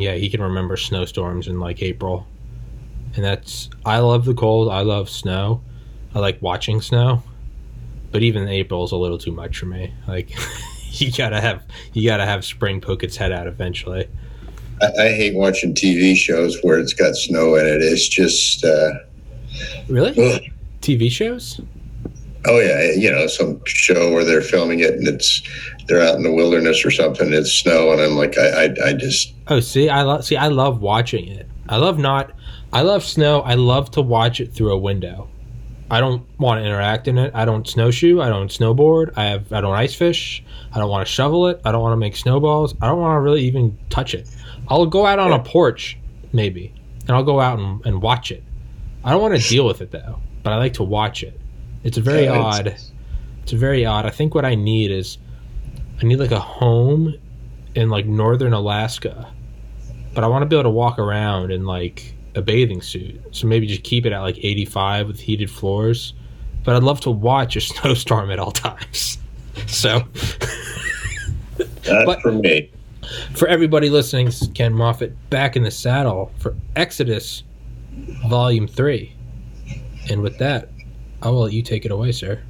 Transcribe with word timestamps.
yeah, 0.00 0.14
he 0.14 0.30
can 0.30 0.42
remember 0.42 0.78
snowstorms 0.78 1.46
in 1.46 1.60
like 1.60 1.82
April. 1.82 2.26
And 3.14 3.24
that's 3.24 3.68
I 3.84 3.98
love 3.98 4.24
the 4.24 4.34
cold. 4.34 4.70
I 4.70 4.80
love 4.80 5.10
snow. 5.10 5.62
I 6.14 6.20
like 6.20 6.40
watching 6.40 6.80
snow. 6.80 7.22
But 8.10 8.22
even 8.22 8.48
April 8.48 8.82
is 8.82 8.92
a 8.92 8.96
little 8.96 9.18
too 9.18 9.30
much 9.30 9.58
for 9.58 9.66
me. 9.66 9.92
Like 10.08 10.32
you 10.92 11.12
gotta 11.12 11.40
have 11.40 11.64
you 11.92 12.08
gotta 12.08 12.24
have 12.24 12.46
spring 12.46 12.80
poke 12.80 13.04
its 13.04 13.16
head 13.16 13.30
out 13.30 13.46
eventually. 13.46 14.08
I, 14.80 14.86
I 14.86 15.08
hate 15.12 15.34
watching 15.34 15.74
TV 15.74 16.16
shows 16.16 16.58
where 16.62 16.78
it's 16.78 16.94
got 16.94 17.14
snow 17.14 17.56
in 17.56 17.66
it. 17.66 17.82
It's 17.82 18.08
just 18.08 18.64
uh, 18.64 18.92
really 19.88 20.34
ugh. 20.34 20.42
TV 20.80 21.10
shows. 21.10 21.60
Oh 22.46 22.58
yeah, 22.58 22.78
eh, 22.78 22.92
you 22.96 23.10
know 23.10 23.26
some 23.26 23.60
show 23.66 24.12
where 24.12 24.24
they're 24.24 24.40
filming 24.40 24.80
it 24.80 24.94
and 24.94 25.06
it's 25.06 25.42
they're 25.86 26.02
out 26.02 26.16
in 26.16 26.22
the 26.22 26.32
wilderness 26.32 26.84
or 26.84 26.90
something. 26.90 27.32
It's 27.32 27.52
snow 27.52 27.92
and 27.92 28.00
I'm 28.00 28.16
like 28.16 28.38
I 28.38 28.64
I, 28.64 28.74
I 28.86 28.92
just 28.94 29.34
oh 29.48 29.60
see 29.60 29.88
I 29.88 30.02
love 30.02 30.24
see 30.24 30.36
I 30.36 30.48
love 30.48 30.80
watching 30.80 31.28
it. 31.28 31.48
I 31.68 31.76
love 31.76 31.98
not 31.98 32.32
I 32.72 32.82
love 32.82 33.04
snow. 33.04 33.40
I 33.40 33.54
love 33.54 33.90
to 33.92 34.02
watch 34.02 34.40
it 34.40 34.52
through 34.54 34.72
a 34.72 34.78
window. 34.78 35.28
I 35.90 35.98
don't 35.98 36.24
want 36.38 36.60
to 36.60 36.64
interact 36.64 37.08
in 37.08 37.18
it. 37.18 37.32
I 37.34 37.44
don't 37.44 37.66
snowshoe. 37.66 38.20
I 38.20 38.28
don't 38.28 38.48
snowboard. 38.48 39.12
I 39.16 39.24
have. 39.24 39.52
I 39.52 39.60
don't 39.60 39.74
ice 39.74 39.94
fish. 39.94 40.42
I 40.72 40.78
don't 40.78 40.88
want 40.88 41.04
to 41.04 41.12
shovel 41.12 41.48
it. 41.48 41.60
I 41.64 41.72
don't 41.72 41.82
want 41.82 41.92
to 41.94 41.96
make 41.96 42.14
snowballs. 42.14 42.74
I 42.80 42.86
don't 42.86 43.00
want 43.00 43.16
to 43.16 43.20
really 43.20 43.42
even 43.42 43.76
touch 43.88 44.14
it. 44.14 44.28
I'll 44.68 44.86
go 44.86 45.04
out 45.04 45.18
on 45.18 45.32
a 45.32 45.42
porch, 45.42 45.98
maybe, 46.32 46.72
and 47.00 47.10
I'll 47.10 47.24
go 47.24 47.40
out 47.40 47.58
and, 47.58 47.84
and 47.84 48.00
watch 48.00 48.30
it. 48.30 48.44
I 49.02 49.10
don't 49.10 49.20
want 49.20 49.40
to 49.40 49.48
deal 49.48 49.66
with 49.66 49.80
it 49.80 49.90
though, 49.90 50.20
but 50.44 50.52
I 50.52 50.58
like 50.58 50.74
to 50.74 50.84
watch 50.84 51.24
it. 51.24 51.40
It's 51.82 51.98
very 51.98 52.24
yeah, 52.24 52.38
odd. 52.38 52.66
It's, 52.68 52.92
it's 53.42 53.52
very 53.52 53.86
odd. 53.86 54.06
I 54.06 54.10
think 54.10 54.34
what 54.34 54.44
I 54.44 54.54
need 54.54 54.90
is, 54.90 55.18
I 56.00 56.04
need 56.04 56.18
like 56.18 56.30
a 56.30 56.40
home 56.40 57.14
in 57.74 57.90
like 57.90 58.06
northern 58.06 58.52
Alaska, 58.52 59.30
but 60.14 60.24
I 60.24 60.26
want 60.26 60.42
to 60.42 60.46
be 60.46 60.56
able 60.56 60.64
to 60.64 60.70
walk 60.70 60.98
around 60.98 61.50
in 61.52 61.64
like 61.64 62.14
a 62.34 62.42
bathing 62.42 62.82
suit. 62.82 63.20
So 63.32 63.46
maybe 63.46 63.66
just 63.66 63.82
keep 63.82 64.06
it 64.06 64.12
at 64.12 64.20
like 64.20 64.38
85 64.38 65.06
with 65.06 65.20
heated 65.20 65.50
floors. 65.50 66.14
But 66.64 66.76
I'd 66.76 66.82
love 66.82 67.00
to 67.02 67.10
watch 67.10 67.56
a 67.56 67.60
snowstorm 67.60 68.30
at 68.30 68.38
all 68.38 68.52
times. 68.52 69.18
So 69.66 70.04
that's 71.56 72.06
but 72.06 72.22
for 72.22 72.32
me. 72.32 72.70
For 73.34 73.46
everybody 73.48 73.90
listening, 73.90 74.30
Ken 74.54 74.72
Moffett 74.72 75.14
back 75.28 75.54
in 75.56 75.64
the 75.64 75.70
saddle 75.70 76.32
for 76.38 76.54
Exodus 76.76 77.42
Volume 78.28 78.66
3. 78.66 79.14
And 80.08 80.22
with 80.22 80.38
that, 80.38 80.70
I 81.22 81.28
will 81.28 81.42
let 81.42 81.52
you 81.52 81.62
take 81.62 81.84
it 81.84 81.90
away, 81.90 82.12
sir. 82.12 82.42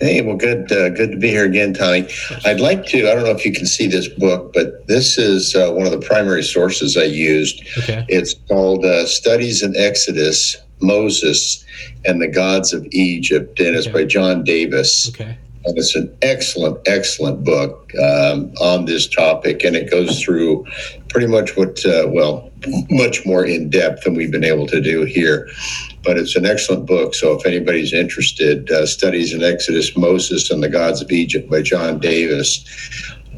Hey, 0.00 0.20
well, 0.20 0.36
good, 0.36 0.70
uh, 0.70 0.90
good 0.90 1.12
to 1.12 1.16
be 1.16 1.28
here 1.28 1.46
again, 1.46 1.72
Tommy. 1.72 2.06
I'd 2.44 2.60
like 2.60 2.84
to. 2.88 3.10
I 3.10 3.14
don't 3.14 3.24
know 3.24 3.30
if 3.30 3.46
you 3.46 3.52
can 3.52 3.64
see 3.64 3.86
this 3.86 4.08
book, 4.08 4.52
but 4.52 4.86
this 4.86 5.16
is 5.16 5.54
uh, 5.54 5.72
one 5.72 5.86
of 5.86 5.92
the 5.92 6.06
primary 6.06 6.42
sources 6.42 6.98
I 6.98 7.04
used. 7.04 7.66
Okay. 7.78 8.04
It's 8.08 8.34
called 8.48 8.84
uh, 8.84 9.06
"Studies 9.06 9.62
in 9.62 9.74
Exodus: 9.74 10.56
Moses 10.82 11.64
and 12.04 12.20
the 12.20 12.28
Gods 12.28 12.74
of 12.74 12.86
Egypt," 12.90 13.58
and 13.58 13.74
it's 13.74 13.86
okay. 13.86 14.02
by 14.02 14.04
John 14.04 14.44
Davis. 14.44 15.08
Okay. 15.08 15.38
And 15.64 15.76
it's 15.78 15.96
an 15.96 16.14
excellent, 16.22 16.78
excellent 16.86 17.42
book 17.42 17.90
um, 17.96 18.52
on 18.60 18.84
this 18.84 19.08
topic, 19.08 19.64
and 19.64 19.74
it 19.74 19.90
goes 19.90 20.22
through 20.22 20.64
pretty 21.08 21.26
much 21.26 21.56
what, 21.56 21.84
uh, 21.84 22.06
well, 22.08 22.52
much 22.88 23.26
more 23.26 23.44
in 23.44 23.68
depth 23.68 24.04
than 24.04 24.14
we've 24.14 24.30
been 24.30 24.44
able 24.44 24.68
to 24.68 24.80
do 24.80 25.02
here. 25.02 25.48
But 26.02 26.18
it's 26.18 26.36
an 26.36 26.46
excellent 26.46 26.86
book. 26.86 27.14
So 27.14 27.32
if 27.32 27.44
anybody's 27.46 27.92
interested, 27.92 28.70
uh, 28.70 28.86
Studies 28.86 29.32
in 29.32 29.42
Exodus, 29.42 29.96
Moses, 29.96 30.50
and 30.50 30.62
the 30.62 30.68
Gods 30.68 31.02
of 31.02 31.10
Egypt 31.10 31.50
by 31.50 31.62
John 31.62 31.98
Davis, 31.98 32.64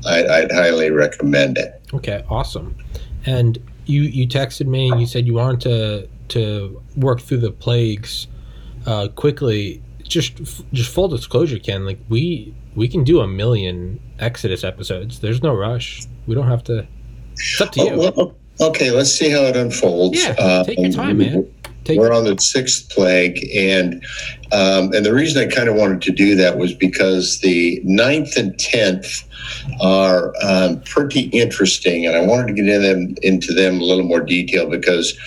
I, 0.06 0.26
I'd 0.26 0.52
highly 0.52 0.90
recommend 0.90 1.58
it. 1.58 1.80
Okay, 1.94 2.24
awesome. 2.28 2.76
And 3.24 3.58
you 3.86 4.02
you 4.02 4.28
texted 4.28 4.66
me 4.66 4.90
and 4.90 5.00
you 5.00 5.06
said 5.06 5.26
you 5.26 5.34
wanted 5.34 5.60
to 5.60 6.08
to 6.28 6.82
work 6.96 7.20
through 7.20 7.38
the 7.38 7.50
plagues 7.50 8.26
uh, 8.86 9.08
quickly 9.08 9.82
just 10.08 10.36
just 10.72 10.92
full 10.92 11.08
disclosure, 11.08 11.58
Ken. 11.58 11.84
Like 11.84 11.98
we 12.08 12.54
we 12.74 12.88
can 12.88 13.04
do 13.04 13.20
a 13.20 13.26
million 13.26 14.00
Exodus 14.18 14.64
episodes. 14.64 15.20
There's 15.20 15.42
no 15.42 15.54
rush. 15.54 16.06
We 16.26 16.34
don't 16.34 16.48
have 16.48 16.64
to. 16.64 16.86
It's 17.32 17.60
up 17.60 17.72
to 17.72 17.80
you. 17.80 17.90
Oh, 17.90 18.12
well, 18.16 18.68
okay, 18.70 18.90
let's 18.90 19.10
see 19.10 19.30
how 19.30 19.42
it 19.42 19.56
unfolds. 19.56 20.22
Yeah, 20.22 20.62
take 20.64 20.78
your 20.78 20.90
time, 20.90 21.18
man. 21.18 21.52
Take 21.88 22.00
we're 22.00 22.12
on 22.12 22.24
the 22.24 22.38
sixth 22.38 22.90
plague, 22.90 23.38
and 23.56 24.04
um, 24.52 24.92
and 24.92 25.06
the 25.06 25.14
reason 25.14 25.42
I 25.42 25.50
kind 25.50 25.70
of 25.70 25.74
wanted 25.74 26.02
to 26.02 26.12
do 26.12 26.34
that 26.34 26.58
was 26.58 26.74
because 26.74 27.40
the 27.40 27.80
ninth 27.82 28.36
and 28.36 28.58
tenth 28.58 29.26
are 29.80 30.34
um, 30.42 30.82
pretty 30.82 31.30
interesting, 31.30 32.04
and 32.04 32.14
I 32.14 32.20
wanted 32.20 32.48
to 32.48 32.52
get 32.52 32.68
in 32.68 32.82
them, 32.82 33.14
into 33.22 33.54
them 33.54 33.80
a 33.80 33.84
little 33.84 34.04
more 34.04 34.20
detail 34.20 34.68
because 34.68 35.18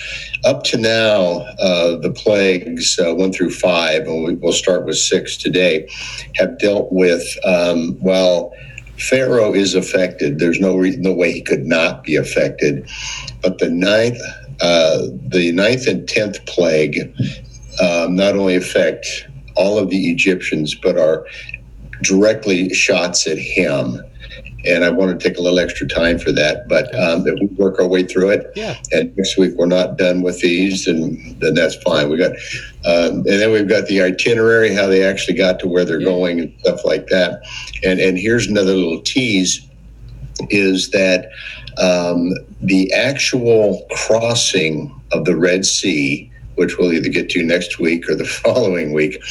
up 0.44 0.62
to 0.66 0.78
now, 0.78 1.40
uh, 1.58 1.96
the 1.96 2.12
plagues 2.12 2.96
uh, 2.96 3.12
one 3.12 3.32
through 3.32 3.50
five, 3.50 4.02
and 4.06 4.22
we, 4.22 4.34
will 4.34 4.52
start 4.52 4.86
with 4.86 4.98
six 4.98 5.36
today, 5.36 5.88
have 6.36 6.60
dealt 6.60 6.92
with 6.92 7.26
um, 7.44 7.98
well. 8.00 8.54
Pharaoh 8.98 9.52
is 9.52 9.74
affected. 9.74 10.38
There's 10.38 10.60
no 10.60 10.76
reason, 10.76 11.02
no 11.02 11.12
way 11.12 11.32
he 11.32 11.42
could 11.42 11.64
not 11.64 12.04
be 12.04 12.14
affected. 12.14 12.88
But 13.42 13.58
the 13.58 13.68
ninth, 13.68 14.18
uh, 14.62 15.08
the 15.28 15.52
ninth 15.52 15.86
and 15.86 16.08
tenth 16.08 16.44
plague 16.46 16.98
um, 17.82 18.16
not 18.16 18.36
only 18.36 18.56
affect 18.56 19.06
all 19.56 19.78
of 19.78 19.90
the 19.90 20.10
Egyptians, 20.10 20.74
but 20.74 20.96
are 20.96 21.26
directly 22.02 22.72
shots 22.72 23.26
at 23.26 23.38
him 23.38 24.02
and 24.64 24.84
I 24.84 24.90
want 24.90 25.18
to 25.18 25.28
take 25.28 25.38
a 25.38 25.42
little 25.42 25.58
extra 25.58 25.86
time 25.86 26.18
for 26.18 26.32
that. 26.32 26.68
But 26.68 26.94
um, 26.98 27.24
we 27.24 27.46
work 27.56 27.78
our 27.80 27.86
way 27.86 28.04
through 28.04 28.30
it, 28.30 28.52
yeah. 28.54 28.76
and 28.92 29.14
next 29.16 29.36
week 29.36 29.54
we're 29.56 29.66
not 29.66 29.98
done 29.98 30.22
with 30.22 30.40
these, 30.40 30.86
and 30.86 31.40
then 31.40 31.54
that's 31.54 31.76
fine. 31.76 32.08
We 32.10 32.16
got, 32.16 32.32
um, 32.84 33.18
and 33.18 33.26
then 33.26 33.52
we've 33.52 33.68
got 33.68 33.86
the 33.86 34.02
itinerary, 34.02 34.74
how 34.74 34.86
they 34.86 35.02
actually 35.02 35.36
got 35.36 35.58
to 35.60 35.68
where 35.68 35.84
they're 35.84 36.00
yeah. 36.00 36.06
going, 36.06 36.40
and 36.40 36.54
stuff 36.60 36.84
like 36.84 37.08
that. 37.08 37.42
And 37.82 38.00
and 38.00 38.18
here's 38.18 38.46
another 38.46 38.74
little 38.74 39.02
tease, 39.02 39.68
is 40.50 40.90
that 40.90 41.30
um, 41.78 42.32
the 42.60 42.92
actual 42.92 43.86
crossing 43.90 44.94
of 45.12 45.24
the 45.24 45.36
Red 45.36 45.64
Sea, 45.64 46.30
which 46.56 46.78
we'll 46.78 46.92
either 46.92 47.08
get 47.08 47.30
to 47.30 47.42
next 47.42 47.78
week 47.78 48.08
or 48.08 48.14
the 48.14 48.24
following 48.44 48.92
week, 48.92 49.22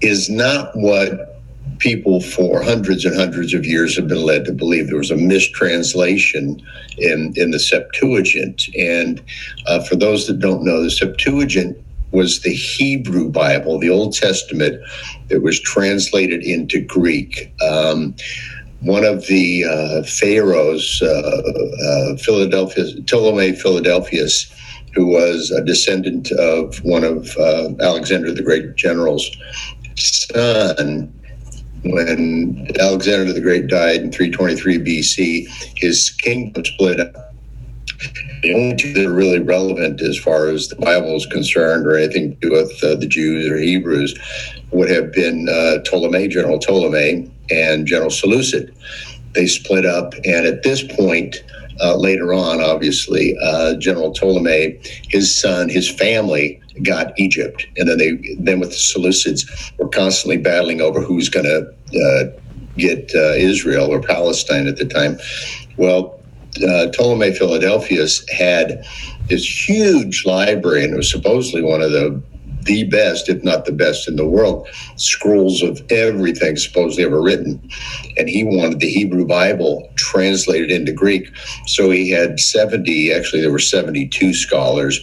is 0.00 0.28
not 0.28 0.70
what 0.76 1.36
people 1.78 2.20
for 2.20 2.62
hundreds 2.62 3.04
and 3.04 3.16
hundreds 3.16 3.52
of 3.52 3.66
years 3.66 3.96
have 3.96 4.08
been 4.08 4.24
led 4.24 4.44
to 4.46 4.52
believe 4.52 4.86
there 4.86 4.96
was 4.96 5.10
a 5.10 5.16
mistranslation 5.16 6.62
in, 6.98 7.32
in 7.36 7.50
the 7.50 7.58
Septuagint. 7.58 8.68
And 8.78 9.22
uh, 9.66 9.82
for 9.82 9.96
those 9.96 10.26
that 10.26 10.38
don't 10.38 10.64
know, 10.64 10.82
the 10.82 10.90
Septuagint 10.90 11.76
was 12.12 12.40
the 12.40 12.54
Hebrew 12.54 13.28
Bible, 13.28 13.78
the 13.78 13.90
Old 13.90 14.14
Testament, 14.14 14.80
that 15.28 15.42
was 15.42 15.60
translated 15.60 16.42
into 16.42 16.80
Greek. 16.80 17.52
Um, 17.60 18.14
one 18.80 19.04
of 19.04 19.26
the 19.26 19.64
uh, 19.64 20.02
pharaohs, 20.04 21.00
uh, 21.02 21.06
uh, 21.06 22.16
Philadelphus, 22.16 22.94
Ptolemy 23.06 23.52
Philadelphus, 23.52 24.52
who 24.94 25.06
was 25.06 25.50
a 25.50 25.62
descendant 25.64 26.30
of 26.32 26.76
one 26.84 27.04
of 27.04 27.36
uh, 27.36 27.70
Alexander 27.80 28.32
the 28.32 28.42
Great 28.42 28.76
general's 28.76 29.30
son, 29.96 31.12
when 31.84 32.66
Alexander 32.80 33.32
the 33.32 33.40
Great 33.40 33.68
died 33.68 34.00
in 34.00 34.12
323 34.12 34.78
BC, 34.78 35.46
his 35.76 36.10
kingdom 36.10 36.64
split 36.64 37.00
up. 37.00 37.34
The 38.42 38.54
only 38.54 38.76
two 38.76 38.92
that 38.92 39.06
are 39.06 39.12
really 39.12 39.38
relevant 39.38 40.02
as 40.02 40.18
far 40.18 40.48
as 40.48 40.68
the 40.68 40.76
Bible 40.76 41.16
is 41.16 41.26
concerned, 41.26 41.86
or 41.86 41.96
anything 41.96 42.30
to 42.32 42.36
do 42.36 42.52
with 42.52 42.84
uh, 42.84 42.94
the 42.96 43.06
Jews 43.06 43.50
or 43.50 43.56
Hebrews, 43.56 44.14
would 44.70 44.90
have 44.90 45.12
been 45.12 45.48
uh, 45.48 45.78
Ptolemy, 45.84 46.28
General 46.28 46.58
Ptolemy, 46.58 47.30
and 47.50 47.86
General 47.86 48.10
Seleucid. 48.10 48.74
They 49.32 49.46
split 49.46 49.84
up, 49.84 50.14
and 50.24 50.46
at 50.46 50.62
this 50.62 50.82
point, 50.82 51.36
uh, 51.80 51.96
later 51.96 52.32
on, 52.32 52.60
obviously, 52.60 53.36
uh, 53.42 53.74
General 53.76 54.12
Ptolemy, 54.12 54.78
his 55.08 55.34
son, 55.34 55.68
his 55.68 55.90
family 55.90 56.60
got 56.82 57.12
Egypt, 57.18 57.66
and 57.76 57.88
then 57.88 57.98
they 57.98 58.36
then 58.38 58.60
with 58.60 58.70
the 58.70 58.76
Seleucids 58.76 59.72
were 59.78 59.88
constantly 59.88 60.38
battling 60.38 60.80
over 60.80 61.00
who's 61.00 61.28
going 61.28 61.46
to 61.46 61.66
uh, 62.00 62.40
get 62.76 63.10
uh, 63.14 63.32
Israel 63.34 63.92
or 63.92 64.00
Palestine 64.00 64.66
at 64.66 64.76
the 64.76 64.86
time. 64.86 65.18
Well, 65.76 66.18
uh, 66.66 66.88
Ptolemy 66.88 67.34
Philadelphus 67.34 68.28
had 68.30 68.84
this 69.28 69.68
huge 69.68 70.24
library, 70.24 70.84
and 70.84 70.94
it 70.94 70.96
was 70.96 71.10
supposedly 71.10 71.62
one 71.62 71.82
of 71.82 71.92
the 71.92 72.22
the 72.66 72.84
best, 72.84 73.28
if 73.28 73.42
not 73.42 73.64
the 73.64 73.72
best 73.72 74.08
in 74.08 74.16
the 74.16 74.28
world, 74.28 74.68
scrolls 74.96 75.62
of 75.62 75.80
everything 75.90 76.56
supposedly 76.56 77.04
ever 77.04 77.22
written. 77.22 77.60
And 78.16 78.28
he 78.28 78.44
wanted 78.44 78.80
the 78.80 78.90
Hebrew 78.90 79.26
Bible 79.26 79.90
translated 79.96 80.70
into 80.70 80.92
Greek. 80.92 81.30
So 81.66 81.90
he 81.90 82.10
had 82.10 82.38
70, 82.38 83.12
actually, 83.12 83.42
there 83.42 83.52
were 83.52 83.58
72 83.58 84.34
scholars 84.34 85.00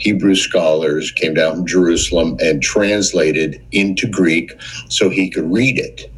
Hebrew 0.00 0.34
scholars 0.34 1.12
came 1.12 1.34
down 1.34 1.56
from 1.56 1.66
Jerusalem 1.66 2.38
and 2.40 2.62
translated 2.62 3.62
into 3.70 4.06
Greek 4.08 4.52
so 4.88 5.10
he 5.10 5.28
could 5.28 5.52
read 5.52 5.78
it, 5.78 6.10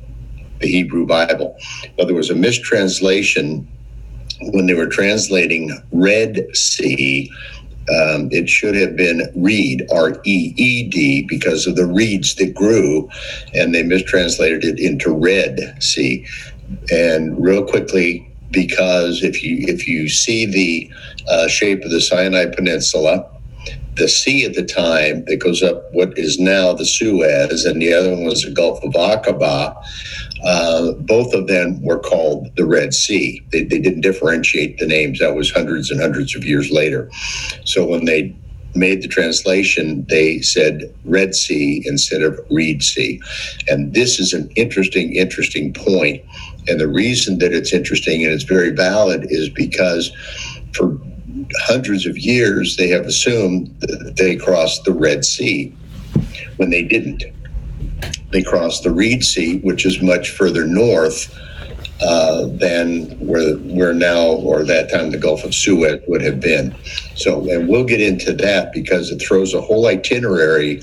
the 0.61 0.69
Hebrew 0.69 1.05
Bible. 1.05 1.57
Well, 1.99 2.07
there 2.07 2.17
was 2.17 2.31
a 2.31 2.35
mistranslation 2.35 3.69
when 4.53 4.67
they 4.67 4.75
were 4.75 4.87
translating 4.87 5.77
Red 5.91 6.47
Sea, 6.55 7.31
um, 7.89 8.29
it 8.31 8.49
should 8.49 8.75
have 8.77 8.97
been 8.97 9.31
reed, 9.35 9.87
R 9.93 10.21
E 10.25 10.55
E 10.57 10.89
D, 10.89 11.23
because 11.23 11.67
of 11.67 11.77
the 11.77 11.87
reeds 11.87 12.35
that 12.37 12.55
grew, 12.55 13.09
and 13.55 13.75
they 13.75 13.83
mistranslated 13.83 14.65
it 14.65 14.79
into 14.79 15.13
Red 15.13 15.83
Sea. 15.83 16.27
And 16.91 17.43
real 17.43 17.65
quickly, 17.65 18.29
because 18.51 19.23
if 19.23 19.43
you 19.43 19.59
if 19.67 19.89
you 19.89 20.09
see 20.09 20.47
the 20.47 20.91
uh, 21.29 21.49
shape 21.49 21.83
of 21.85 21.91
the 21.91 22.01
Sinai 22.01 22.47
Peninsula, 22.47 23.29
the 23.97 24.09
sea 24.09 24.45
at 24.45 24.55
the 24.55 24.65
time 24.65 25.25
that 25.27 25.37
goes 25.37 25.63
up 25.63 25.93
what 25.93 26.17
is 26.17 26.39
now 26.39 26.73
the 26.73 26.87
Suez, 26.87 27.65
and 27.65 27.83
the 27.83 27.93
other 27.93 28.11
one 28.11 28.25
was 28.25 28.43
the 28.43 28.51
Gulf 28.51 28.83
of 28.83 28.93
Aqaba. 28.93 29.77
Uh, 30.45 30.93
both 30.93 31.33
of 31.35 31.47
them 31.47 31.83
were 31.83 31.99
called 31.99 32.55
the 32.57 32.65
Red 32.65 32.95
Sea. 32.95 33.45
They, 33.53 33.65
they 33.65 33.79
didn't 33.79 34.01
differentiate 34.01 34.79
the 34.79 34.87
names. 34.87 35.19
That 35.21 35.35
was 35.35 35.51
hundreds 35.51 35.91
and 35.91 36.01
hundreds 36.01 36.35
of 36.35 36.45
years 36.45 36.71
later. 36.71 37.11
So 37.65 37.87
when 37.87 38.05
they 38.05 38.35
made 38.75 39.03
the 39.03 39.09
translation, 39.09 40.07
they 40.09 40.41
said 40.41 40.93
Red 41.05 41.35
Sea 41.35 41.83
instead 41.87 42.23
of 42.23 42.41
Reed 42.51 42.83
Sea. 42.83 43.21
And 43.69 43.95
this 43.95 44.19
is 44.19 44.33
an 44.33 44.51
interesting, 44.57 45.15
interesting 45.15 45.73
point. 45.73 46.25
And 46.69 46.81
the 46.81 46.89
reason 46.89 47.39
that 47.39 47.53
it's 47.53 47.73
interesting 47.73 48.25
and 48.25 48.33
it's 48.33 48.45
very 48.45 48.71
valid 48.71 49.27
is 49.31 49.49
because 49.49 50.13
for 50.73 50.99
hundreds 51.61 52.07
of 52.07 52.17
years 52.19 52.77
they 52.77 52.89
have 52.89 53.07
assumed 53.07 53.75
that 53.81 54.15
they 54.17 54.37
crossed 54.37 54.85
the 54.85 54.93
Red 54.93 55.25
Sea 55.25 55.75
when 56.57 56.71
they 56.71 56.83
didn't. 56.83 57.25
They 58.31 58.43
crossed 58.43 58.83
the 58.83 58.91
Reed 58.91 59.25
Sea, 59.25 59.59
which 59.61 59.85
is 59.85 60.03
much 60.03 60.31
further 60.31 60.67
north 60.67 61.33
uh, 62.01 62.47
than 62.47 63.05
where 63.19 63.55
where 63.55 63.93
now 63.93 64.27
or 64.27 64.65
that 64.65 64.91
time 64.91 65.11
the 65.11 65.19
Gulf 65.19 65.45
of 65.45 65.55
Suez 65.55 66.01
would 66.09 66.23
have 66.23 66.41
been. 66.41 66.75
So, 67.15 67.49
and 67.49 67.69
we'll 67.69 67.85
get 67.85 68.01
into 68.01 68.33
that 68.33 68.73
because 68.73 69.11
it 69.11 69.21
throws 69.23 69.55
a 69.55 69.61
whole 69.61 69.87
itinerary 69.87 70.83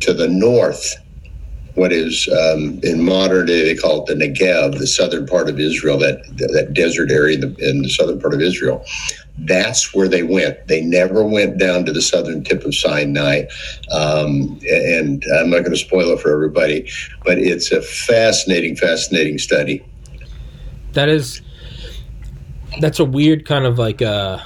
to 0.00 0.12
the 0.12 0.28
north. 0.28 0.96
What 1.80 1.92
is 1.92 2.28
um, 2.28 2.78
in 2.82 3.02
modern 3.02 3.46
day 3.46 3.64
they 3.64 3.74
call 3.74 4.02
it 4.02 4.06
the 4.06 4.14
Negev, 4.14 4.78
the 4.78 4.86
southern 4.86 5.26
part 5.26 5.48
of 5.48 5.58
Israel, 5.58 5.98
that 5.98 6.22
that 6.36 6.72
desert 6.74 7.10
area 7.10 7.36
in 7.36 7.40
the, 7.40 7.68
in 7.70 7.82
the 7.82 7.90
southern 7.90 8.20
part 8.20 8.34
of 8.34 8.40
Israel. 8.40 8.84
That's 9.38 9.94
where 9.94 10.06
they 10.06 10.22
went. 10.22 10.68
They 10.68 10.82
never 10.82 11.24
went 11.24 11.56
down 11.56 11.86
to 11.86 11.92
the 11.92 12.02
southern 12.02 12.44
tip 12.44 12.64
of 12.64 12.74
Sinai. 12.74 13.44
Um, 13.90 14.60
and 14.70 15.24
I'm 15.38 15.48
not 15.48 15.60
going 15.60 15.70
to 15.70 15.78
spoil 15.78 16.10
it 16.10 16.20
for 16.20 16.30
everybody, 16.30 16.90
but 17.24 17.38
it's 17.38 17.72
a 17.72 17.80
fascinating, 17.80 18.76
fascinating 18.76 19.38
study 19.38 19.82
that 20.92 21.08
is 21.08 21.42
that's 22.80 22.98
a 22.98 23.04
weird 23.04 23.46
kind 23.46 23.64
of 23.64 23.78
like 23.78 24.00
a 24.00 24.44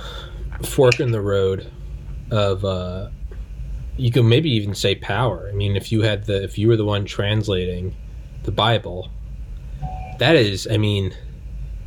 fork 0.63 1.01
in 1.01 1.11
the 1.11 1.21
road 1.21 1.71
of 2.31 2.65
uh 2.65 3.09
you 3.97 4.11
could 4.11 4.25
maybe 4.25 4.51
even 4.51 4.75
say 4.75 4.95
power. 4.95 5.49
I 5.51 5.55
mean, 5.55 5.77
if 5.77 5.93
you 5.93 6.03
had 6.03 6.25
the 6.25 6.43
if 6.43 6.59
you 6.59 6.69
were 6.69 6.77
the 6.77 6.85
one 6.85 7.05
translating 7.05 7.95
the 8.43 8.53
Bible, 8.53 9.11
that 10.19 10.37
is, 10.37 10.67
I 10.71 10.77
mean, 10.77 11.15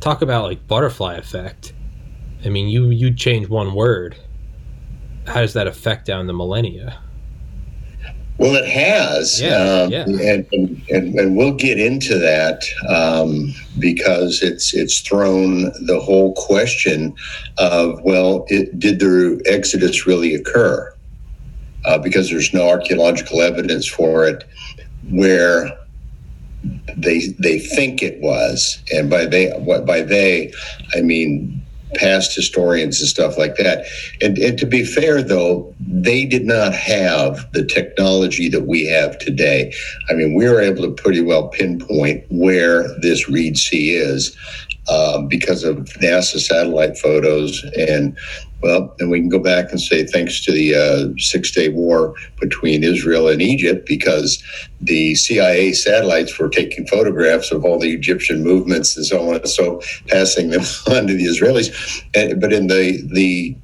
talk 0.00 0.22
about 0.22 0.44
like 0.44 0.66
butterfly 0.66 1.14
effect. 1.14 1.72
I 2.44 2.48
mean, 2.48 2.68
you 2.68 2.90
you 2.90 3.12
change 3.14 3.48
one 3.48 3.74
word. 3.74 4.16
How 5.26 5.40
does 5.42 5.52
that 5.52 5.66
affect 5.66 6.06
down 6.06 6.26
the 6.26 6.32
millennia? 6.32 6.98
Well, 8.38 8.54
it 8.54 8.68
has, 8.68 9.42
yeah, 9.42 9.56
um, 9.56 9.90
yeah. 9.90 10.04
And, 10.04 10.80
and, 10.88 11.14
and 11.18 11.36
we'll 11.36 11.56
get 11.56 11.80
into 11.80 12.16
that 12.20 12.64
um, 12.88 13.52
because 13.80 14.42
it's 14.42 14.72
it's 14.72 15.00
thrown 15.00 15.64
the 15.86 16.00
whole 16.00 16.34
question 16.34 17.16
of 17.58 18.00
well, 18.04 18.44
it, 18.46 18.78
did 18.78 19.00
the 19.00 19.42
Exodus 19.46 20.06
really 20.06 20.36
occur? 20.36 20.94
Uh, 21.88 21.96
because 21.96 22.28
there's 22.28 22.52
no 22.52 22.68
archaeological 22.68 23.40
evidence 23.40 23.86
for 23.88 24.26
it, 24.26 24.44
where 25.10 25.70
they 26.94 27.28
they 27.38 27.58
think 27.58 28.02
it 28.02 28.20
was, 28.20 28.78
and 28.92 29.08
by 29.08 29.24
they 29.24 29.48
what 29.52 29.86
by 29.86 30.02
they 30.02 30.52
I 30.94 31.00
mean 31.00 31.62
past 31.94 32.34
historians 32.34 33.00
and 33.00 33.08
stuff 33.08 33.38
like 33.38 33.56
that. 33.56 33.86
And, 34.20 34.36
and 34.36 34.58
to 34.58 34.66
be 34.66 34.84
fair, 34.84 35.22
though, 35.22 35.74
they 35.80 36.26
did 36.26 36.44
not 36.44 36.74
have 36.74 37.50
the 37.52 37.64
technology 37.64 38.50
that 38.50 38.66
we 38.66 38.84
have 38.86 39.18
today. 39.18 39.72
I 40.10 40.12
mean, 40.12 40.34
we 40.34 40.46
were 40.46 40.60
able 40.60 40.82
to 40.82 40.90
pretty 40.90 41.22
well 41.22 41.48
pinpoint 41.48 42.24
where 42.28 42.86
this 43.00 43.30
Reed 43.30 43.56
Sea 43.56 43.94
is 43.94 44.36
um, 44.90 45.28
because 45.28 45.64
of 45.64 45.76
NASA 46.00 46.38
satellite 46.38 46.98
photos 46.98 47.64
and 47.76 48.16
well, 48.60 48.94
and 48.98 49.10
we 49.10 49.20
can 49.20 49.28
go 49.28 49.38
back 49.38 49.70
and 49.70 49.80
say 49.80 50.04
thanks 50.04 50.44
to 50.44 50.52
the 50.52 50.74
uh, 50.74 51.08
Six 51.18 51.50
Day 51.52 51.68
War 51.68 52.14
between 52.40 52.82
Israel 52.82 53.28
and 53.28 53.40
Egypt, 53.40 53.86
because 53.86 54.42
the 54.80 55.14
CIA 55.14 55.72
satellites 55.72 56.38
were 56.38 56.48
taking 56.48 56.86
photographs 56.86 57.52
of 57.52 57.64
all 57.64 57.78
the 57.78 57.92
Egyptian 57.92 58.42
movements 58.42 58.96
and 58.96 59.06
so 59.06 59.28
on 59.28 59.36
and 59.36 59.48
so 59.48 59.80
passing 60.08 60.50
them 60.50 60.62
on 60.88 61.06
to 61.06 61.14
the 61.14 61.26
Israelis. 61.26 62.04
And, 62.14 62.40
but 62.40 62.52
in 62.52 62.66
the 62.66 63.00
the 63.12 63.56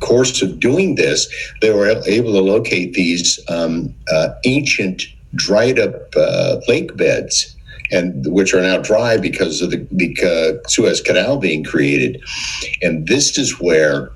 course 0.00 0.42
of 0.42 0.58
doing 0.58 0.96
this, 0.96 1.28
they 1.60 1.70
were 1.70 1.88
able 2.06 2.32
to 2.32 2.40
locate 2.40 2.94
these 2.94 3.38
um, 3.48 3.94
uh, 4.12 4.30
ancient 4.44 5.04
dried 5.34 5.78
up 5.78 5.94
uh, 6.16 6.60
lake 6.68 6.96
beds 6.96 7.56
and 7.92 8.26
which 8.32 8.54
are 8.54 8.62
now 8.62 8.78
dry 8.78 9.16
because 9.16 9.60
of 9.60 9.70
the, 9.70 9.86
the 9.92 10.16
uh, 10.22 10.68
Suez 10.68 11.00
Canal 11.00 11.36
being 11.36 11.62
created. 11.62 12.22
And 12.80 13.06
this 13.06 13.38
is 13.38 13.60
where 13.60 14.10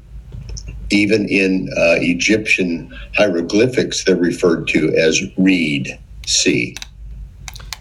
even 0.91 1.29
in 1.29 1.69
uh, 1.77 1.97
Egyptian 1.99 2.93
hieroglyphics, 3.15 4.05
they're 4.05 4.17
referred 4.17 4.69
to 4.69 4.95
as 4.97 5.23
reed 5.37 5.99
Sea. 6.27 6.77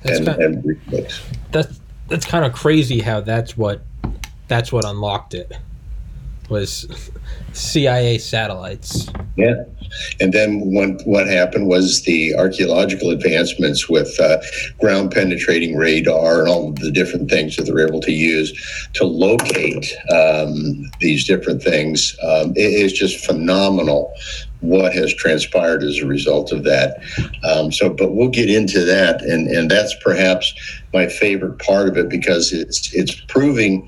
That's 0.04 0.20
and, 0.20 0.28
kind 0.28 0.42
of, 0.44 0.66
and 0.66 0.82
that's 1.52 1.80
that's 2.08 2.26
kind 2.26 2.46
of 2.46 2.54
crazy 2.54 3.00
how 3.00 3.22
that's 3.22 3.58
what 3.58 3.82
that's 4.48 4.72
what 4.72 4.86
unlocked 4.86 5.34
it 5.34 5.52
was 6.50 7.12
CIA 7.54 8.18
satellites. 8.18 9.08
Yeah. 9.36 9.64
And 10.20 10.34
then 10.34 10.74
when, 10.74 11.00
what 11.06 11.28
happened 11.28 11.68
was 11.68 12.04
the 12.04 12.36
archaeological 12.36 13.12
advancements 13.12 13.90
with 13.90 14.20
uh, 14.20 14.38
ground 14.80 15.12
penetrating 15.12 15.76
radar 15.76 16.42
and 16.42 16.50
all 16.50 16.70
of 16.70 16.76
the 16.78 16.92
different 16.92 17.30
things 17.30 17.56
that 17.56 17.64
they're 17.64 17.88
able 17.88 18.02
to 18.02 18.12
use 18.12 18.90
to 18.94 19.06
locate 19.06 19.94
um, 20.12 20.92
these 21.00 21.26
different 21.26 21.64
things 21.64 22.16
um, 22.24 22.54
is 22.56 22.92
just 22.94 23.26
phenomenal 23.26 24.14
what 24.66 24.94
has 24.94 25.14
transpired 25.14 25.84
as 25.84 26.00
a 26.00 26.06
result 26.06 26.52
of 26.52 26.64
that. 26.64 26.98
Um, 27.44 27.72
so, 27.72 27.90
but 27.90 28.14
we'll 28.14 28.30
get 28.30 28.50
into 28.50 28.84
that, 28.86 29.22
and 29.22 29.48
and 29.48 29.70
that's 29.70 29.96
perhaps 30.04 30.54
my 30.94 31.08
favorite 31.08 31.60
part 31.60 31.88
of 31.88 31.98
it 31.98 32.10
because 32.10 32.52
it's 32.52 32.94
it's 32.94 33.16
proving 33.28 33.88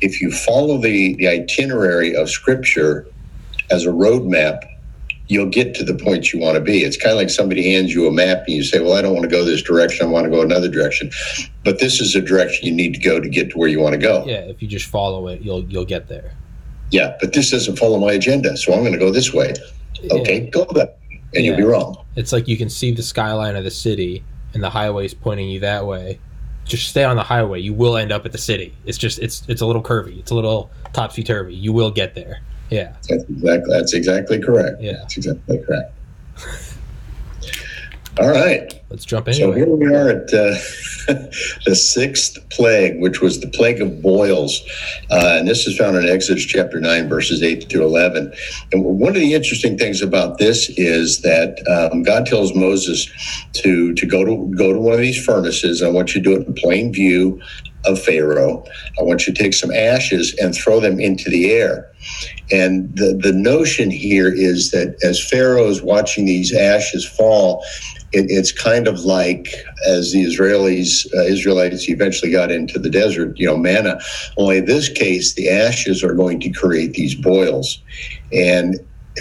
if 0.00 0.20
you 0.20 0.30
follow 0.30 0.78
the 0.78 1.14
the 1.16 1.28
itinerary 1.28 2.14
of 2.14 2.30
Scripture 2.30 3.06
as 3.70 3.86
a 3.86 3.90
roadmap 3.90 4.64
you'll 5.28 5.48
get 5.48 5.74
to 5.74 5.84
the 5.84 5.94
point 5.94 6.32
you 6.32 6.38
want 6.38 6.56
to 6.56 6.60
be. 6.60 6.80
It's 6.80 6.96
kind 6.96 7.12
of 7.12 7.18
like 7.18 7.30
somebody 7.30 7.72
hands 7.72 7.94
you 7.94 8.06
a 8.06 8.12
map 8.12 8.44
and 8.46 8.56
you 8.56 8.62
say, 8.62 8.80
Well, 8.80 8.92
I 8.92 9.02
don't 9.02 9.14
want 9.14 9.24
to 9.24 9.30
go 9.30 9.44
this 9.44 9.62
direction. 9.62 10.06
I 10.06 10.10
want 10.10 10.24
to 10.24 10.30
go 10.30 10.42
another 10.42 10.68
direction. 10.68 11.10
But 11.64 11.78
this 11.78 12.00
is 12.00 12.14
a 12.14 12.20
direction 12.20 12.66
you 12.66 12.74
need 12.74 12.94
to 12.94 13.00
go 13.00 13.20
to 13.20 13.28
get 13.28 13.50
to 13.50 13.58
where 13.58 13.68
you 13.68 13.80
want 13.80 13.94
to 13.94 14.00
go. 14.00 14.24
Yeah, 14.26 14.40
if 14.40 14.60
you 14.60 14.68
just 14.68 14.86
follow 14.86 15.28
it, 15.28 15.40
you'll 15.40 15.64
you'll 15.64 15.84
get 15.84 16.08
there. 16.08 16.32
Yeah, 16.90 17.16
but 17.20 17.32
this 17.32 17.50
doesn't 17.50 17.76
follow 17.76 17.98
my 17.98 18.12
agenda, 18.12 18.56
so 18.56 18.72
I'm 18.72 18.80
going 18.80 18.92
to 18.92 18.98
go 18.98 19.10
this 19.10 19.32
way. 19.32 19.54
Okay, 20.10 20.44
yeah. 20.44 20.50
go 20.50 20.64
that 20.74 20.98
and 21.34 21.44
yeah. 21.44 21.50
you'll 21.50 21.56
be 21.56 21.64
wrong. 21.64 22.04
It's 22.16 22.32
like 22.32 22.48
you 22.48 22.56
can 22.56 22.70
see 22.70 22.92
the 22.92 23.02
skyline 23.02 23.56
of 23.56 23.64
the 23.64 23.70
city 23.70 24.24
and 24.52 24.62
the 24.62 24.70
highway's 24.70 25.14
pointing 25.14 25.48
you 25.48 25.60
that 25.60 25.86
way. 25.86 26.20
Just 26.64 26.88
stay 26.88 27.04
on 27.04 27.16
the 27.16 27.22
highway. 27.22 27.60
You 27.60 27.74
will 27.74 27.96
end 27.96 28.12
up 28.12 28.24
at 28.24 28.32
the 28.32 28.38
city. 28.38 28.74
It's 28.86 28.96
just 28.96 29.18
it's 29.18 29.42
it's 29.48 29.60
a 29.60 29.66
little 29.66 29.82
curvy. 29.82 30.18
It's 30.18 30.30
a 30.30 30.34
little 30.34 30.70
topsy 30.92 31.22
turvy. 31.22 31.54
You 31.54 31.72
will 31.72 31.90
get 31.90 32.14
there. 32.14 32.40
Yeah. 32.70 32.94
That's 33.08 33.24
exactly 33.24 33.76
that's 33.76 33.92
exactly 33.92 34.40
correct. 34.40 34.80
Yeah. 34.80 34.92
That's 34.92 35.16
exactly 35.16 35.58
correct. 35.58 35.92
All 38.20 38.30
right. 38.30 38.72
Let's 38.90 39.04
jump 39.04 39.26
in. 39.26 39.34
So 39.34 39.50
here 39.50 39.68
we 39.68 39.86
are 39.86 40.08
at 40.08 40.32
uh, 40.32 40.54
the 41.66 41.74
sixth 41.74 42.38
plague, 42.50 43.00
which 43.00 43.20
was 43.20 43.40
the 43.40 43.48
plague 43.48 43.80
of 43.80 44.00
boils. 44.00 44.62
Uh, 45.10 45.38
and 45.38 45.48
this 45.48 45.66
is 45.66 45.76
found 45.76 45.96
in 45.96 46.08
Exodus 46.08 46.44
chapter 46.44 46.80
9, 46.80 47.08
verses 47.08 47.42
8 47.42 47.68
through 47.68 47.84
11. 47.84 48.32
And 48.72 48.84
one 48.84 49.16
of 49.16 49.20
the 49.20 49.34
interesting 49.34 49.76
things 49.76 50.00
about 50.00 50.38
this 50.38 50.70
is 50.76 51.22
that 51.22 51.58
um, 51.66 52.04
God 52.04 52.24
tells 52.24 52.54
Moses 52.54 53.10
to, 53.54 53.92
to 53.94 54.06
go 54.06 54.24
to 54.24 54.54
go 54.56 54.72
to 54.72 54.78
one 54.78 54.94
of 54.94 55.00
these 55.00 55.22
furnaces. 55.24 55.82
I 55.82 55.88
want 55.88 56.14
you 56.14 56.22
to 56.22 56.30
do 56.30 56.40
it 56.40 56.46
in 56.46 56.54
plain 56.54 56.92
view 56.92 57.42
of 57.84 58.00
Pharaoh. 58.00 58.64
I 58.98 59.02
want 59.02 59.26
you 59.26 59.34
to 59.34 59.42
take 59.42 59.54
some 59.54 59.72
ashes 59.72 60.34
and 60.40 60.54
throw 60.54 60.80
them 60.80 61.00
into 61.00 61.30
the 61.30 61.50
air. 61.50 61.90
And 62.50 62.94
the, 62.96 63.18
the 63.20 63.32
notion 63.32 63.90
here 63.90 64.32
is 64.32 64.70
that 64.70 64.96
as 65.02 65.22
Pharaoh 65.22 65.68
is 65.68 65.82
watching 65.82 66.26
these 66.26 66.54
ashes 66.54 67.04
fall, 67.04 67.64
it, 68.14 68.26
it's 68.30 68.52
kind 68.52 68.88
of 68.88 69.00
like 69.00 69.48
as 69.86 70.12
the 70.12 70.24
Israelis 70.24 71.06
uh, 71.14 71.22
Israelites 71.24 71.88
eventually 71.88 72.32
got 72.32 72.52
into 72.52 72.78
the 72.78 72.90
desert, 72.90 73.38
you 73.38 73.46
know, 73.46 73.58
manna. 73.58 74.00
Only 74.38 74.58
in 74.58 74.66
this 74.66 74.88
case, 74.88 75.34
the 75.34 75.50
ashes 75.50 76.04
are 76.04 76.14
going 76.14 76.40
to 76.40 76.50
create 76.50 76.94
these 76.94 77.14
boils, 77.14 77.82
and 78.32 78.76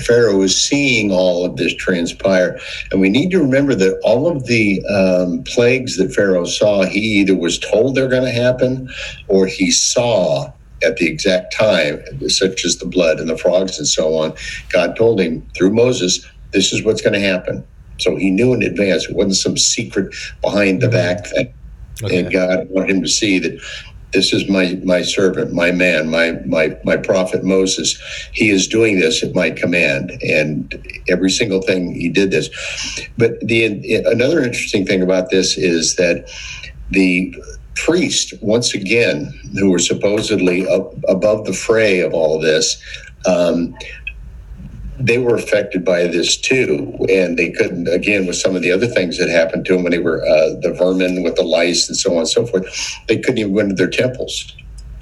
Pharaoh 0.06 0.42
is 0.42 0.62
seeing 0.68 1.12
all 1.12 1.46
of 1.46 1.58
this 1.58 1.76
transpire. 1.76 2.60
And 2.92 3.02
we 3.02 3.10
need 3.10 3.32
to 3.32 3.40
remember 3.40 3.76
that 3.76 4.00
all 4.04 4.28
of 4.28 4.46
the 4.48 4.84
um, 4.88 5.44
plagues 5.44 5.98
that 5.98 6.14
Pharaoh 6.14 6.46
saw, 6.46 6.84
he 6.86 7.00
either 7.00 7.36
was 7.36 7.60
told 7.60 7.96
they're 7.96 8.10
going 8.10 8.24
to 8.26 8.32
happen 8.32 8.90
or 9.28 9.48
he 9.48 9.72
saw 9.72 10.52
at 10.84 10.98
the 10.98 11.08
exact 11.08 11.56
time, 11.56 12.02
such 12.30 12.66
as 12.66 12.78
the 12.78 12.88
blood 12.88 13.20
and 13.20 13.30
the 13.30 13.38
frogs 13.38 13.78
and 13.80 13.88
so 13.88 14.16
on. 14.16 14.34
God 14.70 14.96
told 14.96 15.22
him 15.22 15.48
through 15.58 15.72
Moses, 15.72 16.26
this 16.54 16.74
is 16.74 16.84
what's 16.84 17.02
going 17.02 17.14
to 17.14 17.20
happen. 17.22 17.66
So 18.00 18.16
he 18.16 18.32
knew 18.32 18.54
in 18.54 18.64
advance. 18.64 19.06
It 19.10 19.16
wasn't 19.16 19.36
some 19.36 19.58
secret 19.58 20.14
behind 20.42 20.82
the 20.82 20.90
back 20.90 21.28
thing. 21.28 21.54
Okay. 22.04 22.20
And 22.20 22.32
God 22.32 22.68
wanted 22.70 22.90
him 22.90 23.04
to 23.04 23.10
see 23.10 23.40
that 23.40 23.60
this 24.14 24.32
is 24.32 24.48
my 24.48 24.80
my 24.84 25.02
servant, 25.02 25.54
my 25.54 25.72
man, 25.72 26.10
my 26.10 26.34
my 26.46 26.78
my 26.84 26.98
prophet 26.98 27.44
Moses. 27.44 28.00
He 28.32 28.50
is 28.50 28.68
doing 28.68 29.00
this 29.00 29.24
at 29.24 29.34
my 29.34 29.50
command, 29.50 30.12
and 30.22 30.74
every 31.10 31.32
single 31.32 31.62
thing 31.62 31.94
he 31.94 32.10
did 32.10 32.32
this. 32.32 32.50
But 33.18 33.40
the 33.42 33.66
another 34.06 34.44
interesting 34.44 34.86
thing 34.86 35.02
about 35.02 35.30
this 35.32 35.58
is 35.58 35.96
that 35.96 36.30
the 36.92 37.36
priest, 37.76 38.34
once 38.42 38.76
again, 38.76 39.34
who 39.60 39.72
were 39.72 39.80
supposedly 39.80 40.68
up 40.68 40.94
above 41.08 41.46
the 41.46 41.54
fray 41.54 42.00
of 42.02 42.14
all 42.14 42.40
this, 42.40 42.82
um, 43.26 43.76
they 45.00 45.18
were 45.18 45.36
affected 45.36 45.84
by 45.84 46.08
this 46.08 46.38
too, 46.38 46.96
and 47.10 47.38
they 47.38 47.52
couldn't. 47.52 47.88
Again, 47.88 48.26
with 48.26 48.36
some 48.36 48.56
of 48.56 48.62
the 48.62 48.72
other 48.72 48.88
things 48.88 49.18
that 49.18 49.30
happened 49.30 49.66
to 49.66 49.74
them 49.74 49.84
when 49.84 49.92
they 49.92 50.00
were 50.00 50.24
uh, 50.26 50.60
the 50.62 50.74
vermin 50.78 51.24
with 51.24 51.36
the 51.36 51.44
lice 51.44 51.88
and 51.88 51.98
so 51.98 52.12
on 52.14 52.20
and 52.20 52.28
so 52.28 52.46
forth, 52.46 52.66
they 53.08 53.18
couldn't 53.18 53.40
even 53.40 53.54
go 53.54 53.60
into 53.60 53.76
their 53.76 53.90
temples 53.90 54.54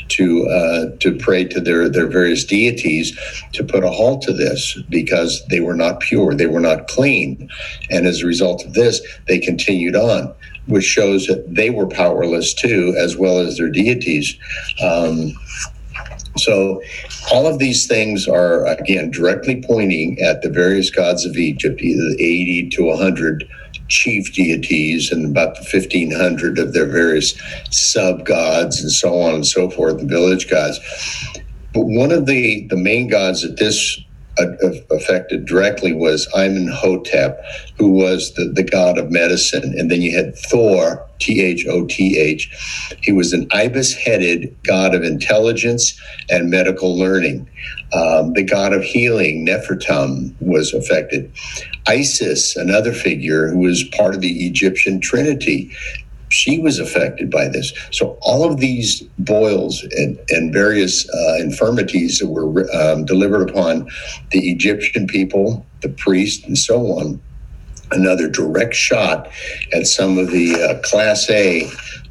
to 0.09 0.47
uh, 0.47 0.95
to 0.99 1.15
pray 1.17 1.45
to 1.45 1.59
their 1.59 1.89
their 1.89 2.07
various 2.07 2.43
deities 2.43 3.17
to 3.53 3.63
put 3.63 3.83
a 3.83 3.89
halt 3.89 4.21
to 4.23 4.33
this 4.33 4.77
because 4.89 5.45
they 5.49 5.59
were 5.59 5.75
not 5.75 5.99
pure, 5.99 6.35
they 6.35 6.47
were 6.47 6.59
not 6.59 6.87
clean, 6.87 7.49
and 7.89 8.05
as 8.05 8.21
a 8.21 8.27
result 8.27 8.65
of 8.65 8.73
this, 8.73 9.01
they 9.27 9.39
continued 9.39 9.95
on, 9.95 10.33
which 10.67 10.83
shows 10.83 11.27
that 11.27 11.43
they 11.53 11.69
were 11.69 11.87
powerless 11.87 12.53
too, 12.53 12.95
as 12.97 13.17
well 13.17 13.39
as 13.39 13.57
their 13.57 13.69
deities. 13.69 14.35
Um, 14.83 15.33
so, 16.41 16.81
all 17.31 17.47
of 17.47 17.59
these 17.59 17.87
things 17.87 18.27
are, 18.27 18.65
again, 18.65 19.11
directly 19.11 19.61
pointing 19.61 20.19
at 20.21 20.41
the 20.41 20.49
various 20.49 20.89
gods 20.89 21.25
of 21.25 21.37
Egypt, 21.37 21.81
either 21.81 22.15
80 22.19 22.69
to 22.69 22.83
100 22.85 23.47
chief 23.87 24.33
deities 24.33 25.11
and 25.11 25.25
about 25.25 25.55
the 25.55 25.61
1500 25.61 26.57
of 26.57 26.73
their 26.73 26.85
various 26.85 27.33
sub 27.69 28.25
gods 28.25 28.81
and 28.81 28.91
so 28.91 29.21
on 29.21 29.35
and 29.35 29.45
so 29.45 29.69
forth, 29.69 29.99
the 29.99 30.05
village 30.05 30.49
gods. 30.49 30.79
But 31.73 31.85
one 31.85 32.11
of 32.11 32.25
the, 32.25 32.67
the 32.67 32.77
main 32.77 33.09
gods 33.09 33.41
that 33.43 33.57
this 33.57 34.01
affected 34.89 35.45
directly 35.45 35.93
was 35.93 36.27
Amenhotep, 36.35 37.43
who 37.77 37.89
was 37.89 38.33
the, 38.33 38.45
the 38.45 38.63
god 38.63 38.97
of 38.97 39.11
medicine. 39.11 39.73
And 39.77 39.91
then 39.91 40.01
you 40.01 40.15
had 40.15 40.35
Thoth, 40.35 40.99
T 41.19 41.41
H 41.41 41.65
O 41.67 41.85
T 41.85 42.17
H. 42.17 42.49
He 43.01 43.11
was 43.11 43.33
an 43.33 43.47
ibis 43.51 43.93
headed 43.93 44.55
god 44.63 44.95
of 44.95 45.03
intelligence 45.03 45.99
and 46.29 46.49
medical 46.49 46.97
learning. 46.97 47.49
Um, 47.93 48.33
the 48.33 48.43
god 48.43 48.73
of 48.73 48.83
healing, 48.83 49.45
Nefertum, 49.45 50.33
was 50.39 50.73
affected. 50.73 51.31
Isis, 51.87 52.55
another 52.55 52.93
figure 52.93 53.49
who 53.49 53.59
was 53.59 53.83
part 53.83 54.15
of 54.15 54.21
the 54.21 54.47
Egyptian 54.47 55.01
trinity, 55.01 55.71
she 56.31 56.59
was 56.59 56.79
affected 56.79 57.29
by 57.29 57.47
this. 57.47 57.73
So 57.91 58.17
all 58.21 58.49
of 58.49 58.59
these 58.59 59.01
boils 59.19 59.83
and, 59.97 60.19
and 60.29 60.53
various 60.53 61.07
uh, 61.09 61.35
infirmities 61.39 62.19
that 62.19 62.27
were 62.27 62.67
um, 62.75 63.05
delivered 63.05 63.49
upon 63.49 63.89
the 64.31 64.49
Egyptian 64.49 65.07
people, 65.07 65.65
the 65.81 65.89
priests, 65.89 66.45
and 66.45 66.57
so 66.57 66.79
on, 66.93 67.21
another 67.91 68.29
direct 68.29 68.73
shot 68.73 69.29
at 69.73 69.85
some 69.85 70.17
of 70.17 70.31
the 70.31 70.55
uh, 70.55 70.79
Class 70.81 71.29
A 71.29 71.63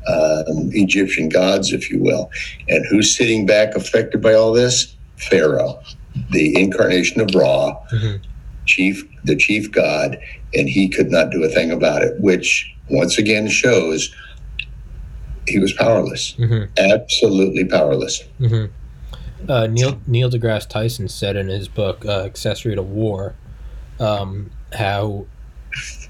um, 0.08 0.70
Egyptian 0.72 1.28
gods, 1.28 1.72
if 1.72 1.90
you 1.90 2.02
will. 2.02 2.30
And 2.68 2.84
who's 2.86 3.16
sitting 3.16 3.46
back 3.46 3.74
affected 3.74 4.20
by 4.20 4.34
all 4.34 4.52
this? 4.52 4.94
Pharaoh, 5.16 5.80
the 6.30 6.58
incarnation 6.58 7.20
of 7.20 7.34
Ra, 7.34 7.76
mm-hmm. 7.92 8.29
Chief, 8.70 9.04
the 9.24 9.36
chief 9.36 9.70
god, 9.70 10.18
and 10.54 10.68
he 10.68 10.88
could 10.88 11.10
not 11.10 11.30
do 11.30 11.42
a 11.44 11.48
thing 11.48 11.70
about 11.70 12.02
it, 12.02 12.20
which 12.20 12.72
once 12.88 13.18
again 13.18 13.48
shows 13.48 14.14
he 15.46 15.58
was 15.58 15.72
powerless, 15.72 16.34
mm-hmm. 16.34 16.72
absolutely 16.78 17.64
powerless. 17.64 18.22
Mm-hmm. 18.40 19.50
Uh, 19.50 19.66
Neil 19.66 20.00
Neil 20.06 20.30
deGrasse 20.30 20.68
Tyson 20.68 21.08
said 21.08 21.36
in 21.36 21.48
his 21.48 21.68
book 21.68 22.04
uh, 22.04 22.24
"Accessory 22.24 22.74
to 22.74 22.82
War" 22.82 23.34
um, 23.98 24.50
how 24.72 25.26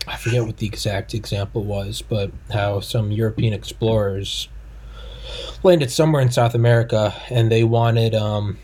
I 0.07 0.17
forget 0.17 0.45
what 0.45 0.57
the 0.57 0.67
exact 0.67 1.15
example 1.15 1.65
was, 1.65 2.03
but 2.03 2.31
how 2.53 2.81
some 2.81 3.13
European 3.13 3.53
explorers 3.53 4.49
landed 5.63 5.91
somewhere 5.91 6.23
in 6.23 6.31
South 6.31 6.55
America 6.55 7.15
and 7.29 7.53
they 7.53 7.65
wanted 7.65 8.15
um, 8.15 8.59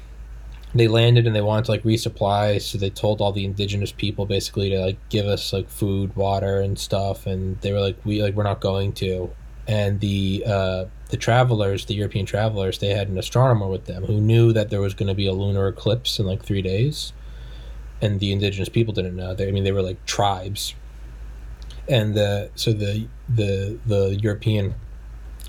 they 0.74 0.88
landed 0.88 1.26
and 1.26 1.34
they 1.34 1.40
wanted 1.40 1.64
to 1.64 1.70
like 1.70 1.82
resupply 1.84 2.60
so 2.60 2.76
they 2.76 2.90
told 2.90 3.20
all 3.20 3.32
the 3.32 3.44
indigenous 3.44 3.92
people 3.92 4.26
basically 4.26 4.70
to 4.70 4.78
like 4.78 5.08
give 5.08 5.26
us 5.26 5.52
like 5.52 5.68
food 5.68 6.14
water 6.16 6.60
and 6.60 6.78
stuff 6.78 7.26
and 7.26 7.60
they 7.60 7.72
were 7.72 7.80
like 7.80 7.96
we 8.04 8.22
like 8.22 8.34
we're 8.34 8.42
not 8.42 8.60
going 8.60 8.92
to. 8.92 9.30
And 9.68 10.00
the 10.00 10.44
uh 10.46 10.84
the 11.10 11.16
travelers 11.16 11.86
the 11.86 11.94
european 11.94 12.26
travelers 12.26 12.78
they 12.78 12.88
had 12.90 13.08
an 13.08 13.18
astronomer 13.18 13.66
with 13.66 13.86
them 13.86 14.04
who 14.04 14.20
knew 14.20 14.52
that 14.52 14.70
there 14.70 14.80
was 14.80 14.94
going 14.94 15.08
to 15.08 15.14
be 15.14 15.26
a 15.26 15.32
lunar 15.32 15.68
eclipse 15.68 16.18
in 16.18 16.26
like 16.26 16.42
three 16.42 16.62
days. 16.62 17.12
And 18.02 18.20
the 18.20 18.30
indigenous 18.30 18.68
people 18.68 18.92
didn't 18.92 19.16
know. 19.16 19.34
They 19.34 19.48
i 19.48 19.50
mean 19.50 19.64
they 19.64 19.72
were 19.72 19.82
like 19.82 20.04
tribes. 20.04 20.74
And 21.88 22.14
the 22.14 22.50
so 22.54 22.72
the 22.72 23.08
the 23.28 23.78
the 23.86 24.18
european 24.20 24.74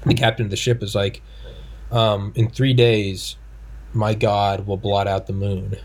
the 0.05 0.13
captain 0.13 0.45
of 0.45 0.51
the 0.51 0.57
ship 0.57 0.79
was 0.79 0.95
like 0.95 1.21
um 1.91 2.31
in 2.35 2.49
three 2.49 2.73
days 2.73 3.35
my 3.97 4.13
God 4.13 4.67
will 4.67 4.77
blot 4.77 5.07
out 5.07 5.27
the 5.27 5.33
moon. 5.33 5.77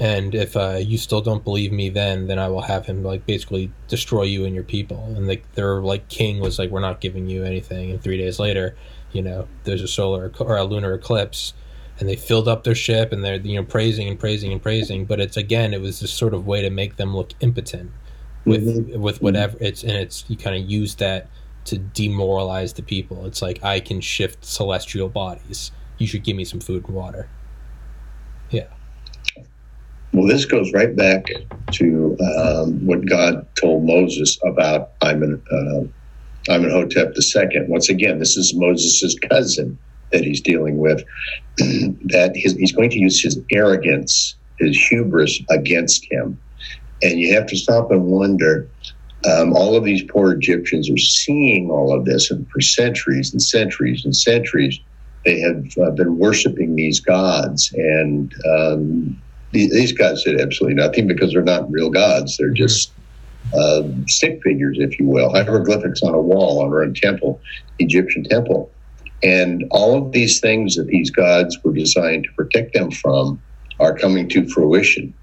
And 0.00 0.34
if 0.34 0.56
uh, 0.56 0.76
you 0.80 0.96
still 0.96 1.20
don't 1.20 1.42
believe 1.42 1.72
me, 1.72 1.88
then 1.88 2.28
then 2.28 2.38
I 2.38 2.48
will 2.48 2.62
have 2.62 2.86
him 2.86 3.02
like 3.02 3.26
basically 3.26 3.72
destroy 3.88 4.22
you 4.22 4.44
and 4.44 4.54
your 4.54 4.64
people. 4.64 5.02
And 5.16 5.26
like 5.26 5.52
their 5.54 5.80
like 5.80 6.08
king 6.08 6.38
was 6.38 6.58
like, 6.58 6.70
we're 6.70 6.80
not 6.80 7.00
giving 7.00 7.28
you 7.28 7.42
anything. 7.42 7.90
And 7.90 8.00
three 8.00 8.16
days 8.16 8.38
later, 8.38 8.76
you 9.12 9.22
know, 9.22 9.48
there's 9.64 9.82
a 9.82 9.88
solar 9.88 10.32
or 10.38 10.56
a 10.56 10.64
lunar 10.64 10.94
eclipse, 10.94 11.52
and 11.98 12.08
they 12.08 12.14
filled 12.14 12.46
up 12.46 12.62
their 12.62 12.76
ship 12.76 13.10
and 13.10 13.24
they're 13.24 13.36
you 13.36 13.56
know 13.56 13.64
praising 13.64 14.08
and 14.08 14.20
praising 14.20 14.52
and 14.52 14.62
praising. 14.62 15.04
But 15.04 15.18
it's 15.18 15.36
again, 15.36 15.74
it 15.74 15.80
was 15.80 15.98
this 15.98 16.12
sort 16.12 16.34
of 16.34 16.46
way 16.46 16.62
to 16.62 16.70
make 16.70 16.96
them 16.96 17.16
look 17.16 17.32
impotent 17.40 17.90
with 18.44 18.66
mm-hmm. 18.66 19.00
with 19.00 19.20
whatever 19.20 19.56
it's 19.60 19.82
and 19.82 19.92
it's 19.92 20.24
you 20.28 20.36
kind 20.36 20.56
of 20.56 20.70
use 20.70 20.94
that 20.96 21.28
to 21.64 21.76
demoralize 21.78 22.74
the 22.74 22.82
people. 22.82 23.26
It's 23.26 23.42
like 23.42 23.64
I 23.64 23.80
can 23.80 24.00
shift 24.00 24.44
celestial 24.44 25.08
bodies 25.08 25.72
you 25.98 26.06
should 26.06 26.22
give 26.22 26.36
me 26.36 26.44
some 26.44 26.60
food 26.60 26.84
and 26.86 26.94
water. 26.94 27.28
Yeah. 28.50 28.66
Well, 30.12 30.26
this 30.26 30.46
goes 30.46 30.72
right 30.72 30.94
back 30.94 31.26
to 31.72 32.16
um, 32.38 32.86
what 32.86 33.06
God 33.06 33.46
told 33.60 33.84
Moses 33.84 34.38
about 34.44 34.92
I'm 35.02 35.22
Iman, 35.22 35.42
uh, 35.52 36.52
Amenhotep 36.52 37.14
II. 37.16 37.66
Once 37.68 37.90
again, 37.90 38.18
this 38.18 38.36
is 38.36 38.54
Moses' 38.54 39.16
cousin 39.28 39.78
that 40.12 40.24
he's 40.24 40.40
dealing 40.40 40.78
with. 40.78 41.04
that 41.58 42.32
his, 42.34 42.54
he's 42.54 42.72
going 42.72 42.90
to 42.90 42.98
use 42.98 43.22
his 43.22 43.38
arrogance, 43.52 44.34
his 44.58 44.76
hubris 44.88 45.40
against 45.50 46.10
him. 46.10 46.40
And 47.02 47.20
you 47.20 47.34
have 47.34 47.46
to 47.46 47.56
stop 47.56 47.90
and 47.90 48.06
wonder 48.06 48.68
um, 49.26 49.52
all 49.54 49.76
of 49.76 49.84
these 49.84 50.02
poor 50.02 50.32
Egyptians 50.32 50.90
are 50.90 50.96
seeing 50.96 51.70
all 51.70 51.92
of 51.92 52.04
this, 52.04 52.30
and 52.30 52.48
for 52.50 52.60
centuries 52.60 53.32
and 53.32 53.42
centuries 53.42 54.04
and 54.04 54.14
centuries, 54.14 54.78
they 55.24 55.40
have 55.40 55.66
uh, 55.78 55.90
been 55.90 56.18
worshiping 56.18 56.76
these 56.76 57.00
gods, 57.00 57.72
and 57.74 58.32
um, 58.46 59.20
these, 59.52 59.70
these 59.72 59.92
gods 59.92 60.24
did 60.24 60.40
absolutely 60.40 60.74
nothing 60.74 61.06
because 61.06 61.32
they're 61.32 61.42
not 61.42 61.70
real 61.70 61.90
gods. 61.90 62.36
They're 62.36 62.48
mm-hmm. 62.48 62.56
just 62.56 62.92
uh, 63.54 63.82
stick 64.06 64.40
figures, 64.42 64.78
if 64.80 64.98
you 64.98 65.06
will, 65.06 65.30
hieroglyphics 65.30 66.02
on 66.02 66.14
a 66.14 66.20
wall 66.20 66.62
under 66.62 66.82
a 66.82 66.92
temple, 66.92 67.40
Egyptian 67.78 68.24
temple. 68.24 68.70
And 69.22 69.64
all 69.70 69.96
of 69.96 70.12
these 70.12 70.40
things 70.40 70.76
that 70.76 70.86
these 70.86 71.10
gods 71.10 71.58
were 71.64 71.72
designed 71.72 72.24
to 72.24 72.32
protect 72.32 72.74
them 72.74 72.90
from 72.90 73.40
are 73.80 73.96
coming 73.96 74.28
to 74.30 74.48
fruition. 74.48 75.14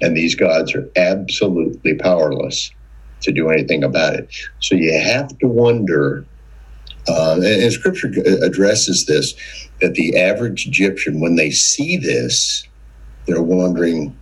And 0.00 0.16
these 0.16 0.34
gods 0.34 0.74
are 0.74 0.88
absolutely 0.96 1.94
powerless 1.94 2.70
to 3.22 3.32
do 3.32 3.50
anything 3.50 3.84
about 3.84 4.14
it. 4.14 4.28
So 4.60 4.74
you 4.74 4.98
have 4.98 5.36
to 5.38 5.46
wonder 5.46 6.24
uh, 7.08 7.34
and, 7.34 7.44
and, 7.44 7.72
scripture 7.72 8.12
addresses 8.42 9.06
this 9.06 9.34
that 9.80 9.94
the 9.94 10.18
average 10.18 10.66
Egyptian, 10.66 11.20
when 11.20 11.36
they 11.36 11.50
see 11.50 11.96
this, 11.96 12.66
they're 13.26 13.42
wondering 13.42 14.16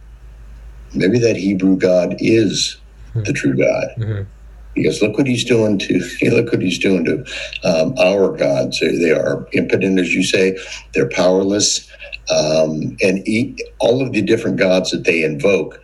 maybe 0.95 1.19
that 1.19 1.37
Hebrew 1.37 1.77
God 1.77 2.17
is 2.19 2.79
the 3.15 3.33
true 3.33 3.57
God. 3.57 3.89
Mhm. 3.99 4.27
He 4.75 4.85
goes, 4.85 5.03
look 5.03 5.19
what 5.19 5.27
he's 5.27 5.45
doing 5.45 5.79
to 5.79 6.01
look 6.31 6.51
what 6.51 6.63
he's 6.63 6.79
doing 6.79 7.05
to 7.05 7.25
um, 7.63 7.95
our 7.99 8.35
gods. 8.37 8.81
They, 8.81 8.97
they 8.97 9.13
are 9.13 9.47
impotent, 9.53 10.01
as 10.01 10.15
you 10.15 10.23
say. 10.23 10.57
They're 10.95 11.09
powerless, 11.11 11.87
um, 12.31 12.97
and 13.03 13.27
e 13.29 13.55
all 13.79 14.01
of 14.01 14.13
the 14.13 14.23
different 14.23 14.57
gods 14.57 14.91
that 14.91 15.05
they 15.05 15.25
invoke 15.25 15.79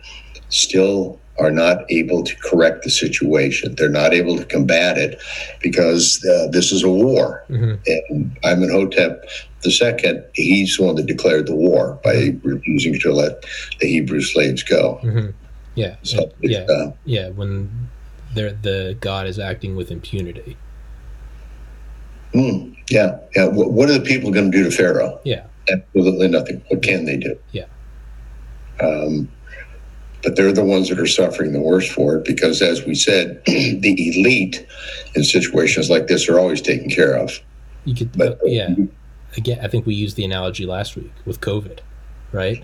still 0.49 1.19
are 1.39 1.51
not 1.51 1.89
able 1.89 2.23
to 2.23 2.35
correct 2.37 2.83
the 2.83 2.89
situation. 2.89 3.75
They're 3.75 3.89
not 3.89 4.13
able 4.13 4.37
to 4.37 4.45
combat 4.45 4.97
it 4.97 5.19
because 5.61 6.23
uh, 6.25 6.47
this 6.51 6.71
is 6.71 6.83
a 6.83 6.89
war. 6.89 7.43
Mhm. 7.49 7.79
And 8.09 8.37
Amenhotep 8.43 9.23
the 9.61 9.71
second, 9.71 10.23
he's 10.33 10.77
the 10.77 10.83
one 10.83 10.95
that 10.95 11.05
declared 11.05 11.47
the 11.47 11.55
war 11.55 11.99
by 12.03 12.33
refusing 12.43 12.97
to 12.99 13.11
let 13.11 13.43
the 13.79 13.87
Hebrew 13.87 14.21
slaves 14.21 14.63
go. 14.63 14.99
Mhm. 15.03 15.33
Yeah. 15.75 15.95
So 16.03 16.31
yeah. 16.41 16.59
uh, 16.59 16.91
Yeah. 17.05 17.29
When 17.29 17.69
they're, 18.35 18.53
the 18.53 18.95
god 18.99 19.27
is 19.27 19.39
acting 19.39 19.75
with 19.75 19.91
impunity. 19.91 20.55
Hmm, 22.33 22.73
yeah, 22.89 23.17
yeah. 23.35 23.47
What, 23.47 23.71
what 23.71 23.89
are 23.89 23.93
the 23.93 24.05
people 24.05 24.29
going 24.31 24.51
to 24.51 24.57
do 24.57 24.63
to 24.63 24.71
Pharaoh? 24.71 25.19
Yeah. 25.23 25.45
Absolutely 25.71 26.27
nothing. 26.27 26.61
What 26.67 26.83
can 26.83 27.05
they 27.05 27.17
do? 27.17 27.35
Yeah. 27.51 27.65
Um, 28.79 29.29
but 30.23 30.35
they're 30.35 30.51
the 30.51 30.63
ones 30.63 30.89
that 30.89 30.99
are 30.99 31.07
suffering 31.07 31.53
the 31.53 31.61
worst 31.61 31.91
for 31.91 32.17
it 32.17 32.25
because, 32.25 32.61
as 32.61 32.85
we 32.85 32.95
said, 32.95 33.43
the 33.45 34.13
elite 34.17 34.65
in 35.15 35.23
situations 35.23 35.89
like 35.89 36.07
this 36.07 36.27
are 36.27 36.39
always 36.39 36.61
taken 36.61 36.89
care 36.89 37.15
of. 37.15 37.39
You 37.85 37.95
could, 37.95 38.17
But 38.17 38.39
yeah. 38.43 38.75
Again, 39.37 39.59
I 39.61 39.67
think 39.67 39.85
we 39.85 39.93
used 39.93 40.15
the 40.15 40.25
analogy 40.25 40.65
last 40.65 40.95
week 40.95 41.11
with 41.25 41.39
COVID, 41.39 41.79
right? 42.31 42.63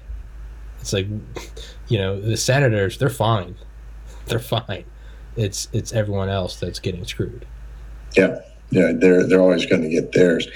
It's 0.81 0.93
like, 0.93 1.07
you 1.87 1.97
know, 1.97 2.19
the 2.19 2.37
senators, 2.37 2.97
they're 2.97 3.09
fine. 3.09 3.55
They're 4.27 4.39
fine. 4.39 4.85
It's 5.35 5.67
it's 5.71 5.93
everyone 5.93 6.29
else 6.29 6.59
that's 6.59 6.79
getting 6.79 7.05
screwed. 7.05 7.45
Yeah, 8.17 8.39
yeah, 8.71 8.91
they're 8.93 9.25
they're 9.25 9.41
always 9.41 9.65
going 9.65 9.83
to 9.83 9.89
get 9.89 10.11
theirs. 10.11 10.47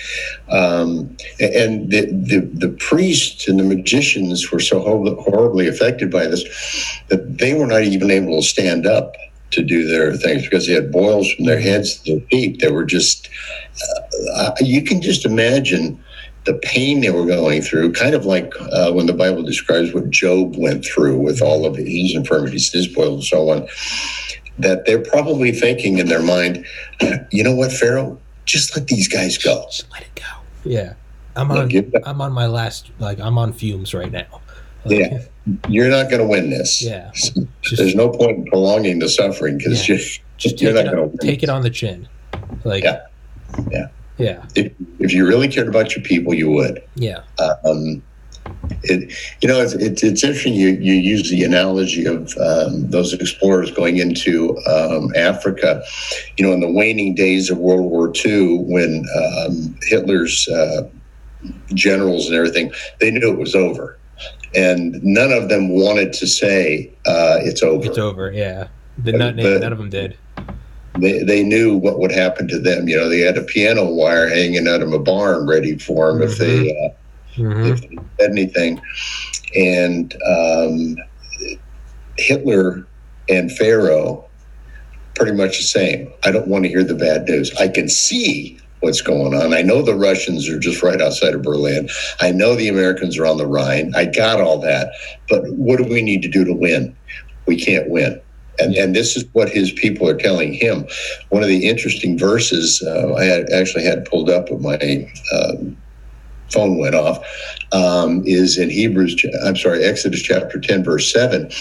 Um, 0.49 1.15
and 1.39 1.91
the, 1.91 2.05
the 2.11 2.49
the 2.53 2.69
priests 2.79 3.47
and 3.47 3.59
the 3.59 3.63
magicians 3.63 4.51
were 4.51 4.59
so 4.59 4.81
horribly 4.81 5.67
affected 5.67 6.11
by 6.11 6.27
this 6.27 6.43
that 7.09 7.37
they 7.37 7.53
were 7.53 7.67
not 7.67 7.83
even 7.83 8.11
able 8.11 8.41
to 8.41 8.47
stand 8.47 8.85
up 8.85 9.15
to 9.51 9.63
do 9.63 9.87
their 9.87 10.13
things 10.15 10.43
because 10.43 10.67
they 10.67 10.73
had 10.73 10.91
boils 10.91 11.31
from 11.33 11.45
their 11.45 11.59
heads 11.59 11.97
to 11.97 12.15
their 12.15 12.27
feet. 12.27 12.59
They 12.59 12.71
were 12.71 12.85
just 12.85 13.29
uh, 14.35 14.51
you 14.59 14.83
can 14.83 15.01
just 15.01 15.25
imagine 15.25 16.03
the 16.45 16.53
pain 16.55 17.01
they 17.01 17.11
were 17.11 17.25
going 17.25 17.61
through, 17.61 17.91
kind 17.93 18.15
of 18.15 18.25
like 18.25 18.51
uh, 18.71 18.91
when 18.91 19.05
the 19.05 19.13
Bible 19.13 19.43
describes 19.43 19.93
what 19.93 20.09
Job 20.09 20.55
went 20.57 20.83
through 20.85 21.17
with 21.19 21.41
all 21.41 21.65
of 21.65 21.75
his 21.75 22.15
infirmities, 22.15 22.71
his 22.71 22.87
boils, 22.87 23.13
and 23.13 23.23
so 23.23 23.49
on. 23.49 23.67
That 24.59 24.85
they're 24.85 25.01
probably 25.01 25.51
thinking 25.51 25.97
in 25.99 26.07
their 26.07 26.21
mind, 26.21 26.65
you 27.31 27.43
know 27.43 27.55
what, 27.55 27.71
Pharaoh, 27.71 28.19
just 28.45 28.75
let 28.75 28.87
these 28.87 29.07
guys 29.07 29.37
go. 29.37 29.65
Just 29.71 29.89
let 29.91 30.01
it 30.03 30.15
go. 30.15 30.23
Yeah. 30.63 30.93
I'm 31.35 31.49
on 31.51 31.71
I'm 32.05 32.19
on 32.21 32.33
my 32.33 32.47
last 32.47 32.91
like 32.99 33.19
I'm 33.19 33.37
on 33.37 33.53
fumes 33.53 33.93
right 33.93 34.11
now. 34.11 34.41
Like, 34.85 34.99
Yeah. 34.99 35.19
You're 35.67 35.89
not 35.89 36.09
going 36.09 36.21
to 36.21 36.27
win 36.27 36.49
this. 36.49 36.81
Yeah. 36.83 37.11
There's 37.35 37.47
Just 37.63 37.95
no 37.95 38.09
point 38.09 38.37
in 38.37 38.45
prolonging 38.45 38.99
the 38.99 39.07
suffering 39.09 39.57
because 39.57 39.87
Yeah. 39.87 39.95
you, 39.95 40.01
just 40.37 40.61
you're 40.61 40.73
take 40.73 40.85
not 40.85 40.93
it, 40.93 40.95
going 40.95 41.09
to 41.09 41.17
win. 41.17 41.17
take 41.19 41.43
it 41.43 41.49
on 41.49 41.61
the 41.61 41.69
chin. 41.69 42.07
Like 42.65 42.83
Yeah. 42.83 43.01
Yeah. 43.71 43.87
Yeah. 44.17 44.45
If, 44.55 44.73
if 44.99 45.13
you 45.13 45.25
really 45.25 45.47
cared 45.47 45.69
about 45.69 45.95
your 45.95 46.03
people, 46.03 46.33
you 46.33 46.49
would. 46.51 46.83
Yeah. 46.95 47.21
Um, 47.63 48.03
it, 48.84 49.13
you 49.41 49.50
know, 49.50 49.60
it's, 49.62 49.74
it's, 49.74 50.03
it's 50.03 50.24
interesting 50.24 50.53
you, 50.53 50.70
you 50.70 50.94
use 50.94 51.29
the 51.29 51.44
analogy 51.44 52.06
of 52.06 52.36
um, 52.38 52.89
those 52.89 53.13
explorers 53.13 53.72
going 53.72 53.98
into 53.98 54.58
um, 54.68 55.12
Africa. 55.15 55.84
You 56.38 56.46
know, 56.46 56.53
in 56.53 56.60
the 56.60 56.72
waning 56.72 57.15
days 57.15 57.50
of 57.50 57.58
World 57.58 57.89
War 57.89 58.12
II, 58.25 58.60
when 58.63 59.06
um, 59.18 59.75
Hitler's 59.84 60.48
uh, 60.48 60.89
generals 61.74 62.27
and 62.27 62.36
everything, 62.36 62.72
they 63.00 63.12
knew 63.12 63.32
it 63.32 63.38
was 63.38 63.56
over. 63.56 63.98
And 64.56 65.01
none 65.03 65.32
of 65.32 65.50
them 65.50 65.70
wanted 65.70 66.13
to 66.13 66.27
say 66.27 66.91
uh, 67.06 67.38
it's 67.41 67.62
over. 67.62 67.86
It's 67.86 67.98
over. 67.98 68.32
Yeah. 68.32 68.68
But- 68.98 69.15
none 69.15 69.72
of 69.72 69.77
them 69.77 69.90
did. 69.90 70.18
They, 70.98 71.24
they 71.24 71.44
knew 71.44 71.77
what 71.77 72.00
would 72.00 72.12
happen 72.12 72.48
to 72.50 72.59
them. 72.59 72.90
You 72.90 72.98
know, 72.98 73.07
they 73.07 73.20
had 73.20 73.38
a 73.38 73.44
piano 73.44 73.85
wire 73.85 74.27
hanging 74.27 74.68
out 74.68 74.81
of 74.81 74.92
a 74.92 75.00
barn 75.00 75.48
ready 75.48 75.77
for 75.77 76.12
them 76.12 76.22
if 76.22 76.38
they 76.38 76.72
uh, 76.72 76.90
hmm 77.35 77.65
if 77.65 77.81
they 77.81 77.98
said 78.20 78.31
anything. 78.31 78.81
And 79.55 80.13
um, 80.25 80.96
Hitler 82.18 82.87
and 83.29 83.51
Pharaoh, 83.51 84.29
pretty 85.15 85.33
much 85.33 85.57
the 85.57 85.63
same. 85.63 86.11
I 86.24 86.31
don't 86.31 86.48
want 86.48 86.63
to 86.63 86.70
hear 86.70 86.83
the 86.83 86.96
bad 86.96 87.27
news. 87.27 87.53
I 87.59 87.68
can 87.68 87.89
see 87.89 88.59
what's 88.79 89.01
going 89.01 89.33
on. 89.33 89.53
I 89.53 89.61
know 89.61 89.81
the 89.81 89.96
Russians 89.96 90.48
are 90.50 90.59
just 90.59 90.81
right 90.81 91.01
outside 91.01 91.33
of 91.33 91.42
Berlin. 91.42 91.89
I 92.22 92.31
know 92.31 92.55
the 92.55 92.70
Americans 92.70 93.18
are 93.18 93.25
on 93.25 93.37
the 93.37 93.48
Rhine. 93.48 93.94
I 93.96 94.05
got 94.05 94.39
all 94.39 94.59
that. 94.61 94.92
But 95.27 95.44
what 95.50 95.77
do 95.77 95.83
we 95.83 96.01
need 96.01 96.22
to 96.22 96.29
do 96.29 96.46
to 96.46 96.53
win? 96.53 96.96
We 97.46 97.57
can't 97.57 97.89
win. 97.89 98.22
And, 98.59 98.75
and 98.75 98.96
this 98.96 99.15
is 99.15 99.25
what 99.33 99.50
his 99.50 99.72
people 99.72 100.07
are 100.07 100.18
telling 100.18 100.53
him. 100.53 100.85
One 101.29 101.44
of 101.44 101.50
the 101.50 101.68
interesting 101.68 102.18
verses 102.18 102.81
uh, 102.85 103.13
I 103.15 103.24
had 103.24 103.50
actually 103.51 103.85
had 103.85 104.05
pulled 104.05 104.29
up, 104.29 104.50
of 104.50 104.61
my 104.61 105.09
um, 105.33 105.77
phone 106.51 106.77
went 106.77 106.96
off, 106.96 107.25
um, 107.72 108.24
is 108.25 108.57
in 108.57 108.70
Hebrews, 108.70 109.24
I'm 109.46 109.55
sorry, 109.55 109.83
Exodus 109.83 110.22
chapter 110.22 110.59
10, 110.59 110.83
verse 110.83 111.12
7, 111.12 111.51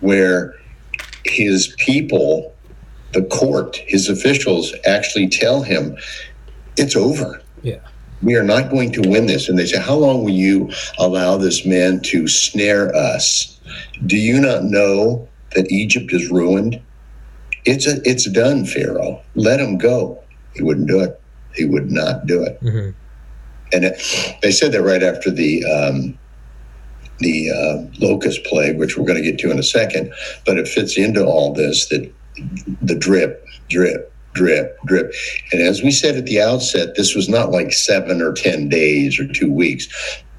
where 0.00 0.54
his 1.24 1.74
people, 1.78 2.54
the 3.12 3.22
court, 3.24 3.76
his 3.86 4.08
officials 4.08 4.74
actually 4.84 5.28
tell 5.28 5.62
him, 5.62 5.96
it's 6.76 6.96
over. 6.96 7.40
Yeah. 7.62 7.80
We 8.22 8.34
are 8.36 8.44
not 8.44 8.70
going 8.70 8.92
to 8.92 9.08
win 9.08 9.26
this. 9.26 9.48
And 9.48 9.58
they 9.58 9.66
say, 9.66 9.78
How 9.78 9.94
long 9.94 10.24
will 10.24 10.30
you 10.32 10.70
allow 10.98 11.36
this 11.36 11.66
man 11.66 12.00
to 12.06 12.26
snare 12.28 12.94
us? 12.94 13.60
Do 14.06 14.16
you 14.16 14.40
not 14.40 14.64
know 14.64 15.28
that 15.54 15.70
Egypt 15.70 16.12
is 16.12 16.30
ruined? 16.30 16.80
It's 17.64 17.86
a, 17.86 18.00
it's 18.04 18.30
done, 18.30 18.64
Pharaoh. 18.64 19.22
Let 19.34 19.60
him 19.60 19.76
go. 19.76 20.22
He 20.54 20.62
wouldn't 20.62 20.88
do 20.88 21.00
it. 21.00 21.20
He 21.54 21.64
would 21.64 21.90
not 21.90 22.26
do 22.26 22.42
it. 22.42 22.58
hmm 22.60 22.90
And 23.72 23.84
it, 23.84 24.38
they 24.42 24.50
said 24.50 24.72
that 24.72 24.82
right 24.82 25.02
after 25.02 25.30
the 25.30 25.64
um, 25.64 26.18
the 27.18 27.50
uh, 27.50 27.98
locust 27.98 28.44
plague, 28.44 28.78
which 28.78 28.96
we're 28.96 29.06
going 29.06 29.22
to 29.22 29.30
get 29.30 29.38
to 29.40 29.50
in 29.50 29.58
a 29.58 29.62
second, 29.62 30.12
but 30.44 30.58
it 30.58 30.68
fits 30.68 30.96
into 30.98 31.24
all 31.24 31.52
this 31.52 31.86
that 31.88 32.12
the 32.82 32.94
drip, 32.94 33.46
drip, 33.68 34.12
drip, 34.34 34.78
drip. 34.84 35.12
And 35.52 35.62
as 35.62 35.82
we 35.82 35.90
said 35.90 36.16
at 36.16 36.26
the 36.26 36.40
outset, 36.40 36.94
this 36.94 37.14
was 37.14 37.28
not 37.28 37.50
like 37.50 37.72
seven 37.72 38.20
or 38.20 38.32
ten 38.32 38.68
days 38.68 39.18
or 39.18 39.26
two 39.26 39.52
weeks. 39.52 39.88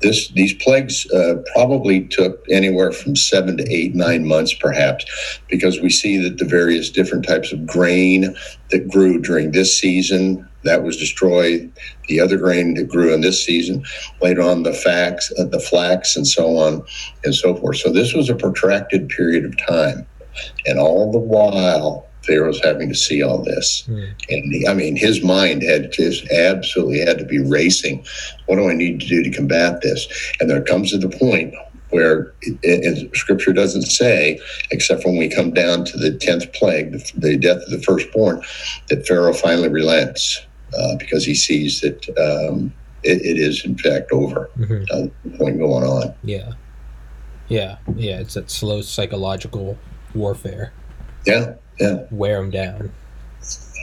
This 0.01 0.29
these 0.29 0.53
plagues 0.53 1.09
uh, 1.11 1.41
probably 1.55 2.03
took 2.07 2.45
anywhere 2.51 2.91
from 2.91 3.15
seven 3.15 3.57
to 3.57 3.73
eight, 3.73 3.95
nine 3.95 4.27
months, 4.27 4.53
perhaps, 4.53 5.05
because 5.49 5.81
we 5.81 5.89
see 5.89 6.17
that 6.21 6.37
the 6.37 6.45
various 6.45 6.91
different 6.91 7.25
types 7.25 7.51
of 7.51 7.65
grain 7.65 8.35
that 8.69 8.87
grew 8.87 9.19
during 9.19 9.51
this 9.51 9.79
season 9.79 10.47
that 10.67 10.83
was 10.83 10.97
destroyed 10.97 11.71
the 12.07 12.19
other 12.19 12.37
grain 12.37 12.73
that 12.75 12.87
grew 12.87 13.13
in 13.13 13.21
this 13.21 13.43
season, 13.45 13.83
later 14.21 14.41
on 14.41 14.63
the 14.63 14.73
fax, 14.73 15.31
uh, 15.37 15.45
the 15.45 15.59
flax, 15.59 16.15
and 16.15 16.27
so 16.27 16.57
on 16.57 16.83
and 17.23 17.33
so 17.35 17.55
forth. 17.55 17.77
So 17.77 17.91
this 17.91 18.13
was 18.13 18.29
a 18.29 18.35
protracted 18.35 19.09
period 19.09 19.45
of 19.45 19.57
time, 19.67 20.05
and 20.65 20.79
all 20.79 21.11
the 21.11 21.19
while 21.19 22.05
Pharaoh's 22.23 22.59
having 22.61 22.89
to 22.89 22.95
see 22.95 23.23
all 23.23 23.41
this, 23.41 23.83
Mm. 23.87 24.07
and 24.29 24.53
he, 24.53 24.67
I 24.67 24.73
mean 24.73 24.95
his 24.97 25.23
mind 25.23 25.63
had 25.63 25.91
just 25.93 26.29
absolutely 26.29 26.99
had 26.99 27.17
to 27.19 27.25
be 27.25 27.39
racing. 27.39 28.05
What 28.47 28.57
do 28.57 28.69
I 28.69 28.73
need 28.73 28.99
to 28.99 29.07
do 29.07 29.23
to 29.23 29.29
combat 29.29 29.81
this? 29.81 30.07
And 30.39 30.49
there 30.49 30.61
comes 30.61 30.91
to 30.91 30.97
the 30.97 31.09
point 31.09 31.53
where 31.89 32.33
it, 32.41 32.57
it, 32.63 33.15
Scripture 33.15 33.53
doesn't 33.53 33.83
say, 33.83 34.39
except 34.71 35.05
when 35.05 35.15
we 35.15 35.29
come 35.29 35.51
down 35.53 35.85
to 35.85 35.97
the 35.97 36.11
tenth 36.11 36.51
plague, 36.51 36.91
the, 36.91 37.11
the 37.15 37.37
death 37.37 37.61
of 37.63 37.69
the 37.69 37.81
firstborn, 37.81 38.41
that 38.89 39.07
Pharaoh 39.07 39.33
finally 39.33 39.69
relents 39.69 40.41
uh, 40.77 40.95
because 40.97 41.25
he 41.25 41.35
sees 41.35 41.81
that 41.81 42.07
um, 42.17 42.73
it, 43.03 43.21
it 43.25 43.37
is 43.37 43.63
in 43.65 43.77
fact 43.77 44.11
over. 44.11 44.49
hmm 44.55 44.83
Uh, 44.91 45.07
point 45.37 45.57
going 45.59 45.83
on. 45.83 46.13
Yeah. 46.23 46.53
Yeah. 47.47 47.77
Yeah. 47.95 48.19
It's 48.19 48.33
that 48.33 48.49
slow 48.49 48.81
psychological 48.81 49.77
warfare. 50.15 50.71
Yeah, 51.25 51.53
yeah. 51.79 52.03
Wear 52.11 52.37
them 52.41 52.51
down. 52.51 52.91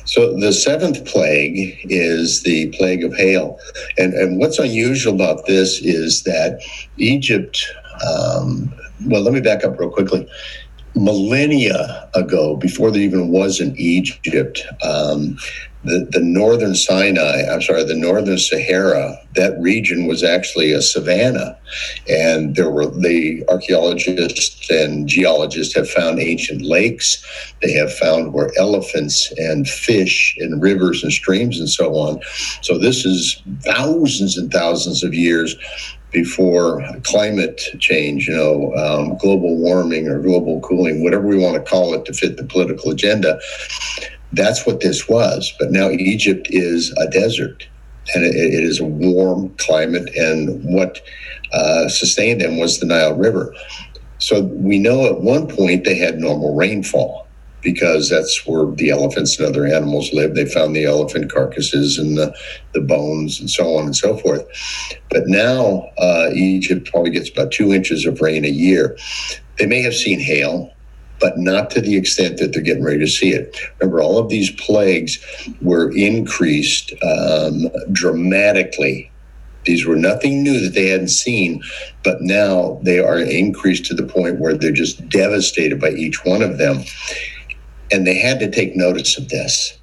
So 0.07 0.39
the 0.39 0.53
seventh 0.53 1.05
plague 1.07 1.79
is 1.85 2.43
the 2.43 2.69
plague 2.77 3.03
of 3.05 3.15
hail, 3.17 3.59
and 3.97 4.13
and 4.13 4.39
what's 4.39 4.59
unusual 4.59 5.15
about 5.15 5.47
this 5.47 5.81
is 5.81 6.25
that 6.25 6.61
Egypt. 6.99 7.65
Um, 8.07 8.75
well, 9.07 9.23
let 9.23 9.33
me 9.33 9.41
back 9.41 9.65
up 9.65 9.79
real 9.79 9.91
quickly. 9.91 10.29
Millennia 10.95 12.09
ago, 12.15 12.57
before 12.57 12.91
there 12.91 13.03
even 13.03 13.29
was 13.29 13.61
an 13.61 13.75
Egypt, 13.77 14.63
um, 14.83 15.37
the, 15.85 16.09
the 16.11 16.21
northern 16.21 16.75
Sinai, 16.75 17.43
I'm 17.43 17.61
sorry, 17.61 17.85
the 17.85 17.95
northern 17.95 18.39
Sahara, 18.39 19.19
that 19.35 19.59
region 19.61 20.07
was 20.07 20.23
actually 20.23 20.73
a 20.73 20.81
savanna. 20.81 21.59
And 22.09 22.57
there 22.57 22.71
were 22.71 22.87
the 22.87 23.45
archaeologists 23.49 24.71
and 24.71 25.07
geologists 25.07 25.75
have 25.75 25.91
found 25.91 26.21
ancient 26.21 26.63
lakes. 26.63 27.23
They 27.61 27.73
have 27.73 27.93
found 27.93 28.33
where 28.33 28.51
elephants 28.59 29.31
and 29.37 29.69
fish 29.69 30.37
and 30.39 30.63
rivers 30.63 31.03
and 31.03 31.13
streams 31.13 31.61
and 31.61 31.69
so 31.69 31.95
on. 31.97 32.21
So 32.63 32.79
this 32.79 33.05
is 33.05 33.43
thousands 33.61 34.39
and 34.39 34.51
thousands 34.51 35.03
of 35.03 35.13
years 35.13 35.55
before 36.15 36.83
climate 37.03 37.61
change, 37.81 38.29
you 38.29 38.35
know, 38.35 38.73
um, 38.77 39.19
global 39.19 39.59
warming 39.59 40.09
or 40.09 40.21
global 40.21 40.61
cooling, 40.61 41.05
whatever 41.05 41.27
we 41.27 41.37
want 41.37 41.57
to 41.57 41.71
call 41.71 41.93
it 41.93 42.07
to 42.07 42.15
fit 42.15 42.39
the 42.39 42.45
political 42.45 42.93
agenda. 42.93 43.39
That's 44.33 44.65
what 44.67 44.81
this 44.81 45.07
was. 45.09 45.53
But 45.59 45.73
now 45.73 45.91
Egypt 45.91 46.47
is 46.51 46.95
a 46.97 47.11
desert 47.11 47.67
and 48.15 48.25
it, 48.25 48.35
it 48.35 48.65
is 48.65 48.81
a 48.81 48.85
warm 48.85 49.55
climate. 49.59 50.09
And 50.17 50.65
what 50.65 51.01
uh, 51.53 51.89
sustained 51.89 52.41
them 52.41 52.59
was 52.59 52.81
the 52.81 52.87
Nile 52.87 53.15
River. 53.15 53.55
So 54.19 54.43
we 54.43 54.79
know 54.79 55.07
at 55.07 55.21
one 55.21 55.49
point 55.49 55.85
they 55.85 55.99
had 55.99 56.19
normal 56.19 56.55
rainfall 56.55 57.24
because 57.65 58.09
that's 58.11 58.47
where 58.47 58.67
the 58.67 58.91
elephants 58.91 59.39
and 59.39 59.49
other 59.49 59.67
animals 59.67 60.13
live. 60.13 60.35
They 60.35 60.45
found 60.45 60.77
the 60.77 60.85
elephant 60.85 61.33
carcasses 61.33 61.99
and 61.99 62.17
the, 62.17 62.37
the 62.75 62.81
bones 62.81 63.41
and 63.41 63.51
so 63.51 63.77
on 63.77 63.87
and 63.87 63.97
so 63.97 64.17
forth. 64.19 64.45
But 65.11 65.25
now 65.27 65.89
uh, 65.99 66.31
Egypt 66.35 66.89
probably 66.91 67.11
gets 67.11 67.31
about 67.31 67.51
two 67.51 67.73
inches 67.73 68.05
of 68.07 68.21
rain 68.21 68.45
a 68.45 68.49
year. 68.49 68.97
They 69.59 69.67
may 69.67 69.83
have 69.83 69.95
seen 69.95 70.21
hail, 70.21 70.73
but 71.21 71.39
not 71.39 71.71
to 71.71 71.81
the 71.81 71.97
extent 71.97 72.39
that 72.39 72.53
they're 72.53 72.63
getting 72.63 72.85
ready 72.85 72.99
to 72.99 73.09
see 73.09 73.31
it. 73.31 73.57
Remember, 73.81 74.03
all 74.03 74.19
of 74.19 74.29
these 74.29 74.51
plagues 74.53 75.19
were 75.63 75.91
increased 75.97 76.93
um, 77.03 77.69
dramatically. 77.93 79.11
These 79.65 79.87
were 79.87 79.97
nothing 79.97 80.43
new 80.43 80.61
that 80.61 80.75
they 80.75 80.89
hadn't 80.89 81.09
seen, 81.09 81.63
but 82.03 82.21
now 82.21 82.81
they 82.83 82.99
are 82.99 83.19
increased 83.19 83.87
to 83.87 83.95
the 83.95 84.03
point 84.03 84.39
where 84.39 84.55
they're 84.55 84.73
just 84.73 85.09
devastated 85.09 85.81
by 85.81 85.91
each 85.91 86.23
one 86.25 86.43
of 86.43 86.59
them. 86.59 86.85
And 87.95 88.07
they 88.07 88.19
had 88.19 88.41
to 88.41 88.51
take 88.51 88.77
notice 88.77 89.17
of 89.19 89.29
this. 89.29 89.79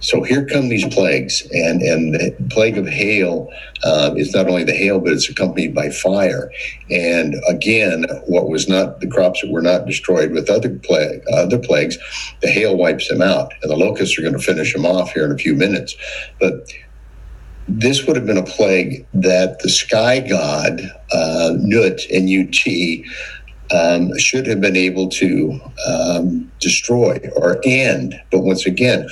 So 0.00 0.22
here 0.22 0.46
come 0.46 0.68
these 0.68 0.86
plagues, 0.94 1.42
and 1.52 1.80
and 1.82 2.14
the 2.14 2.36
plague 2.50 2.78
of 2.78 2.86
hail 2.86 3.50
uh, 3.82 4.14
is 4.16 4.34
not 4.34 4.46
only 4.46 4.62
the 4.62 4.74
hail, 4.74 5.00
but 5.00 5.12
it's 5.12 5.28
accompanied 5.28 5.74
by 5.74 5.90
fire. 5.90 6.50
And 6.90 7.34
again, 7.48 8.04
what 8.26 8.48
was 8.48 8.68
not 8.68 9.00
the 9.00 9.08
crops 9.08 9.40
that 9.40 9.50
were 9.50 9.62
not 9.62 9.86
destroyed 9.86 10.32
with 10.32 10.50
other 10.50 10.78
plague, 10.78 11.22
other 11.32 11.58
plagues, 11.58 11.98
the 12.42 12.48
hail 12.48 12.76
wipes 12.76 13.08
them 13.08 13.22
out, 13.22 13.52
and 13.62 13.70
the 13.70 13.76
locusts 13.76 14.18
are 14.18 14.22
going 14.22 14.34
to 14.34 14.38
finish 14.38 14.72
them 14.72 14.86
off 14.86 15.12
here 15.12 15.24
in 15.24 15.32
a 15.32 15.38
few 15.38 15.54
minutes. 15.54 15.96
But 16.38 16.70
this 17.68 18.06
would 18.06 18.16
have 18.16 18.26
been 18.26 18.36
a 18.36 18.44
plague 18.44 19.06
that 19.14 19.58
the 19.60 19.68
sky 19.68 20.20
god 20.20 20.82
uh, 21.12 21.54
Nut 21.56 22.00
and 22.12 22.28
Ut 22.28 22.66
um, 23.72 24.16
should 24.18 24.46
have 24.46 24.60
been 24.60 24.76
able 24.76 25.08
to 25.08 25.60
um, 25.88 26.50
destroy 26.60 27.18
or 27.36 27.60
end. 27.64 28.20
But 28.30 28.40
once 28.40 28.66
again, 28.66 29.08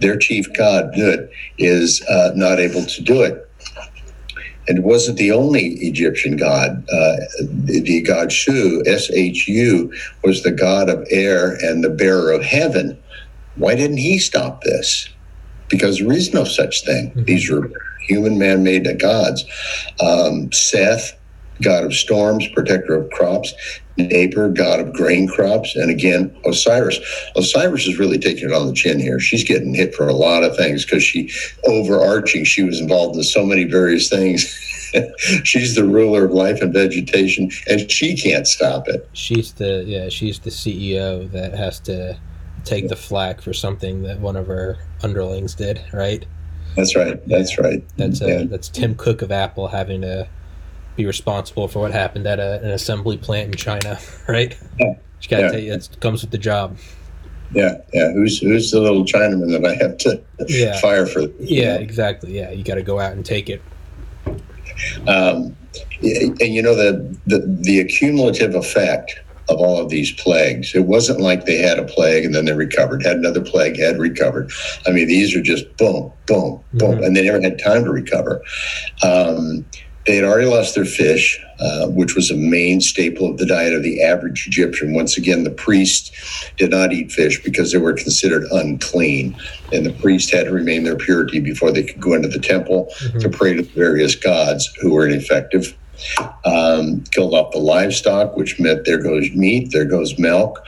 their 0.00 0.16
chief 0.16 0.52
god, 0.52 0.90
Nut, 0.96 1.30
is 1.58 2.02
uh, 2.08 2.32
not 2.34 2.58
able 2.58 2.84
to 2.84 3.02
do 3.02 3.22
it. 3.22 3.50
And 4.66 4.78
it 4.78 4.84
wasn't 4.84 5.18
the 5.18 5.30
only 5.30 5.74
Egyptian 5.80 6.36
god. 6.36 6.84
Uh, 6.90 7.16
the, 7.40 7.82
the, 7.84 8.00
god 8.02 8.32
Shu, 8.32 8.82
S 8.86 9.10
H 9.10 9.46
U, 9.46 9.92
was 10.22 10.42
the 10.42 10.52
god 10.52 10.88
of 10.88 11.06
air 11.10 11.56
and 11.62 11.84
the 11.84 11.90
bearer 11.90 12.32
of 12.32 12.42
heaven. 12.42 12.98
Why 13.56 13.74
didn't 13.74 13.98
he 13.98 14.18
stop 14.18 14.62
this? 14.62 15.08
Because 15.68 15.98
there 15.98 16.12
is 16.12 16.32
no 16.32 16.44
such 16.44 16.84
thing. 16.84 17.10
Mm-hmm. 17.10 17.24
These 17.24 17.50
are 17.50 17.70
human 18.06 18.38
man 18.38 18.62
made 18.62 18.86
gods. 18.98 19.44
Um, 20.00 20.50
Seth, 20.52 21.18
god 21.62 21.84
of 21.84 21.94
storms, 21.94 22.48
protector 22.48 22.94
of 22.94 23.10
crops. 23.10 23.54
Neighbor, 23.96 24.48
god 24.48 24.80
of 24.80 24.92
grain 24.92 25.28
crops, 25.28 25.76
and 25.76 25.90
again 25.90 26.34
Osiris. 26.44 26.98
Osiris 27.36 27.86
is 27.86 27.98
really 27.98 28.18
taking 28.18 28.50
it 28.50 28.54
on 28.54 28.66
the 28.66 28.72
chin 28.72 28.98
here. 28.98 29.20
She's 29.20 29.44
getting 29.44 29.74
hit 29.74 29.94
for 29.94 30.08
a 30.08 30.14
lot 30.14 30.42
of 30.42 30.56
things 30.56 30.84
because 30.84 31.02
she 31.02 31.30
overarching. 31.66 32.44
She 32.44 32.62
was 32.62 32.80
involved 32.80 33.16
in 33.16 33.22
so 33.22 33.44
many 33.44 33.64
various 33.64 34.08
things. 34.08 34.42
she's 35.44 35.74
the 35.74 35.84
ruler 35.84 36.24
of 36.24 36.32
life 36.32 36.60
and 36.60 36.72
vegetation, 36.72 37.50
and 37.68 37.90
she 37.90 38.16
can't 38.16 38.46
stop 38.46 38.88
it. 38.88 39.08
She's 39.12 39.52
the 39.52 39.84
yeah. 39.86 40.08
She's 40.08 40.38
the 40.40 40.50
CEO 40.50 41.30
that 41.32 41.54
has 41.54 41.78
to 41.80 42.18
take 42.64 42.88
the 42.88 42.96
flack 42.96 43.40
for 43.40 43.52
something 43.52 44.02
that 44.02 44.18
one 44.20 44.36
of 44.36 44.46
her 44.46 44.78
underlings 45.02 45.54
did. 45.54 45.80
Right. 45.92 46.26
That's 46.76 46.96
right. 46.96 47.26
That's 47.28 47.58
right. 47.58 47.84
That's 47.96 48.20
a, 48.20 48.28
yeah. 48.28 48.42
that's 48.44 48.68
Tim 48.68 48.94
Cook 48.96 49.22
of 49.22 49.30
Apple 49.30 49.68
having 49.68 50.00
to 50.00 50.28
be 50.96 51.06
responsible 51.06 51.68
for 51.68 51.80
what 51.80 51.92
happened 51.92 52.26
at 52.26 52.38
a, 52.38 52.62
an 52.62 52.70
assembly 52.70 53.16
plant 53.16 53.52
in 53.52 53.56
China, 53.56 53.98
right? 54.28 54.56
Yeah. 54.78 54.94
You 55.20 55.28
gotta 55.28 55.42
yeah. 55.42 55.50
tell 55.50 55.60
you, 55.60 55.72
it 55.72 55.96
comes 56.00 56.22
with 56.22 56.30
the 56.30 56.38
job. 56.38 56.76
Yeah, 57.52 57.78
yeah. 57.92 58.12
Who's 58.12 58.40
who's 58.40 58.70
the 58.70 58.80
little 58.80 59.04
Chinaman 59.04 59.50
that 59.52 59.64
I 59.64 59.74
have 59.82 59.96
to 59.98 60.22
yeah. 60.48 60.78
fire 60.80 61.06
for? 61.06 61.22
Yeah, 61.38 61.76
know? 61.76 61.80
exactly. 61.80 62.36
Yeah, 62.36 62.50
you 62.50 62.64
got 62.64 62.74
to 62.74 62.82
go 62.82 62.98
out 62.98 63.12
and 63.12 63.24
take 63.24 63.48
it. 63.48 63.62
Um, 65.06 65.56
and 66.02 66.40
you 66.40 66.60
know 66.60 66.74
the, 66.74 67.16
the 67.26 67.38
the 67.62 67.80
accumulative 67.80 68.54
effect 68.54 69.20
of 69.48 69.58
all 69.58 69.78
of 69.78 69.88
these 69.88 70.10
plagues. 70.12 70.74
It 70.74 70.86
wasn't 70.86 71.20
like 71.20 71.44
they 71.44 71.58
had 71.58 71.78
a 71.78 71.84
plague 71.84 72.24
and 72.24 72.34
then 72.34 72.46
they 72.46 72.54
recovered, 72.54 73.04
had 73.04 73.16
another 73.16 73.42
plague, 73.42 73.78
had 73.78 73.98
recovered. 73.98 74.50
I 74.86 74.90
mean, 74.90 75.06
these 75.06 75.36
are 75.36 75.42
just 75.42 75.76
boom, 75.76 76.12
boom, 76.26 76.62
boom, 76.72 76.92
mm-hmm. 76.92 77.04
and 77.04 77.16
they 77.16 77.24
never 77.24 77.40
had 77.40 77.58
time 77.58 77.84
to 77.84 77.90
recover. 77.90 78.42
Um, 79.02 79.64
they 80.06 80.16
had 80.16 80.24
already 80.24 80.46
lost 80.46 80.74
their 80.74 80.84
fish, 80.84 81.42
uh, 81.60 81.88
which 81.88 82.14
was 82.14 82.30
a 82.30 82.36
main 82.36 82.80
staple 82.80 83.30
of 83.30 83.38
the 83.38 83.46
diet 83.46 83.72
of 83.72 83.82
the 83.82 84.02
average 84.02 84.46
Egyptian. 84.46 84.92
Once 84.92 85.16
again, 85.16 85.44
the 85.44 85.50
priest 85.50 86.12
did 86.56 86.70
not 86.70 86.92
eat 86.92 87.10
fish 87.10 87.42
because 87.42 87.72
they 87.72 87.78
were 87.78 87.94
considered 87.94 88.44
unclean, 88.50 89.36
and 89.72 89.86
the 89.86 89.92
priest 89.92 90.30
had 90.30 90.44
to 90.44 90.52
remain 90.52 90.84
their 90.84 90.96
purity 90.96 91.40
before 91.40 91.72
they 91.72 91.82
could 91.82 92.00
go 92.00 92.12
into 92.14 92.28
the 92.28 92.38
temple 92.38 92.92
mm-hmm. 92.98 93.18
to 93.18 93.28
pray 93.28 93.54
to 93.54 93.62
the 93.62 93.72
various 93.72 94.14
gods 94.14 94.66
who 94.80 94.92
were 94.92 95.06
ineffective. 95.06 95.76
Um, 96.44 97.02
killed 97.12 97.34
off 97.34 97.52
the 97.52 97.58
livestock, 97.58 98.36
which 98.36 98.58
meant 98.58 98.84
there 98.84 99.00
goes 99.00 99.30
meat, 99.30 99.70
there 99.70 99.84
goes 99.84 100.18
milk. 100.18 100.60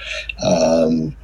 Um, 0.42 1.16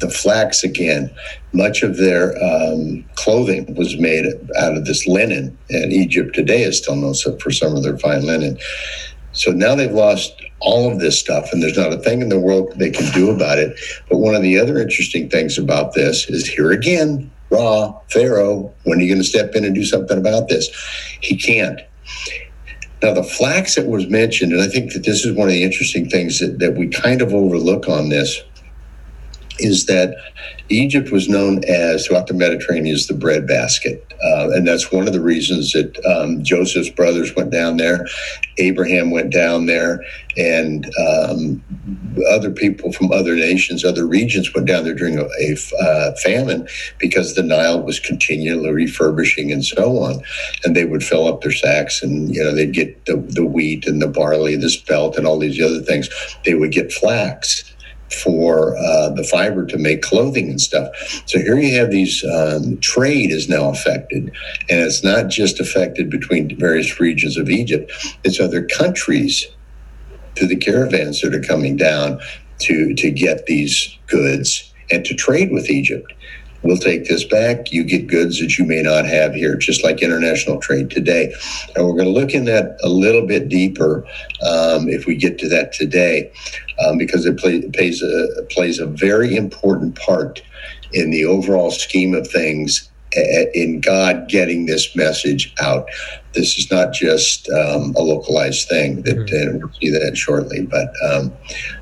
the 0.00 0.10
flax 0.10 0.64
again. 0.64 1.10
Much 1.52 1.82
of 1.82 1.96
their 1.96 2.36
um, 2.42 3.04
clothing 3.14 3.74
was 3.74 3.98
made 3.98 4.26
out 4.58 4.76
of 4.76 4.84
this 4.84 5.06
linen, 5.06 5.56
and 5.70 5.92
Egypt 5.92 6.34
today 6.34 6.62
is 6.62 6.78
still 6.78 6.96
known 6.96 7.14
for 7.14 7.50
some 7.50 7.76
of 7.76 7.82
their 7.82 7.98
fine 7.98 8.26
linen. 8.26 8.58
So 9.32 9.50
now 9.50 9.74
they've 9.74 9.90
lost 9.90 10.40
all 10.60 10.90
of 10.90 11.00
this 11.00 11.18
stuff, 11.18 11.52
and 11.52 11.62
there's 11.62 11.76
not 11.76 11.92
a 11.92 11.98
thing 11.98 12.22
in 12.22 12.28
the 12.28 12.38
world 12.38 12.72
they 12.76 12.90
can 12.90 13.10
do 13.12 13.30
about 13.30 13.58
it. 13.58 13.78
But 14.08 14.18
one 14.18 14.34
of 14.34 14.42
the 14.42 14.58
other 14.58 14.78
interesting 14.78 15.28
things 15.28 15.58
about 15.58 15.94
this 15.94 16.28
is 16.28 16.46
here 16.46 16.72
again, 16.72 17.30
Ra, 17.50 17.98
Pharaoh, 18.10 18.72
when 18.84 18.98
are 18.98 19.02
you 19.02 19.08
going 19.08 19.22
to 19.22 19.28
step 19.28 19.54
in 19.54 19.64
and 19.64 19.74
do 19.74 19.84
something 19.84 20.18
about 20.18 20.48
this? 20.48 20.70
He 21.20 21.36
can't. 21.36 21.80
Now, 23.02 23.12
the 23.12 23.22
flax 23.22 23.74
that 23.74 23.86
was 23.86 24.08
mentioned, 24.08 24.52
and 24.52 24.62
I 24.62 24.68
think 24.68 24.92
that 24.94 25.04
this 25.04 25.26
is 25.26 25.36
one 25.36 25.48
of 25.48 25.52
the 25.52 25.62
interesting 25.62 26.08
things 26.08 26.40
that, 26.40 26.58
that 26.60 26.74
we 26.74 26.88
kind 26.88 27.20
of 27.20 27.34
overlook 27.34 27.88
on 27.88 28.08
this 28.08 28.40
is 29.58 29.86
that 29.86 30.16
Egypt 30.68 31.12
was 31.12 31.28
known 31.28 31.62
as 31.64 32.06
throughout 32.06 32.26
the 32.26 32.34
Mediterranean 32.34 32.94
as 32.94 33.06
the 33.06 33.14
breadbasket, 33.14 34.12
uh, 34.24 34.50
and 34.50 34.66
that's 34.66 34.90
one 34.90 35.06
of 35.06 35.12
the 35.12 35.20
reasons 35.20 35.72
that 35.72 36.04
um, 36.06 36.42
Joseph's 36.42 36.88
brothers 36.88 37.34
went 37.36 37.50
down 37.50 37.76
there, 37.76 38.06
Abraham 38.58 39.10
went 39.10 39.30
down 39.30 39.66
there, 39.66 40.02
and 40.36 40.90
um, 40.98 41.62
other 42.30 42.50
people 42.50 42.92
from 42.92 43.12
other 43.12 43.36
nations, 43.36 43.84
other 43.84 44.06
regions 44.06 44.52
went 44.54 44.66
down 44.66 44.84
there 44.84 44.94
during 44.94 45.18
a, 45.18 45.24
a 45.40 45.56
uh, 45.82 46.14
famine 46.16 46.66
because 46.98 47.34
the 47.34 47.42
Nile 47.42 47.82
was 47.82 48.00
continually 48.00 48.70
refurbishing 48.70 49.52
and 49.52 49.64
so 49.64 49.98
on, 49.98 50.22
and 50.64 50.74
they 50.74 50.86
would 50.86 51.04
fill 51.04 51.28
up 51.28 51.42
their 51.42 51.52
sacks, 51.52 52.02
and 52.02 52.34
you 52.34 52.42
know 52.42 52.54
they'd 52.54 52.72
get 52.72 53.04
the, 53.04 53.16
the 53.16 53.44
wheat 53.44 53.86
and 53.86 54.00
the 54.00 54.08
barley, 54.08 54.56
the 54.56 54.70
spelt, 54.70 55.16
and 55.16 55.26
all 55.26 55.38
these 55.38 55.60
other 55.60 55.82
things. 55.82 56.08
They 56.44 56.54
would 56.54 56.72
get 56.72 56.92
flax 56.92 57.73
for 58.14 58.76
uh, 58.76 59.10
the 59.10 59.24
fiber 59.24 59.66
to 59.66 59.78
make 59.78 60.02
clothing 60.02 60.48
and 60.50 60.60
stuff. 60.60 60.88
So 61.26 61.38
here 61.38 61.58
you 61.58 61.78
have 61.78 61.90
these 61.90 62.24
um, 62.24 62.78
trade 62.78 63.30
is 63.30 63.48
now 63.48 63.70
affected, 63.70 64.32
and 64.70 64.80
it's 64.80 65.04
not 65.04 65.28
just 65.28 65.60
affected 65.60 66.10
between 66.10 66.58
various 66.58 67.00
regions 67.00 67.36
of 67.36 67.50
Egypt; 67.50 67.92
it's 68.24 68.40
other 68.40 68.62
countries 68.64 69.46
through 70.36 70.48
the 70.48 70.56
caravans 70.56 71.20
that 71.20 71.34
are 71.34 71.42
coming 71.42 71.76
down 71.76 72.20
to 72.60 72.94
to 72.94 73.10
get 73.10 73.46
these 73.46 73.98
goods 74.06 74.72
and 74.90 75.04
to 75.04 75.14
trade 75.14 75.50
with 75.52 75.70
Egypt. 75.70 76.12
We'll 76.64 76.78
take 76.78 77.06
this 77.06 77.24
back. 77.24 77.70
You 77.72 77.84
get 77.84 78.06
goods 78.06 78.40
that 78.40 78.58
you 78.58 78.64
may 78.64 78.82
not 78.82 79.06
have 79.06 79.34
here, 79.34 79.54
just 79.56 79.84
like 79.84 80.02
international 80.02 80.58
trade 80.60 80.90
today. 80.90 81.34
And 81.76 81.86
we're 81.86 81.92
going 81.92 82.12
to 82.12 82.20
look 82.20 82.32
in 82.32 82.46
that 82.46 82.78
a 82.82 82.88
little 82.88 83.26
bit 83.26 83.48
deeper 83.48 84.06
um, 84.42 84.88
if 84.88 85.06
we 85.06 85.14
get 85.14 85.38
to 85.38 85.48
that 85.50 85.72
today, 85.72 86.32
um, 86.84 86.96
because 86.98 87.26
it, 87.26 87.36
play, 87.36 87.60
plays, 87.68 88.02
a, 88.02 88.42
plays 88.50 88.80
a 88.80 88.86
very 88.86 89.36
important 89.36 89.94
part 89.96 90.42
in 90.92 91.10
the 91.10 91.24
overall 91.24 91.70
scheme 91.70 92.14
of 92.14 92.26
things 92.26 92.90
in 93.54 93.80
God 93.80 94.28
getting 94.28 94.66
this 94.66 94.96
message 94.96 95.54
out. 95.60 95.88
This 96.32 96.58
is 96.58 96.70
not 96.70 96.92
just 96.92 97.48
um, 97.50 97.94
a 97.96 98.02
localized 98.02 98.68
thing. 98.68 99.02
That 99.02 99.16
mm-hmm. 99.16 99.50
and 99.50 99.62
we'll 99.62 99.72
see 99.74 99.90
that 99.90 100.16
shortly. 100.16 100.66
But 100.66 100.92
um, 101.04 101.32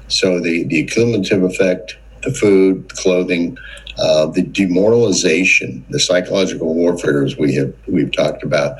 so 0.08 0.40
the 0.40 0.64
the 0.64 0.84
cumulative 0.84 1.42
effect, 1.42 1.96
the 2.22 2.32
food, 2.32 2.88
the 2.88 2.94
clothing, 2.94 3.56
uh, 3.98 4.26
the 4.26 4.42
demoralization, 4.42 5.84
the 5.90 6.00
psychological 6.00 6.74
warfare, 6.74 7.24
as 7.24 7.36
we 7.36 7.54
have 7.54 7.72
we've 7.86 8.12
talked 8.12 8.42
about, 8.42 8.76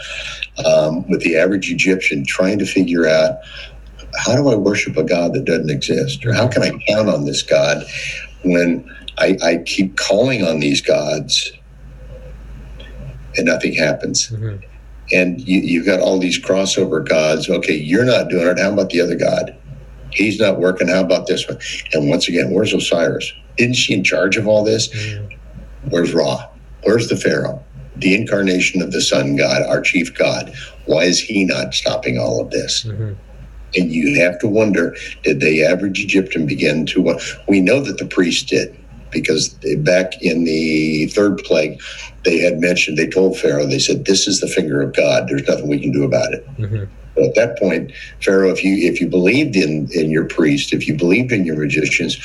um, 0.65 1.09
with 1.09 1.21
the 1.21 1.37
average 1.37 1.71
Egyptian 1.71 2.25
trying 2.25 2.59
to 2.59 2.67
figure 2.67 3.07
out 3.07 3.39
how 4.25 4.35
do 4.37 4.49
I 4.49 4.55
worship 4.55 4.97
a 4.97 5.05
God 5.05 5.33
that 5.35 5.45
doesn't 5.45 5.71
exist, 5.71 6.25
or 6.25 6.33
how 6.33 6.49
can 6.49 6.63
I 6.63 6.71
count 6.89 7.09
on 7.09 7.25
this 7.25 7.43
God 7.43 7.85
when 8.45 8.89
I, 9.19 9.37
I 9.43 9.57
keep 9.65 9.97
calling 9.97 10.45
on 10.45 10.61
these 10.61 10.81
gods 10.81 11.53
and 13.37 13.47
nothing 13.47 13.75
happens. 13.75 14.29
Mm-hmm. 14.29 14.57
And 15.13 15.41
you, 15.41 15.61
you've 15.61 15.87
got 15.87 16.01
all 16.01 16.19
these 16.19 16.41
crossover 16.41 17.07
gods. 17.07 17.49
Okay, 17.49 17.75
you're 17.75 18.05
not 18.05 18.29
doing 18.29 18.47
it. 18.47 18.59
How 18.59 18.73
about 18.73 18.91
the 18.91 19.01
other 19.01 19.17
God? 19.17 19.57
He's 20.13 20.39
not 20.39 20.59
working. 20.59 20.89
How 20.89 21.01
about 21.01 21.27
this 21.27 21.49
one? 21.49 21.59
And 21.93 22.09
once 22.09 22.29
again, 22.29 22.53
where's 22.53 22.73
Osiris? 22.73 23.33
Isn't 23.59 23.75
she 23.75 23.95
in 23.95 24.05
charge 24.05 24.37
of 24.37 24.47
all 24.47 24.65
this? 24.65 24.89
Mm-hmm. 24.89 25.91
Where's 25.91 26.15
Ra? 26.15 26.49
Where's 26.85 27.09
the 27.09 27.17
Pharaoh? 27.17 27.63
The 27.97 28.15
incarnation 28.15 28.83
of 28.83 28.93
the 28.93 29.01
sun 29.01 29.37
god, 29.37 29.63
our 29.63 29.81
chief 29.81 30.15
god. 30.15 30.53
Why 30.87 31.05
is 31.05 31.21
he 31.21 31.45
not 31.45 31.75
stopping 31.75 32.19
all 32.19 32.41
of 32.41 32.51
this? 32.51 32.85
Mm-hmm. 32.85 33.13
And 33.75 33.93
you 33.93 34.21
have 34.21 34.39
to 34.41 34.49
wonder 34.49 34.95
did 35.23 35.41
the 35.41 35.65
average 35.65 36.01
Egyptian 36.01 36.47
begin 36.47 36.87
to? 36.87 37.19
We 37.49 37.61
know 37.61 37.81
that 37.81 37.99
the 37.99 38.07
priest 38.07 38.49
did 38.49 38.77
because 39.11 39.51
back 39.79 40.21
in 40.23 40.45
the 40.45 41.07
third 41.09 41.39
plague, 41.39 41.81
they 42.25 42.39
had 42.39 42.61
mentioned, 42.61 42.97
they 42.97 43.09
told 43.09 43.39
Pharaoh, 43.39 43.67
they 43.67 43.79
said, 43.79 44.05
This 44.05 44.27
is 44.27 44.41
the 44.41 44.49
finger 44.49 44.83
of 44.83 44.95
God. 44.95 45.29
There's 45.29 45.47
nothing 45.47 45.69
we 45.69 45.81
can 45.81 45.93
do 45.93 46.05
about 46.05 46.33
it. 46.33 46.47
Mm-hmm. 46.57 46.85
At 47.17 47.35
that 47.35 47.59
point, 47.59 47.93
Pharaoh, 48.23 48.51
if 48.51 48.65
you 48.65 48.77
if 48.89 49.01
you 49.01 49.09
believed 49.09 49.57
in 49.57 49.89
in 49.93 50.11
your 50.11 50.27
priest, 50.27 50.73
if 50.73 50.89
you 50.89 50.97
believed 50.97 51.33
in 51.33 51.45
your 51.45 51.57
magicians, 51.57 52.19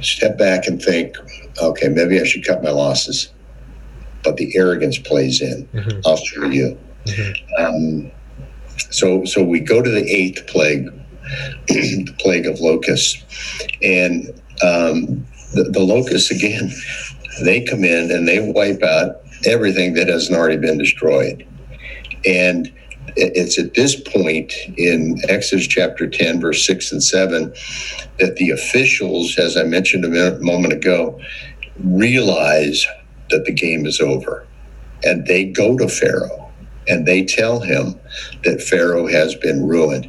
step 0.00 0.38
back 0.38 0.66
and 0.66 0.82
think, 0.82 1.16
okay, 1.62 1.88
maybe 1.88 2.20
I 2.20 2.24
should 2.24 2.46
cut 2.46 2.62
my 2.62 2.70
losses. 2.70 3.32
But 4.24 4.36
the 4.36 4.56
arrogance 4.56 4.98
plays 4.98 5.40
in. 5.40 5.66
Mm-hmm. 5.68 6.00
I'll 6.04 6.16
show 6.16 6.44
you. 6.46 6.78
Mm-hmm. 7.06 7.64
Um, 7.64 8.10
so 8.90 9.24
so 9.24 9.42
we 9.44 9.60
go 9.60 9.80
to 9.80 9.90
the 9.90 10.04
eighth 10.10 10.46
plague, 10.46 10.86
the 11.68 12.14
plague 12.18 12.46
of 12.46 12.60
locusts, 12.60 13.22
and 13.82 14.28
um, 14.62 15.24
the, 15.54 15.64
the 15.70 15.80
locusts 15.80 16.30
again, 16.30 16.70
they 17.44 17.62
come 17.62 17.84
in 17.84 18.10
and 18.10 18.26
they 18.26 18.40
wipe 18.40 18.82
out 18.82 19.22
everything 19.46 19.94
that 19.94 20.08
hasn't 20.08 20.36
already 20.36 20.56
been 20.56 20.78
destroyed. 20.78 21.46
And 22.24 22.72
it's 23.16 23.58
at 23.58 23.74
this 23.74 23.96
point 24.00 24.52
in 24.76 25.18
Exodus 25.28 25.66
chapter 25.66 26.08
10, 26.08 26.40
verse 26.40 26.66
6 26.66 26.92
and 26.92 27.02
7, 27.02 27.52
that 28.18 28.36
the 28.36 28.50
officials, 28.50 29.38
as 29.38 29.56
I 29.56 29.64
mentioned 29.64 30.04
a 30.04 30.38
moment 30.40 30.72
ago, 30.72 31.20
realize 31.82 32.86
that 33.30 33.44
the 33.44 33.52
game 33.52 33.86
is 33.86 34.00
over. 34.00 34.46
And 35.04 35.26
they 35.26 35.44
go 35.44 35.76
to 35.78 35.88
Pharaoh 35.88 36.50
and 36.88 37.06
they 37.06 37.24
tell 37.24 37.60
him 37.60 38.00
that 38.44 38.62
Pharaoh 38.62 39.06
has 39.06 39.34
been 39.34 39.66
ruined. 39.66 40.04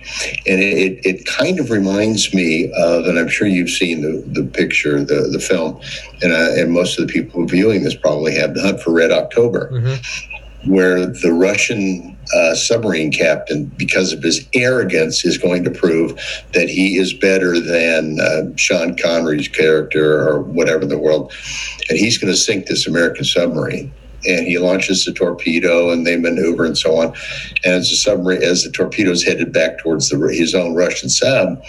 And 0.47 0.61
it, 0.61 1.05
it 1.05 1.25
kind 1.25 1.59
of 1.59 1.69
reminds 1.69 2.33
me 2.33 2.71
of, 2.77 3.05
and 3.05 3.19
I'm 3.19 3.27
sure 3.27 3.47
you've 3.47 3.69
seen 3.69 4.01
the, 4.01 4.23
the 4.27 4.47
picture, 4.47 5.03
the, 5.03 5.27
the 5.31 5.39
film, 5.39 5.81
and, 6.21 6.31
uh, 6.31 6.61
and 6.61 6.71
most 6.71 6.97
of 6.97 7.05
the 7.05 7.13
people 7.13 7.45
viewing 7.45 7.83
this 7.83 7.95
probably 7.95 8.33
have 8.35 8.53
The 8.53 8.61
Hunt 8.61 8.81
for 8.81 8.93
Red 8.93 9.11
October. 9.11 9.69
Mm-hmm 9.71 10.35
where 10.65 11.05
the 11.05 11.31
Russian 11.31 12.17
uh, 12.33 12.55
submarine 12.55 13.11
captain, 13.11 13.65
because 13.77 14.13
of 14.13 14.21
his 14.23 14.47
arrogance, 14.53 15.25
is 15.25 15.37
going 15.37 15.63
to 15.63 15.71
prove 15.71 16.11
that 16.53 16.69
he 16.69 16.97
is 16.97 17.13
better 17.13 17.59
than 17.59 18.19
uh, 18.19 18.55
Sean 18.55 18.95
Connery's 18.97 19.47
character 19.47 20.27
or 20.27 20.41
whatever 20.41 20.83
in 20.83 20.89
the 20.89 20.99
world. 20.99 21.33
And 21.89 21.97
he's 21.97 22.17
going 22.17 22.31
to 22.31 22.37
sink 22.37 22.67
this 22.67 22.87
American 22.87 23.25
submarine 23.25 23.91
and 24.27 24.45
he 24.45 24.57
launches 24.57 25.05
the 25.05 25.13
torpedo 25.13 25.91
and 25.91 26.05
they 26.05 26.17
maneuver 26.17 26.65
and 26.65 26.77
so 26.77 26.97
on. 26.97 27.07
And 27.63 27.75
as 27.75 27.89
the 27.89 27.95
submarine, 27.95 28.43
as 28.43 28.63
the 28.63 28.71
torpedo 28.71 29.11
is 29.11 29.23
headed 29.23 29.53
back 29.53 29.79
towards 29.79 30.09
the, 30.09 30.17
his 30.27 30.53
own 30.53 30.75
Russian 30.75 31.09
sub, 31.09 31.63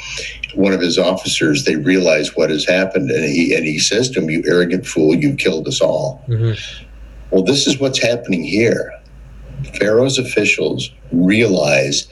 one 0.54 0.72
of 0.72 0.80
his 0.80 0.98
officers, 0.98 1.64
they 1.64 1.76
realize 1.76 2.34
what 2.36 2.50
has 2.50 2.64
happened, 2.64 3.10
and 3.10 3.24
he 3.24 3.54
and 3.54 3.64
he 3.64 3.78
says 3.78 4.10
to 4.10 4.20
him, 4.20 4.30
"You 4.30 4.42
arrogant 4.46 4.84
fool! 4.84 5.14
You 5.14 5.34
killed 5.34 5.68
us 5.68 5.80
all." 5.80 6.24
Mm-hmm. 6.26 6.84
Well, 7.30 7.44
this 7.44 7.68
is 7.68 7.78
what's 7.78 8.02
happening 8.02 8.42
here. 8.42 8.92
Pharaoh's 9.78 10.18
officials 10.18 10.90
realize 11.12 12.06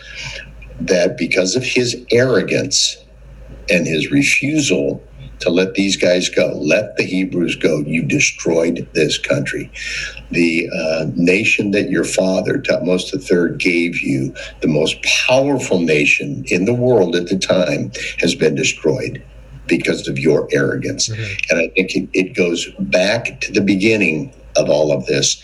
that 0.80 1.16
because 1.16 1.56
of 1.56 1.62
his 1.62 1.96
arrogance 2.10 2.96
and 3.70 3.86
his 3.86 4.10
refusal 4.10 5.02
to 5.40 5.50
let 5.50 5.74
these 5.74 5.96
guys 5.96 6.28
go. 6.28 6.52
Let 6.56 6.96
the 6.96 7.04
Hebrews 7.04 7.56
go. 7.56 7.80
You 7.80 8.02
destroyed 8.02 8.88
this 8.94 9.18
country. 9.18 9.70
The 10.30 10.68
uh, 10.68 11.06
nation 11.14 11.70
that 11.72 11.90
your 11.90 12.04
father, 12.04 12.58
Thutmose 12.58 13.12
III, 13.14 13.56
gave 13.56 14.00
you, 14.00 14.34
the 14.60 14.68
most 14.68 15.02
powerful 15.26 15.80
nation 15.80 16.44
in 16.48 16.64
the 16.64 16.74
world 16.74 17.14
at 17.14 17.28
the 17.28 17.38
time, 17.38 17.92
has 18.18 18.34
been 18.34 18.54
destroyed 18.54 19.22
because 19.66 20.08
of 20.08 20.18
your 20.18 20.48
arrogance. 20.50 21.08
Mm-hmm. 21.08 21.50
And 21.50 21.60
I 21.60 21.68
think 21.74 21.94
it, 21.94 22.08
it 22.14 22.34
goes 22.34 22.68
back 22.78 23.40
to 23.42 23.52
the 23.52 23.60
beginning 23.60 24.32
of 24.58 24.68
all 24.68 24.92
of 24.92 25.06
this 25.06 25.40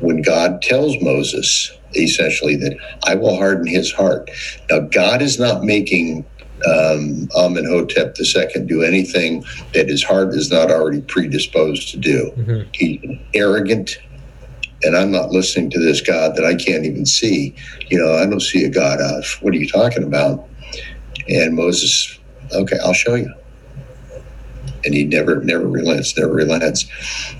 when 0.00 0.22
God 0.22 0.62
tells 0.62 1.00
Moses 1.00 1.72
essentially 1.94 2.56
that 2.56 2.76
I 3.04 3.14
will 3.14 3.36
harden 3.36 3.66
his 3.66 3.92
heart. 3.92 4.30
Now, 4.70 4.80
God 4.80 5.20
is 5.20 5.38
not 5.38 5.62
making 5.62 6.24
um, 6.66 7.28
Amenhotep 7.36 8.16
II 8.18 8.66
do 8.66 8.82
anything 8.82 9.44
that 9.74 9.88
his 9.88 10.02
heart 10.02 10.34
is 10.34 10.50
not 10.50 10.70
already 10.70 11.02
predisposed 11.02 11.88
to 11.90 11.98
do. 11.98 12.32
Mm-hmm. 12.36 12.70
He's 12.72 13.18
arrogant, 13.34 13.98
and 14.82 14.96
I'm 14.96 15.10
not 15.10 15.30
listening 15.30 15.70
to 15.70 15.80
this 15.80 16.00
God 16.00 16.36
that 16.36 16.44
I 16.44 16.54
can't 16.54 16.84
even 16.84 17.04
see. 17.04 17.54
You 17.88 17.98
know, 17.98 18.14
I 18.14 18.26
don't 18.26 18.40
see 18.40 18.64
a 18.64 18.70
God 18.70 19.00
of. 19.00 19.26
What 19.40 19.54
are 19.54 19.58
you 19.58 19.68
talking 19.68 20.04
about? 20.04 20.48
And 21.28 21.54
Moses, 21.54 22.18
okay, 22.52 22.78
I'll 22.84 22.92
show 22.92 23.14
you. 23.14 23.32
And 24.84 24.94
he 24.94 25.04
never, 25.04 25.40
never 25.42 25.66
relents, 25.66 26.16
never 26.16 26.32
relents. 26.32 26.86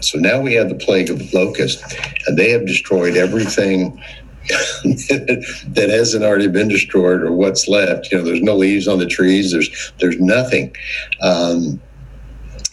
So 0.01 0.19
now 0.19 0.41
we 0.41 0.55
have 0.55 0.69
the 0.69 0.75
plague 0.75 1.11
of 1.11 1.33
locusts, 1.33 1.83
and 2.27 2.39
they 2.39 2.51
have 2.51 2.67
destroyed 2.67 3.17
everything 3.17 4.01
that 4.85 5.87
hasn't 5.89 6.25
already 6.25 6.49
been 6.49 6.69
destroyed 6.69 7.23
or 7.23 7.33
what's 7.33 7.69
left. 7.69 8.11
You 8.11 8.19
know, 8.19 8.25
there's 8.25 8.43
no 8.43 8.57
leaves 8.57 8.89
on 8.89 8.99
the 8.99 9.07
trees. 9.07 9.53
There's 9.53 9.93
there's 10.01 10.19
nothing. 10.19 10.75
Um, 11.21 11.81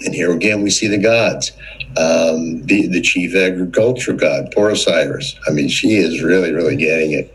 and 0.02 0.16
here 0.16 0.32
again, 0.32 0.64
we 0.64 0.70
see 0.70 0.88
the 0.88 0.98
gods. 0.98 1.52
Um, 1.98 2.66
the 2.66 2.88
the 2.88 3.02
chief 3.02 3.36
agricultural 3.36 4.18
god, 4.18 4.52
poor 4.52 4.70
Osiris. 4.70 5.36
I 5.48 5.52
mean, 5.52 5.70
she 5.70 5.96
is 5.96 6.24
really 6.24 6.52
really 6.52 6.76
getting 6.76 7.12
it. 7.12 7.32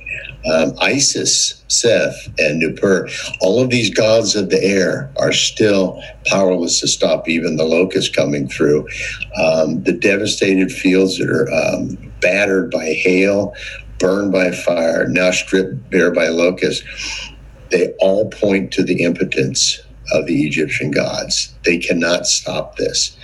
Um, 0.53 0.75
Isis, 0.81 1.63
Seth, 1.69 2.29
and 2.39 2.63
Nupur, 2.63 3.11
all 3.41 3.61
of 3.63 3.71
these 3.71 3.91
gods 3.91 4.37
of 4.37 4.51
the 4.51 4.63
air 4.63 5.11
are 5.17 5.33
still 5.33 6.03
powerless 6.27 6.81
to 6.81 6.89
stop 6.89 7.29
even 7.29 7.57
the 7.57 7.65
locusts 7.65 8.15
coming 8.15 8.49
through. 8.49 8.87
Um, 9.37 9.83
the 9.83 9.93
devastated 9.93 10.71
fields 10.71 11.19
that 11.19 11.31
are 11.31 11.51
um, 11.53 12.13
battered 12.21 12.71
by 12.71 12.93
hail 12.93 13.55
burned 13.99 14.33
by 14.33 14.51
fire, 14.51 15.07
now 15.09 15.31
stripped 15.31 15.91
bare 15.91 16.13
by 16.13 16.29
locusts, 16.29 16.85
they 17.71 17.93
all 18.01 18.29
point 18.31 18.73
to 18.73 18.83
the 18.83 19.03
impotence 19.03 19.81
of 20.13 20.27
the 20.27 20.47
Egyptian 20.47 20.91
gods. 20.91 21.55
They 21.65 21.79
cannot 21.79 22.27
stop 22.27 22.77
this. 22.77 23.17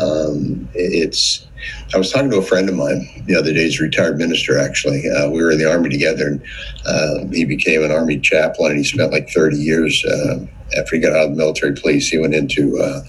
Um, 0.00 0.68
it's. 0.74 1.46
I 1.94 1.98
was 1.98 2.10
talking 2.10 2.30
to 2.30 2.38
a 2.38 2.42
friend 2.42 2.68
of 2.68 2.74
mine 2.74 3.24
the 3.26 3.36
other 3.36 3.52
day. 3.52 3.64
He's 3.64 3.80
a 3.80 3.84
retired 3.84 4.18
minister, 4.18 4.58
actually. 4.58 5.08
Uh, 5.08 5.30
we 5.30 5.40
were 5.42 5.52
in 5.52 5.58
the 5.58 5.70
army 5.70 5.90
together, 5.90 6.26
and 6.26 6.42
uh, 6.84 7.24
he 7.30 7.44
became 7.44 7.84
an 7.84 7.92
army 7.92 8.18
chaplain. 8.18 8.72
And 8.72 8.78
he 8.78 8.84
spent 8.84 9.12
like 9.12 9.30
30 9.30 9.56
years 9.58 10.04
uh, 10.04 10.44
after 10.76 10.96
he 10.96 11.02
got 11.02 11.12
out 11.14 11.26
of 11.26 11.30
the 11.30 11.36
military 11.36 11.74
police. 11.74 12.08
He 12.08 12.18
went 12.18 12.34
into 12.34 12.80
uh, 12.80 13.02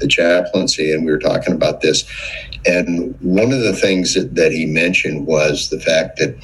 the 0.00 0.08
chaplaincy, 0.08 0.92
and 0.92 1.04
we 1.04 1.12
were 1.12 1.18
talking 1.18 1.52
about 1.52 1.82
this. 1.82 2.04
And 2.64 3.14
one 3.20 3.52
of 3.52 3.60
the 3.60 3.74
things 3.74 4.14
that, 4.14 4.34
that 4.34 4.52
he 4.52 4.66
mentioned 4.66 5.26
was 5.26 5.68
the 5.68 5.80
fact 5.80 6.18
that 6.18 6.36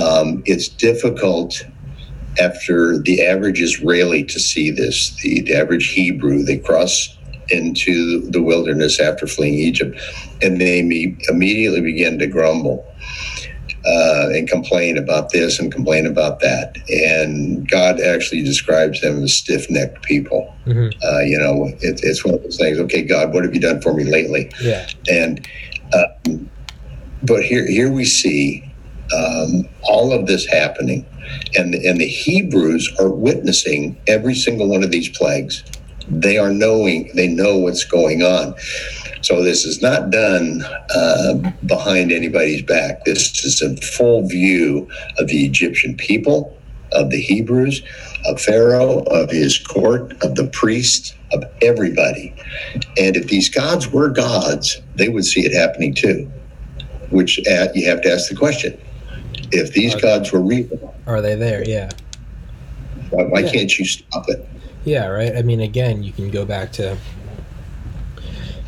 um, 0.00 0.42
it's 0.46 0.68
difficult 0.68 1.64
after 2.40 2.98
the 2.98 3.26
average 3.26 3.60
Israeli 3.60 4.24
to 4.24 4.38
see 4.38 4.70
this, 4.70 5.10
the, 5.22 5.42
the 5.42 5.54
average 5.54 5.88
Hebrew, 5.88 6.42
they 6.44 6.58
cross 6.58 7.17
into 7.50 8.20
the 8.30 8.42
wilderness 8.42 9.00
after 9.00 9.26
fleeing 9.26 9.54
Egypt, 9.54 10.00
and 10.42 10.60
they 10.60 10.80
immediately 11.28 11.80
begin 11.80 12.18
to 12.18 12.26
grumble. 12.26 12.84
Uh, 13.86 14.28
and 14.34 14.48
complain 14.48 14.98
about 14.98 15.30
this 15.30 15.58
and 15.58 15.72
complain 15.72 16.04
about 16.04 16.40
that. 16.40 16.76
And 16.90 17.66
God 17.70 18.00
actually 18.00 18.42
describes 18.42 19.00
them 19.00 19.22
as 19.22 19.32
stiff 19.32 19.70
necked 19.70 20.02
people. 20.02 20.54
Mm-hmm. 20.66 20.98
Uh, 21.02 21.20
you 21.20 21.38
know, 21.38 21.68
it, 21.80 22.00
it's 22.02 22.22
one 22.22 22.34
of 22.34 22.42
those 22.42 22.58
things. 22.58 22.78
Okay, 22.80 23.02
God, 23.02 23.32
what 23.32 23.44
have 23.44 23.54
you 23.54 23.60
done 23.60 23.80
for 23.80 23.94
me 23.94 24.04
lately? 24.04 24.50
Yeah. 24.60 24.86
And 25.08 25.46
um, 25.94 26.50
but 27.22 27.44
here 27.44 27.66
here 27.66 27.90
we 27.90 28.04
see 28.04 28.68
um, 29.16 29.68
all 29.82 30.12
of 30.12 30.26
this 30.26 30.46
happening, 30.46 31.06
and 31.56 31.74
and 31.74 32.00
the 32.00 32.06
Hebrews 32.06 32.94
are 33.00 33.08
witnessing 33.08 33.96
every 34.06 34.34
single 34.34 34.68
one 34.68 34.82
of 34.82 34.90
these 34.90 35.08
plagues. 35.08 35.64
They 36.10 36.38
are 36.38 36.52
knowing 36.52 37.10
they 37.14 37.28
know 37.28 37.58
what's 37.58 37.84
going 37.84 38.22
on. 38.22 38.54
So 39.20 39.42
this 39.42 39.64
is 39.64 39.82
not 39.82 40.10
done 40.10 40.62
uh, 40.94 41.52
behind 41.66 42.12
anybody's 42.12 42.62
back. 42.62 43.04
This 43.04 43.44
is 43.44 43.60
a 43.62 43.76
full 43.76 44.26
view 44.26 44.88
of 45.18 45.28
the 45.28 45.44
Egyptian 45.44 45.96
people, 45.96 46.56
of 46.92 47.10
the 47.10 47.20
Hebrews, 47.20 47.82
of 48.26 48.40
Pharaoh, 48.40 49.00
of 49.04 49.30
his 49.30 49.58
court, 49.58 50.12
of 50.22 50.34
the 50.36 50.46
priests, 50.46 51.14
of 51.32 51.44
everybody. 51.62 52.34
And 52.96 53.16
if 53.16 53.26
these 53.26 53.48
gods 53.48 53.88
were 53.88 54.08
gods, 54.08 54.80
they 54.94 55.08
would 55.08 55.24
see 55.24 55.44
it 55.44 55.52
happening 55.52 55.94
too. 55.94 56.30
Which 57.10 57.40
uh, 57.46 57.68
you 57.74 57.88
have 57.88 58.02
to 58.02 58.12
ask 58.12 58.28
the 58.28 58.36
question: 58.36 58.78
If 59.50 59.72
these 59.72 59.94
are, 59.94 60.00
gods 60.00 60.30
were 60.30 60.42
real, 60.42 60.94
are 61.06 61.22
they 61.22 61.34
there? 61.34 61.66
Yeah. 61.66 61.90
Why, 63.10 63.24
why 63.24 63.40
yeah. 63.40 63.50
can't 63.50 63.78
you 63.78 63.86
stop 63.86 64.28
it? 64.28 64.46
Yeah, 64.88 65.08
right. 65.08 65.36
I 65.36 65.42
mean, 65.42 65.60
again, 65.60 66.02
you 66.02 66.12
can 66.12 66.30
go 66.30 66.46
back 66.46 66.72
to 66.72 66.96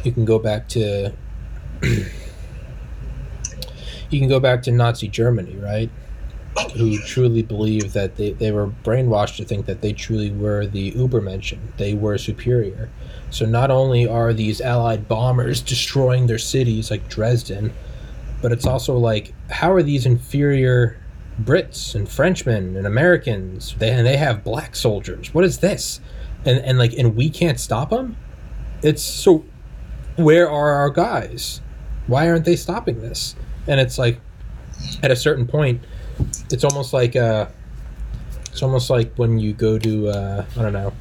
you 0.05 0.13
can 0.13 0.27
go 0.27 0.39
back 0.39 0.69
to 0.69 1.15
you 1.83 2.05
can 4.11 4.29
go 4.29 4.39
back 4.39 4.63
to 4.65 4.71
Nazi 4.71 5.09
Germany, 5.09 5.57
right? 5.57 5.89
Who 6.77 6.99
truly 6.99 7.41
believed 7.43 7.95
that 7.95 8.17
they, 8.17 8.33
they 8.33 8.53
were 8.53 8.67
brainwashed 8.67 9.37
to 9.37 9.47
think 9.47 9.65
that 9.65 9.81
they 9.81 9.95
truly 9.95 10.31
were 10.31 10.67
the 10.67 10.93
Ubermenschen. 10.93 11.59
They 11.79 11.95
were 11.95 12.19
superior. 12.19 12.91
So 13.31 13.47
not 13.47 13.71
only 13.71 14.07
are 14.07 14.35
these 14.35 14.61
Allied 14.61 15.09
bombers 15.09 15.63
destroying 15.63 16.27
their 16.27 16.37
cities 16.37 16.91
like 16.91 17.09
Dresden, 17.09 17.73
but 18.43 18.53
it's 18.53 18.67
also 18.67 18.99
like, 18.99 19.33
how 19.49 19.73
are 19.73 19.83
these 19.83 20.05
inferior 20.05 20.99
Brits 21.45 21.95
and 21.95 22.09
Frenchmen 22.09 22.77
and 22.77 22.87
Americans? 22.87 23.75
They 23.79 23.91
and 23.91 24.07
they 24.07 24.17
have 24.17 24.45
black 24.45 24.77
soldiers. 24.77 25.35
What 25.35 25.45
is 25.45 25.59
this? 25.59 26.01
And 26.45 26.59
and 26.61 26.79
like 26.79 26.93
and 26.95 27.17
we 27.17 27.31
can't 27.31 27.59
stop 27.59 27.91
them. 27.91 28.17
It's 28.83 29.03
so 29.03 29.45
where 30.17 30.51
are 30.51 30.73
our 30.73 30.91
guys? 30.91 31.61
Why 32.07 32.29
aren't 32.29 32.45
they 32.45 32.57
stopping 32.57 33.01
this? 33.01 33.37
And 33.67 33.81
it's 33.81 33.99
like, 33.99 34.21
at 35.03 35.11
a 35.11 35.17
certain 35.17 35.47
point, 35.47 35.83
it's 36.51 36.65
almost 36.65 36.93
like 36.93 37.17
uh, 37.17 37.47
it's 38.51 38.63
almost 38.63 38.91
like 38.91 39.15
when 39.17 39.39
you 39.39 39.53
go 39.53 39.79
to 39.79 40.09
uh, 40.09 40.45
I 40.57 40.63
don't 40.63 40.73
know, 40.73 40.93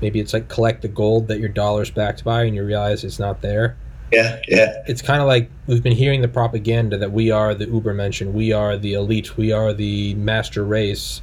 maybe 0.00 0.20
it's 0.20 0.32
like 0.32 0.48
collect 0.48 0.82
the 0.82 0.88
gold 0.88 1.28
that 1.28 1.38
your 1.38 1.48
dollar's 1.48 1.90
backed 1.90 2.24
by, 2.24 2.44
and 2.44 2.54
you 2.54 2.64
realize 2.64 3.04
it's 3.04 3.18
not 3.18 3.42
there. 3.42 3.76
Yeah, 4.12 4.40
yeah. 4.48 4.82
It's 4.86 5.02
kind 5.02 5.20
of 5.20 5.28
like 5.28 5.50
we've 5.66 5.82
been 5.82 5.96
hearing 5.96 6.20
the 6.20 6.28
propaganda 6.28 6.98
that 6.98 7.12
we 7.12 7.30
are 7.30 7.54
the 7.54 7.66
Ubermenschen, 7.66 8.32
we 8.32 8.52
are 8.52 8.76
the 8.76 8.94
elite, 8.94 9.36
we 9.36 9.52
are 9.52 9.72
the 9.72 10.14
master 10.14 10.64
race, 10.64 11.22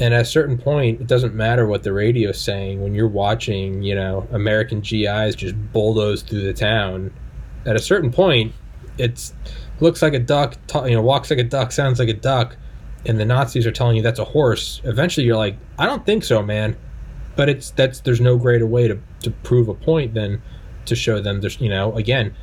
and 0.00 0.14
at 0.14 0.22
a 0.22 0.24
certain 0.24 0.56
point, 0.58 1.00
it 1.00 1.06
doesn't 1.06 1.34
matter 1.34 1.66
what 1.66 1.82
the 1.82 1.92
radio's 1.92 2.40
saying 2.40 2.80
when 2.80 2.94
you're 2.94 3.08
watching, 3.08 3.82
you 3.82 3.94
know, 3.94 4.26
American 4.30 4.80
GIs 4.80 5.34
just 5.34 5.56
bulldoze 5.72 6.22
through 6.22 6.42
the 6.42 6.52
town. 6.52 7.12
At 7.66 7.74
a 7.74 7.80
certain 7.80 8.12
point, 8.12 8.52
it's 8.96 9.34
looks 9.80 10.00
like 10.00 10.14
a 10.14 10.18
duck, 10.18 10.56
you 10.84 10.92
know, 10.92 11.02
walks 11.02 11.30
like 11.30 11.40
a 11.40 11.44
duck, 11.44 11.72
sounds 11.72 11.98
like 11.98 12.08
a 12.08 12.14
duck, 12.14 12.56
and 13.06 13.18
the 13.18 13.24
Nazis 13.24 13.66
are 13.66 13.72
telling 13.72 13.96
you 13.96 14.02
that's 14.02 14.20
a 14.20 14.24
horse. 14.24 14.80
Eventually, 14.84 15.26
you're 15.26 15.36
like, 15.36 15.56
I 15.78 15.86
don't 15.86 16.06
think 16.06 16.22
so, 16.22 16.42
man. 16.42 16.76
But 17.34 17.48
it's 17.48 17.70
that's 17.70 18.00
there's 18.00 18.20
no 18.20 18.36
greater 18.36 18.66
way 18.66 18.88
to 18.88 18.98
to 19.22 19.30
prove 19.30 19.68
a 19.68 19.74
point 19.74 20.14
than 20.14 20.42
to 20.88 20.96
show 20.96 21.20
them 21.20 21.40
there's 21.40 21.60
you 21.60 21.68
know 21.68 21.94
again, 21.96 22.34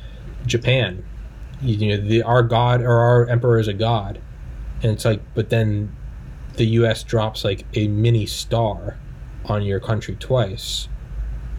Japan, 0.46 1.04
you 1.60 1.88
know, 1.88 1.96
the 1.96 2.22
our 2.22 2.42
god 2.42 2.80
or 2.80 2.98
our 2.98 3.26
emperor 3.26 3.58
is 3.58 3.68
a 3.68 3.74
god, 3.74 4.20
and 4.82 4.92
it's 4.92 5.04
like, 5.04 5.20
but 5.34 5.50
then 5.50 5.94
the 6.54 6.66
U.S. 6.66 7.02
drops 7.02 7.44
like 7.44 7.64
a 7.74 7.88
mini 7.88 8.26
star 8.26 8.96
on 9.44 9.62
your 9.62 9.80
country 9.80 10.16
twice, 10.18 10.88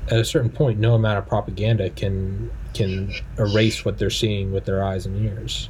at 0.10 0.19
a 0.19 0.26
certain 0.26 0.50
point, 0.50 0.80
no 0.80 0.93
amount 0.95 1.17
of 1.19 1.28
propaganda 1.28 1.89
can 1.89 2.52
can 2.73 3.12
erase 3.38 3.84
what 3.84 3.97
they're 3.97 4.10
seeing 4.10 4.52
with 4.52 4.65
their 4.65 4.84
eyes 4.84 5.06
and 5.06 5.26
ears. 5.26 5.69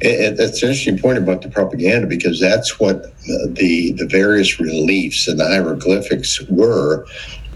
It, 0.00 0.38
it's 0.38 0.62
an 0.62 0.68
interesting 0.70 0.98
point 0.98 1.18
about 1.18 1.42
the 1.42 1.48
propaganda 1.48 2.06
because 2.06 2.40
that's 2.40 2.78
what 2.78 2.96
uh, 2.96 3.46
the 3.48 3.92
the 3.92 4.06
various 4.06 4.58
reliefs 4.60 5.28
and 5.28 5.38
the 5.38 5.44
hieroglyphics 5.44 6.40
were 6.48 7.06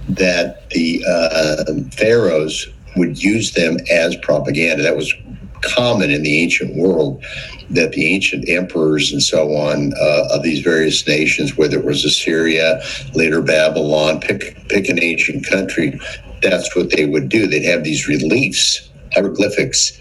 that 0.08 0.68
the 0.70 1.02
uh, 1.06 1.90
pharaohs 1.92 2.68
would 2.96 3.22
use 3.22 3.52
them 3.52 3.76
as 3.90 4.16
propaganda. 4.16 4.82
That 4.82 4.96
was 4.96 5.12
common 5.60 6.10
in 6.10 6.22
the 6.22 6.40
ancient 6.40 6.76
world 6.76 7.24
that 7.70 7.92
the 7.92 8.14
ancient 8.14 8.48
emperors 8.48 9.12
and 9.12 9.22
so 9.22 9.54
on 9.54 9.92
uh, 10.00 10.28
of 10.30 10.42
these 10.42 10.60
various 10.60 11.06
nations, 11.06 11.56
whether 11.56 11.78
it 11.78 11.84
was 11.84 12.04
Assyria, 12.04 12.80
later 13.14 13.42
Babylon, 13.42 14.20
pick 14.20 14.56
pick 14.68 14.88
an 14.88 15.02
ancient 15.02 15.46
country, 15.46 16.00
that's 16.42 16.74
what 16.74 16.90
they 16.90 17.06
would 17.06 17.28
do. 17.28 17.46
They'd 17.46 17.64
have 17.64 17.84
these 17.84 18.08
reliefs, 18.08 18.88
hieroglyphics 19.12 20.00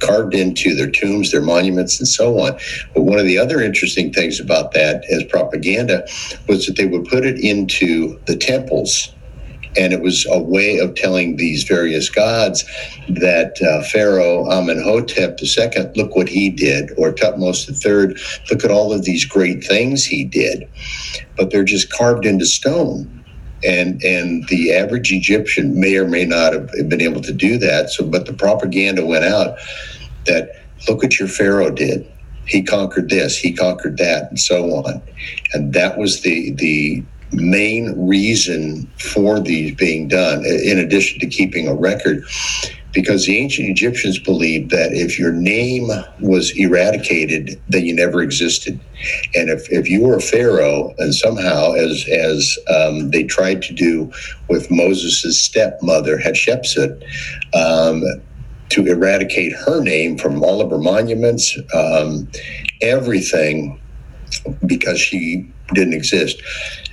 carved 0.00 0.34
into 0.34 0.74
their 0.74 0.90
tombs, 0.90 1.30
their 1.30 1.42
monuments, 1.42 1.98
and 1.98 2.08
so 2.08 2.38
on. 2.38 2.58
But 2.94 3.02
one 3.02 3.18
of 3.18 3.26
the 3.26 3.38
other 3.38 3.60
interesting 3.60 4.12
things 4.12 4.40
about 4.40 4.72
that 4.72 5.04
as 5.10 5.24
propaganda 5.24 6.06
was 6.48 6.66
that 6.66 6.76
they 6.76 6.86
would 6.86 7.04
put 7.04 7.26
it 7.26 7.38
into 7.38 8.18
the 8.26 8.36
temples 8.36 9.12
and 9.76 9.92
it 9.92 10.00
was 10.00 10.26
a 10.30 10.38
way 10.38 10.78
of 10.78 10.94
telling 10.94 11.36
these 11.36 11.64
various 11.64 12.08
gods 12.08 12.64
that 13.08 13.60
uh, 13.62 13.82
Pharaoh 13.88 14.48
Amenhotep 14.50 15.38
II, 15.42 15.90
look 15.96 16.16
what 16.16 16.28
he 16.28 16.50
did, 16.50 16.90
or 16.96 17.12
Tutmosis 17.12 17.84
III, 17.84 18.16
look 18.50 18.64
at 18.64 18.70
all 18.70 18.92
of 18.92 19.04
these 19.04 19.24
great 19.24 19.64
things 19.64 20.04
he 20.04 20.24
did. 20.24 20.68
But 21.36 21.50
they're 21.50 21.64
just 21.64 21.92
carved 21.92 22.26
into 22.26 22.46
stone. 22.46 23.10
And, 23.66 24.02
and 24.02 24.46
the 24.48 24.74
average 24.74 25.10
Egyptian 25.10 25.80
may 25.80 25.96
or 25.96 26.06
may 26.06 26.26
not 26.26 26.52
have 26.52 26.88
been 26.88 27.00
able 27.00 27.22
to 27.22 27.32
do 27.32 27.56
that. 27.58 27.90
So, 27.90 28.04
but 28.04 28.26
the 28.26 28.34
propaganda 28.34 29.06
went 29.06 29.24
out 29.24 29.56
that 30.26 30.50
look 30.86 31.02
what 31.02 31.18
your 31.18 31.28
Pharaoh 31.28 31.70
did 31.70 32.06
he 32.46 32.62
conquered 32.62 33.08
this, 33.08 33.38
he 33.38 33.52
conquered 33.52 33.96
that, 33.98 34.28
and 34.28 34.38
so 34.38 34.70
on. 34.76 35.02
And 35.52 35.72
that 35.72 35.98
was 35.98 36.20
the 36.20 36.52
the 36.52 37.02
main 37.34 38.06
reason 38.08 38.86
for 38.98 39.40
these 39.40 39.74
being 39.74 40.08
done, 40.08 40.44
in 40.44 40.78
addition 40.78 41.20
to 41.20 41.26
keeping 41.26 41.68
a 41.68 41.74
record, 41.74 42.24
because 42.92 43.26
the 43.26 43.36
ancient 43.38 43.68
Egyptians 43.68 44.18
believed 44.18 44.70
that 44.70 44.92
if 44.92 45.18
your 45.18 45.32
name 45.32 45.88
was 46.20 46.52
eradicated, 46.56 47.60
then 47.68 47.84
you 47.84 47.94
never 47.94 48.22
existed. 48.22 48.78
And 49.34 49.50
if, 49.50 49.70
if 49.70 49.90
you 49.90 50.02
were 50.02 50.16
a 50.16 50.20
pharaoh, 50.20 50.94
and 50.98 51.14
somehow, 51.14 51.72
as 51.72 52.06
as 52.08 52.56
um, 52.74 53.10
they 53.10 53.24
tried 53.24 53.62
to 53.62 53.74
do 53.74 54.12
with 54.48 54.70
Moses' 54.70 55.40
stepmother 55.42 56.18
Hatshepsut, 56.18 57.02
um, 57.54 58.02
to 58.70 58.86
eradicate 58.86 59.52
her 59.52 59.82
name 59.82 60.16
from 60.16 60.42
all 60.42 60.60
of 60.60 60.70
her 60.70 60.78
monuments, 60.78 61.58
um, 61.74 62.28
everything, 62.80 63.80
because 64.66 65.00
she 65.00 65.50
didn't 65.72 65.94
exist. 65.94 66.42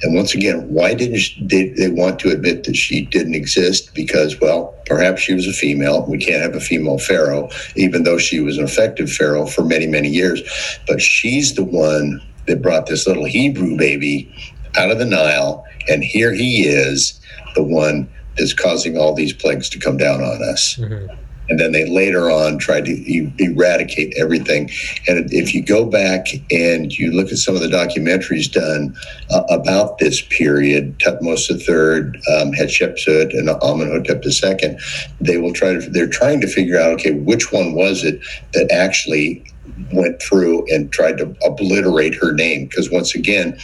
And 0.02 0.16
once 0.16 0.34
again, 0.34 0.68
why 0.70 0.94
didn't 0.94 1.18
she, 1.18 1.46
they, 1.46 1.70
they 1.70 1.90
want 1.90 2.20
to 2.20 2.30
admit 2.30 2.64
that 2.64 2.76
she 2.76 3.06
didn't 3.06 3.36
exist? 3.36 3.94
Because, 3.94 4.40
well, 4.40 4.74
perhaps 4.86 5.22
she 5.22 5.34
was 5.34 5.48
a 5.48 5.54
female. 5.54 6.06
We 6.06 6.18
can't 6.18 6.42
have 6.42 6.56
a 6.56 6.62
female 6.62 6.98
pharaoh, 6.98 7.50
even 7.76 8.04
though 8.04 8.18
she 8.18 8.40
was 8.40 8.58
an 8.58 8.64
effective 8.64 9.12
pharaoh 9.12 9.46
for 9.46 9.64
many, 9.64 9.88
many 9.88 10.10
years. 10.10 10.42
But 10.88 11.02
she's 11.02 11.56
the 11.56 11.64
one 11.64 12.22
that 12.48 12.62
brought 12.62 12.88
this 12.88 13.06
little 13.06 13.26
Hebrew 13.26 13.78
baby 13.78 14.34
out 14.78 14.92
of 14.92 15.00
the 15.00 15.06
Nile. 15.06 15.66
And 15.90 16.04
here 16.04 16.34
he 16.34 16.66
is, 16.66 17.20
the 17.56 17.64
one 17.64 18.10
that's 18.38 18.54
causing 18.54 18.98
all 18.98 19.14
these 19.14 19.34
plagues 19.34 19.70
to 19.70 19.80
come 19.80 19.98
down 19.98 20.22
on 20.22 20.42
us. 20.44 20.78
Mm-hmm 20.80 21.16
and 21.52 21.60
then 21.60 21.74
they 21.74 21.86
later 21.86 22.32
on 22.32 22.58
tried 22.58 22.86
to 22.86 22.92
e- 22.92 23.32
eradicate 23.40 24.14
everything. 24.18 24.70
And 25.08 25.32
if 25.34 25.54
you 25.54 25.62
go 25.62 25.86
back 25.86 26.28
and 26.50 26.98
you 26.98 27.12
look 27.12 27.30
at 27.30 27.40
some 27.40 27.56
of 27.56 27.62
the 27.62 27.68
documentaries 27.68 28.50
done 28.50 28.96
uh, 29.30 29.44
about 29.50 29.98
this 29.98 30.22
period, 30.22 30.98
Tutmosis 31.00 31.68
III, 31.68 32.08
um, 32.34 32.54
Hatshepsut, 32.54 33.38
and 33.38 33.50
Amenhotep 33.50 34.24
II, 34.26 34.78
they 35.20 35.38
will 35.38 35.52
try 35.52 35.74
to. 35.74 35.82
They're 35.82 36.08
trying 36.08 36.40
to 36.40 36.48
figure 36.48 36.80
out, 36.80 36.94
okay, 36.94 37.12
which 37.12 37.52
one 37.52 37.74
was 37.74 38.06
it 38.06 38.22
that 38.54 38.72
actually 38.72 39.44
went 39.92 40.22
through 40.22 40.66
and 40.74 40.91
tried 40.91 41.18
to 41.18 41.36
obliterate 41.45 42.16
her 42.16 42.32
name. 42.32 42.68
Because 42.68 42.89
once 42.89 43.14
again, 43.14 43.60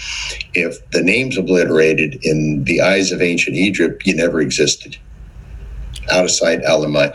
if 0.53 0.77
the 0.91 1.01
name's 1.01 1.37
obliterated 1.37 2.19
in 2.23 2.65
the 2.65 2.81
eyes 2.81 3.13
of 3.13 3.21
ancient 3.21 3.55
Egypt, 3.55 4.05
you 4.05 4.13
never 4.13 4.41
existed 4.41 4.97
out 6.11 6.25
of 6.25 6.31
sight, 6.31 6.63
out 6.63 6.83
of 6.83 6.89
mind. 6.89 7.13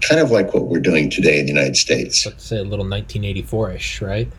Kind 0.00 0.20
of 0.20 0.30
like 0.30 0.52
what 0.52 0.64
we're 0.66 0.80
doing 0.80 1.08
today 1.10 1.38
in 1.38 1.46
the 1.46 1.52
United 1.52 1.76
States. 1.76 2.26
Let's 2.26 2.44
say 2.44 2.58
a 2.58 2.64
little 2.64 2.84
1984-ish, 2.84 4.02
right? 4.02 4.30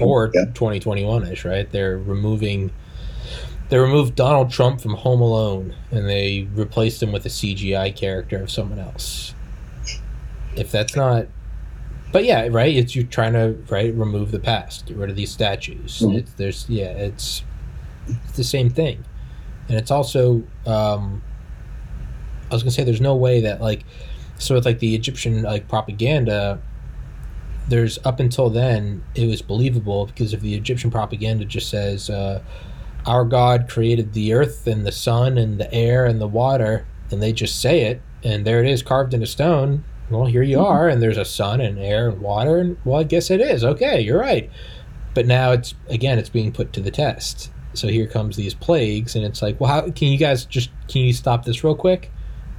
Or 0.00 0.30
Yeah. 0.32 0.44
2021-ish, 0.52 1.44
right? 1.44 1.70
They're 1.70 1.98
removing 1.98 2.70
they 3.68 3.78
removed 3.78 4.16
Donald 4.16 4.50
Trump 4.50 4.82
from 4.82 4.92
Home 4.96 5.22
Alone 5.22 5.74
and 5.90 6.06
they 6.06 6.46
replaced 6.54 7.02
him 7.02 7.10
with 7.10 7.24
a 7.24 7.30
CGI 7.30 7.96
character 7.96 8.36
of 8.42 8.50
someone 8.50 8.78
else. 8.78 9.34
If 10.56 10.70
that's 10.70 10.94
not 10.94 11.26
but 12.12 12.24
yeah, 12.24 12.46
right. 12.50 12.76
It's 12.76 12.94
you're 12.94 13.06
trying 13.06 13.32
to 13.32 13.56
right 13.70 13.94
remove 13.94 14.30
the 14.30 14.38
past, 14.38 14.84
get 14.84 14.98
rid 14.98 15.08
of 15.08 15.16
these 15.16 15.30
statues. 15.30 16.00
Mhm. 16.00 16.18
It's, 16.18 16.32
there's 16.34 16.68
yeah, 16.68 16.88
it's 16.90 17.42
it's 18.06 18.32
the 18.36 18.44
same 18.44 18.68
thing, 18.68 19.02
and 19.68 19.78
it's 19.78 19.90
also 19.90 20.42
um, 20.66 21.22
I 22.52 22.54
was 22.54 22.62
gonna 22.62 22.72
say 22.72 22.84
there's 22.84 23.00
no 23.00 23.16
way 23.16 23.40
that 23.40 23.60
like 23.60 23.84
so 24.38 24.54
with 24.54 24.66
like 24.66 24.78
the 24.78 24.94
Egyptian 24.94 25.42
like 25.42 25.68
propaganda. 25.68 26.60
There's 27.68 27.98
up 28.04 28.20
until 28.20 28.50
then 28.50 29.04
it 29.14 29.26
was 29.26 29.40
believable 29.40 30.06
because 30.06 30.34
if 30.34 30.40
the 30.40 30.54
Egyptian 30.54 30.90
propaganda 30.90 31.44
just 31.44 31.70
says 31.70 32.10
uh, 32.10 32.42
our 33.06 33.24
God 33.24 33.68
created 33.68 34.12
the 34.12 34.34
earth 34.34 34.66
and 34.66 34.84
the 34.84 34.92
sun 34.92 35.38
and 35.38 35.58
the 35.58 35.72
air 35.72 36.04
and 36.04 36.20
the 36.20 36.28
water, 36.28 36.86
and 37.10 37.22
they 37.22 37.32
just 37.32 37.60
say 37.60 37.82
it, 37.82 38.02
and 38.22 38.44
there 38.44 38.62
it 38.62 38.68
is 38.68 38.82
carved 38.82 39.14
into 39.14 39.26
stone. 39.26 39.84
Well, 40.10 40.26
here 40.26 40.42
you 40.42 40.60
are, 40.60 40.88
and 40.88 41.00
there's 41.00 41.16
a 41.16 41.24
sun 41.24 41.60
and 41.62 41.78
air 41.78 42.08
and 42.08 42.20
water, 42.20 42.58
and 42.58 42.76
well, 42.84 43.00
I 43.00 43.04
guess 43.04 43.30
it 43.30 43.40
is. 43.40 43.64
Okay, 43.64 44.00
you're 44.00 44.20
right. 44.20 44.50
But 45.14 45.26
now 45.26 45.52
it's 45.52 45.74
again, 45.88 46.18
it's 46.18 46.28
being 46.28 46.52
put 46.52 46.72
to 46.74 46.80
the 46.80 46.90
test. 46.90 47.50
So 47.72 47.88
here 47.88 48.06
comes 48.06 48.36
these 48.36 48.52
plagues, 48.52 49.16
and 49.16 49.24
it's 49.24 49.40
like, 49.40 49.58
well, 49.58 49.70
how 49.70 49.90
can 49.90 50.08
you 50.08 50.18
guys 50.18 50.44
just 50.44 50.68
can 50.88 51.02
you 51.02 51.14
stop 51.14 51.46
this 51.46 51.64
real 51.64 51.74
quick? 51.74 52.10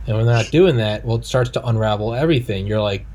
And 0.05 0.17
when 0.17 0.25
they're 0.25 0.35
not 0.35 0.51
doing 0.51 0.77
that, 0.77 1.05
well, 1.05 1.17
it 1.17 1.25
starts 1.25 1.49
to 1.51 1.65
unravel 1.65 2.13
everything. 2.13 2.67
You're 2.67 2.81
like, 2.81 3.05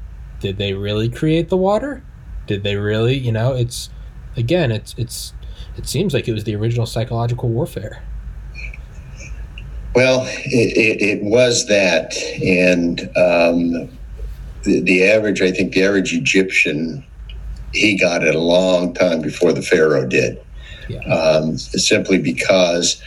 did 0.40 0.56
they 0.56 0.72
really 0.72 1.08
create 1.08 1.48
the 1.48 1.56
water? 1.56 2.02
Did 2.46 2.62
they 2.62 2.76
really? 2.76 3.16
You 3.16 3.32
know, 3.32 3.52
it's 3.54 3.90
again, 4.36 4.70
it's 4.72 4.94
it's 4.96 5.34
it 5.76 5.86
seems 5.86 6.14
like 6.14 6.28
it 6.28 6.32
was 6.32 6.44
the 6.44 6.54
original 6.56 6.86
psychological 6.86 7.48
warfare. 7.48 8.02
Well, 9.94 10.22
it, 10.26 10.76
it, 10.76 11.02
it 11.02 11.22
was 11.24 11.66
that, 11.66 12.14
and 12.42 13.00
um, 13.16 13.88
the, 14.62 14.80
the 14.80 15.04
average, 15.04 15.42
I 15.42 15.50
think, 15.50 15.72
the 15.72 15.82
average 15.82 16.12
Egyptian, 16.12 17.04
he 17.72 17.98
got 17.98 18.22
it 18.22 18.34
a 18.34 18.38
long 18.40 18.94
time 18.94 19.20
before 19.22 19.52
the 19.52 19.62
Pharaoh 19.62 20.06
did, 20.06 20.38
Yeah. 20.88 20.98
um, 21.12 21.58
simply 21.58 22.18
because 22.18 23.02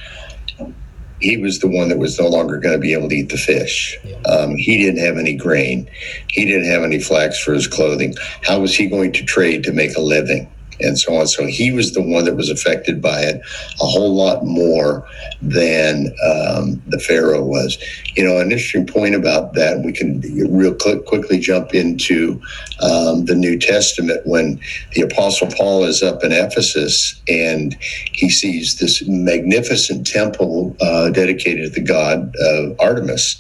he 1.22 1.38
was 1.38 1.60
the 1.60 1.68
one 1.68 1.90
that 1.90 2.00
was 2.00 2.20
no 2.20 2.28
longer 2.28 2.58
going 2.58 2.74
to 2.74 2.80
be 2.80 2.94
able 2.94 3.10
to 3.10 3.16
eat 3.16 3.30
the 3.30 3.38
fish. 3.38 3.98
Yeah. 4.04 4.18
Um, 4.22 4.56
he 4.56 4.78
didn't 4.78 5.04
have 5.06 5.18
any 5.18 5.34
grain. 5.34 5.90
He 6.30 6.46
didn't 6.46 6.70
have 6.70 6.84
any 6.84 7.00
flax 7.00 7.40
for 7.40 7.54
his 7.54 7.68
clothing. 7.68 8.16
How 8.44 8.60
was 8.60 8.76
he 8.76 8.88
going 8.88 9.12
to 9.14 9.24
trade 9.24 9.64
to 9.64 9.72
make 9.72 9.96
a 9.96 10.02
living? 10.02 10.52
And 10.82 11.00
so 11.00 11.16
on. 11.16 11.28
So 11.28 11.46
he 11.46 11.72
was 11.72 11.94
the 11.94 12.02
one 12.02 12.26
that 12.26 12.36
was 12.36 12.50
affected 12.50 13.02
by 13.02 13.22
it 13.22 13.42
a 13.82 13.86
whole 13.86 14.16
lot 14.16 14.46
more 14.46 15.08
than 15.42 16.08
um, 16.26 16.82
the 16.88 17.00
Pharaoh 17.00 17.44
was. 17.44 17.78
You 18.16 18.24
know, 18.24 18.38
an 18.38 18.52
interesting 18.52 18.88
point 18.88 19.16
about 19.16 19.54
that, 19.54 19.84
we 19.84 19.92
can 19.92 20.22
real 20.52 20.76
quick, 20.76 21.06
quickly 21.06 21.40
jump 21.40 21.74
into 21.74 22.42
um, 22.82 23.26
the 23.26 23.36
New 23.36 23.58
Testament 23.58 24.26
when 24.26 24.60
the 24.94 25.02
Apostle 25.02 25.48
Paul 25.48 25.84
is 25.84 26.04
up 26.04 26.24
in 26.24 26.32
Ephesus 26.32 27.22
and 27.28 27.76
he 28.12 28.30
sees 28.30 28.80
this 28.80 29.04
magnificent 29.08 30.08
temple 30.08 30.76
uh, 30.82 31.10
dedicated 31.10 31.74
to 31.74 31.80
the 31.80 31.86
god 31.86 32.34
uh, 32.44 32.74
Artemis. 32.80 33.40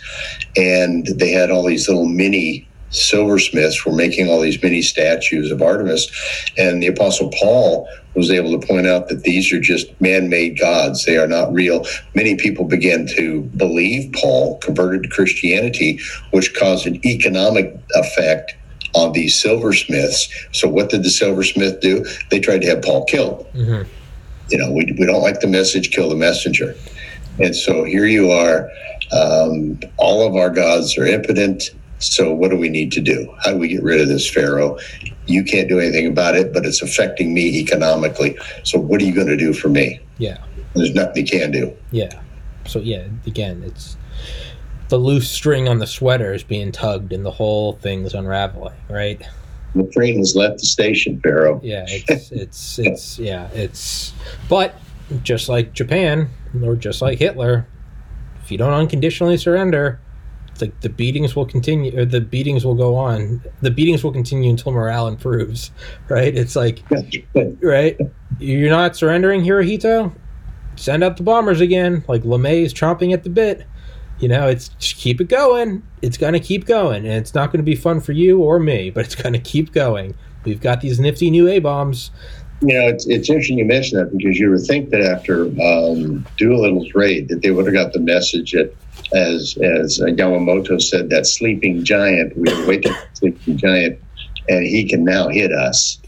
And 0.55 1.05
they 1.07 1.31
had 1.31 1.51
all 1.51 1.65
these 1.65 1.87
little 1.87 2.05
mini 2.05 2.67
silversmiths 2.91 3.85
were 3.85 3.93
making 3.93 4.29
all 4.29 4.41
these 4.41 4.61
mini 4.61 4.81
statues 4.81 5.51
of 5.51 5.61
Artemis. 5.61 6.07
And 6.57 6.81
the 6.81 6.87
Apostle 6.87 7.31
Paul 7.39 7.87
was 8.15 8.29
able 8.29 8.59
to 8.59 8.67
point 8.67 8.87
out 8.87 9.07
that 9.07 9.23
these 9.23 9.51
are 9.53 9.59
just 9.59 9.87
man 10.01 10.29
made 10.29 10.59
gods. 10.59 11.05
They 11.05 11.17
are 11.17 11.27
not 11.27 11.51
real. 11.53 11.85
Many 12.13 12.35
people 12.35 12.65
began 12.65 13.07
to 13.15 13.41
believe 13.55 14.13
Paul, 14.13 14.57
converted 14.59 15.03
to 15.03 15.09
Christianity, 15.09 15.99
which 16.31 16.53
caused 16.53 16.85
an 16.85 17.05
economic 17.05 17.73
effect 17.95 18.53
on 18.93 19.13
these 19.13 19.39
silversmiths. 19.39 20.27
So, 20.51 20.67
what 20.67 20.89
did 20.89 21.03
the 21.03 21.09
silversmith 21.09 21.79
do? 21.79 22.05
They 22.29 22.39
tried 22.41 22.61
to 22.61 22.67
have 22.67 22.81
Paul 22.81 23.05
killed. 23.05 23.47
hmm 23.53 23.83
You 24.49 24.57
know, 24.57 24.71
we, 24.71 24.93
we 24.99 25.05
don't 25.05 25.21
like 25.21 25.39
the 25.39 25.47
message, 25.47 25.91
kill 25.91 26.09
the 26.09 26.15
messenger. 26.15 26.75
And 27.39 27.55
so 27.55 27.85
here 27.85 28.05
you 28.05 28.31
are. 28.31 28.69
Um, 29.13 29.79
all 29.97 30.27
of 30.27 30.35
our 30.35 30.49
gods 30.49 30.97
are 30.97 31.05
impotent. 31.05 31.63
So 32.01 32.33
what 32.33 32.51
do 32.51 32.57
we 32.57 32.69
need 32.69 32.91
to 32.93 33.01
do? 33.01 33.33
How 33.43 33.51
do 33.51 33.57
we 33.57 33.67
get 33.67 33.83
rid 33.83 34.01
of 34.01 34.07
this 34.07 34.29
Pharaoh? 34.29 34.77
You 35.27 35.43
can't 35.43 35.69
do 35.69 35.79
anything 35.79 36.07
about 36.07 36.35
it, 36.35 36.51
but 36.53 36.65
it's 36.65 36.81
affecting 36.81 37.33
me 37.33 37.59
economically. 37.59 38.37
So 38.63 38.79
what 38.79 39.01
are 39.01 39.05
you 39.05 39.13
going 39.13 39.27
to 39.27 39.37
do 39.37 39.53
for 39.53 39.69
me? 39.69 39.99
Yeah. 40.17 40.43
There's 40.73 40.93
nothing 40.93 41.25
you 41.25 41.31
can 41.31 41.51
do. 41.51 41.75
Yeah. 41.91 42.21
So 42.65 42.79
yeah, 42.79 43.07
again, 43.25 43.63
it's 43.65 43.97
the 44.89 44.97
loose 44.97 45.29
string 45.29 45.67
on 45.67 45.79
the 45.79 45.87
sweater 45.87 46.33
is 46.33 46.43
being 46.43 46.71
tugged, 46.71 47.13
and 47.13 47.25
the 47.25 47.31
whole 47.31 47.73
thing's 47.73 48.13
unraveling. 48.13 48.75
Right. 48.89 49.21
The 49.73 49.87
train 49.87 50.17
has 50.17 50.35
left 50.35 50.59
the 50.59 50.65
station, 50.65 51.19
Pharaoh. 51.21 51.59
Yeah. 51.63 51.85
It's 51.87 52.31
it's 52.31 52.79
it's 52.79 53.19
yeah. 53.19 53.49
It's 53.53 54.13
but 54.49 54.75
just 55.23 55.49
like 55.49 55.73
Japan 55.73 56.29
or 56.63 56.75
just 56.75 57.01
like 57.01 57.19
Hitler, 57.19 57.67
if 58.43 58.51
you 58.51 58.57
don't 58.57 58.73
unconditionally 58.73 59.37
surrender, 59.37 59.99
the 60.61 60.71
the 60.79 60.87
beatings 60.87 61.35
will 61.35 61.45
continue. 61.45 61.99
Or 61.99 62.05
the 62.05 62.21
beatings 62.21 62.63
will 62.63 62.75
go 62.75 62.95
on. 62.95 63.43
The 63.61 63.71
beatings 63.71 64.03
will 64.03 64.13
continue 64.13 64.49
until 64.49 64.71
morale 64.71 65.07
improves. 65.09 65.71
Right. 66.07 66.35
It's 66.35 66.55
like 66.55 66.81
right? 67.61 67.99
You're 68.39 68.69
not 68.69 68.95
surrendering, 68.95 69.41
Hirohito? 69.41 70.13
Send 70.77 71.03
out 71.03 71.17
the 71.17 71.23
bombers 71.23 71.59
again. 71.59 72.05
Like 72.07 72.23
LeMay 72.23 72.63
is 72.63 72.73
chomping 72.73 73.13
at 73.13 73.23
the 73.23 73.29
bit. 73.29 73.67
You 74.19 74.29
know, 74.29 74.47
it's 74.47 74.69
just 74.69 74.97
keep 74.97 75.19
it 75.19 75.27
going. 75.27 75.83
It's 76.01 76.17
gonna 76.17 76.39
keep 76.39 76.65
going, 76.65 77.05
and 77.05 77.15
it's 77.15 77.33
not 77.33 77.51
gonna 77.51 77.63
be 77.63 77.75
fun 77.75 77.99
for 77.99 78.11
you 78.13 78.39
or 78.39 78.59
me, 78.59 78.91
but 78.91 79.03
it's 79.03 79.15
gonna 79.15 79.39
keep 79.39 79.73
going. 79.73 80.15
We've 80.45 80.61
got 80.61 80.81
these 80.81 80.99
nifty 80.99 81.29
new 81.29 81.47
A 81.47 81.59
bombs. 81.59 82.11
You 82.61 82.77
know, 82.77 82.87
it's, 82.87 83.07
it's 83.07 83.29
interesting 83.29 83.57
you 83.57 83.65
mention 83.65 83.97
that 83.97 84.15
because 84.15 84.37
you 84.37 84.51
would 84.51 84.61
think 84.61 84.91
that 84.91 85.01
after 85.01 85.45
um, 85.45 86.25
Doolittle's 86.37 86.93
raid 86.93 87.27
that 87.29 87.41
they 87.41 87.49
would 87.49 87.65
have 87.65 87.73
got 87.73 87.93
the 87.93 87.99
message 87.99 88.51
that, 88.51 88.75
as 89.13 89.57
as 89.61 89.99
Yamamoto 89.99 90.81
said, 90.81 91.09
that 91.09 91.25
sleeping 91.25 91.83
giant, 91.83 92.37
we 92.37 92.51
awakened 92.51 92.95
the 92.95 93.07
sleeping 93.13 93.57
giant, 93.57 93.99
and 94.49 94.65
he 94.65 94.87
can 94.87 95.03
now 95.03 95.27
hit 95.29 95.51
us. 95.51 95.99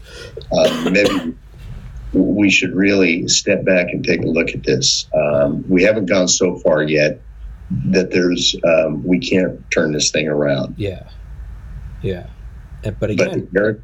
Um, 0.52 0.92
maybe 0.92 1.34
we 2.12 2.50
should 2.50 2.74
really 2.74 3.26
step 3.28 3.64
back 3.64 3.88
and 3.92 4.04
take 4.04 4.22
a 4.22 4.26
look 4.26 4.50
at 4.50 4.62
this. 4.62 5.06
Um, 5.14 5.64
we 5.68 5.82
haven't 5.82 6.06
gone 6.06 6.28
so 6.28 6.56
far 6.58 6.82
yet 6.82 7.20
that 7.86 8.10
there's 8.10 8.54
um, 8.64 9.04
we 9.04 9.18
can't 9.18 9.68
turn 9.70 9.92
this 9.92 10.10
thing 10.10 10.28
around. 10.28 10.74
Yeah, 10.78 11.08
yeah. 12.02 12.26
But 13.00 13.10
again, 13.10 13.48
but 13.52 13.80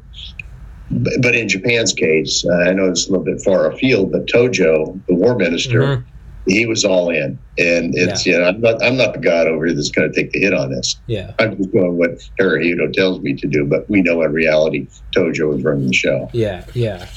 but 1.21 1.35
in 1.35 1.47
Japan's 1.49 1.93
case, 1.93 2.45
uh, 2.45 2.69
I 2.69 2.73
know 2.73 2.89
it's 2.89 3.07
a 3.07 3.11
little 3.11 3.25
bit 3.25 3.41
far 3.41 3.71
afield, 3.71 4.11
but 4.11 4.27
Tojo, 4.27 4.99
the 5.07 5.15
war 5.15 5.35
minister, 5.35 5.81
Mhm. 5.81 6.03
He 6.47 6.65
was 6.65 6.83
all 6.83 7.09
in, 7.09 7.37
and 7.57 7.93
it's 7.95 8.25
you 8.25 8.37
know 8.37 8.45
I'm 8.45 8.61
not 8.61 8.83
I'm 8.83 8.97
not 8.97 9.13
the 9.13 9.19
god 9.19 9.47
over 9.47 9.65
here 9.65 9.75
that's 9.75 9.91
going 9.91 10.11
to 10.11 10.15
take 10.15 10.31
the 10.31 10.39
hit 10.39 10.53
on 10.53 10.71
this. 10.71 10.99
yeah, 11.07 11.33
I'm 11.39 11.55
just 11.55 11.71
doing 11.71 11.97
what 11.97 12.11
Hirohito 12.39 12.91
tells 12.93 13.21
me 13.21 13.35
to 13.35 13.47
do, 13.47 13.65
but 13.65 13.89
we 13.89 14.01
know 14.01 14.21
in 14.23 14.33
reality 14.33 14.87
Tojo 15.15 15.55
is 15.57 15.63
running 15.63 15.87
the 15.87 15.93
show. 15.93 16.29
yeah, 16.33 16.65
yeah. 16.73 17.07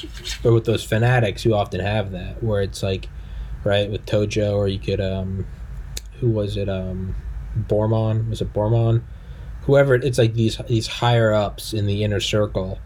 But 0.43 0.53
with 0.53 0.65
those 0.65 0.83
fanatics, 0.83 1.43
you 1.43 1.55
often 1.55 1.79
have 1.79 2.11
that 2.11 2.43
where 2.43 2.61
it's 2.61 2.83
like, 2.83 3.09
right, 3.63 3.89
with 3.89 4.05
Tojo, 4.05 4.55
or 4.55 4.67
you 4.67 4.79
could, 4.79 5.01
um, 5.01 5.47
who 6.19 6.29
was 6.29 6.55
it? 6.55 6.69
Um, 6.69 7.15
Bormann 7.57 8.29
was 8.29 8.41
it 8.41 8.53
Bormann? 8.53 9.01
Whoever 9.61 9.95
it's 9.95 10.17
like 10.17 10.33
these 10.33 10.57
these 10.67 10.87
higher 10.87 11.33
ups 11.33 11.73
in 11.73 11.87
the 11.87 12.03
inner 12.03 12.19
circle 12.19 12.79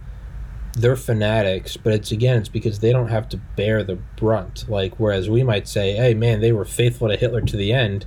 they're 0.82 0.96
fanatics, 0.96 1.78
but 1.78 1.94
it's 1.94 2.12
again, 2.12 2.38
it's 2.38 2.50
because 2.50 2.80
they 2.80 2.92
don't 2.92 3.10
have 3.10 3.30
to 3.30 3.38
bear 3.56 3.84
the 3.84 3.96
brunt. 3.96 4.66
Like, 4.68 5.00
whereas 5.00 5.30
we 5.30 5.44
might 5.44 5.68
say, 5.68 5.94
"Hey, 5.94 6.14
man, 6.14 6.42
they 6.42 6.52
were 6.52 6.66
faithful 6.66 7.08
to 7.08 7.16
Hitler 7.16 7.42
to 7.42 7.58
the 7.58 7.74
end." 7.74 8.06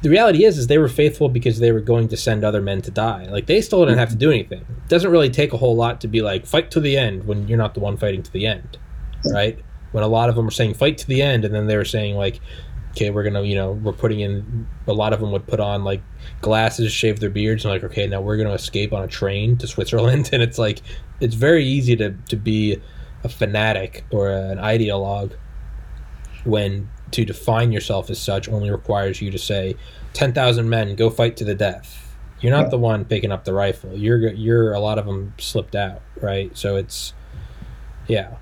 The 0.00 0.10
reality 0.10 0.44
is, 0.44 0.58
is 0.58 0.68
they 0.68 0.78
were 0.78 0.88
faithful 0.88 1.28
because 1.28 1.58
they 1.58 1.72
were 1.72 1.80
going 1.80 2.06
to 2.08 2.16
send 2.16 2.44
other 2.44 2.62
men 2.62 2.82
to 2.82 2.90
die. 2.92 3.26
Like, 3.28 3.46
they 3.46 3.60
still 3.60 3.84
didn't 3.84 3.98
have 3.98 4.10
to 4.10 4.16
do 4.16 4.30
anything. 4.30 4.60
It 4.60 4.88
doesn't 4.88 5.10
really 5.10 5.30
take 5.30 5.52
a 5.52 5.56
whole 5.56 5.74
lot 5.74 6.00
to 6.02 6.08
be 6.08 6.22
like, 6.22 6.46
"Fight 6.46 6.70
to 6.72 6.80
the 6.80 6.96
end" 6.96 7.26
when 7.26 7.48
you're 7.48 7.58
not 7.58 7.74
the 7.74 7.80
one 7.80 7.96
fighting 7.96 8.22
to 8.22 8.32
the 8.32 8.46
end, 8.46 8.78
right? 9.32 9.58
When 9.90 10.04
a 10.04 10.08
lot 10.08 10.28
of 10.28 10.36
them 10.36 10.44
were 10.44 10.50
saying 10.50 10.74
"Fight 10.74 10.98
to 10.98 11.06
the 11.08 11.22
end," 11.22 11.44
and 11.44 11.54
then 11.54 11.66
they 11.66 11.76
were 11.76 11.84
saying 11.84 12.16
like, 12.16 12.40
"Okay, 12.98 13.10
we're 13.10 13.22
gonna," 13.22 13.42
you 13.42 13.54
know, 13.54 13.72
we're 13.72 13.92
putting 13.92 14.18
in. 14.20 14.66
A 14.88 14.92
lot 14.92 15.12
of 15.12 15.20
them 15.20 15.30
would 15.30 15.46
put 15.46 15.60
on 15.60 15.84
like 15.84 16.02
glasses, 16.40 16.90
shave 16.92 17.20
their 17.20 17.30
beards, 17.30 17.64
and 17.64 17.72
like, 17.72 17.84
okay, 17.84 18.06
now 18.08 18.20
we're 18.20 18.36
gonna 18.36 18.52
escape 18.54 18.92
on 18.92 19.02
a 19.04 19.06
train 19.08 19.56
to 19.58 19.66
Switzerland, 19.74 20.30
and 20.32 20.42
it's 20.42 20.58
like 20.58 20.80
it's 21.20 21.34
very 21.36 21.64
easy 21.64 21.94
to, 21.96 22.10
to 22.28 22.36
be 22.36 22.80
a 23.24 23.28
fanatic 23.28 24.04
or 24.10 24.30
an 24.30 24.58
ideologue 24.58 25.32
when 26.44 26.88
to 27.10 27.24
define 27.24 27.72
yourself 27.72 28.10
as 28.10 28.18
such 28.18 28.48
only 28.48 28.70
requires 28.70 29.20
you 29.20 29.30
to 29.30 29.38
say 29.38 29.74
10,000 30.12 30.68
men 30.68 30.94
go 30.94 31.10
fight 31.10 31.36
to 31.36 31.44
the 31.44 31.54
death. 31.54 32.16
You're 32.40 32.52
not 32.52 32.66
Yeah. 32.66 32.70
the 32.70 32.78
one 32.78 33.04
picking 33.04 33.32
up 33.32 33.44
the 33.44 33.52
rifle. 33.52 33.96
You're 33.96 34.28
you're 34.32 34.72
a 34.72 34.80
lot 34.80 34.98
of 34.98 35.06
them 35.06 35.34
slipped 35.38 35.74
out, 35.74 36.02
right? 36.20 36.56
So 36.56 36.76
it's 36.76 37.12
yeah. 38.06 38.36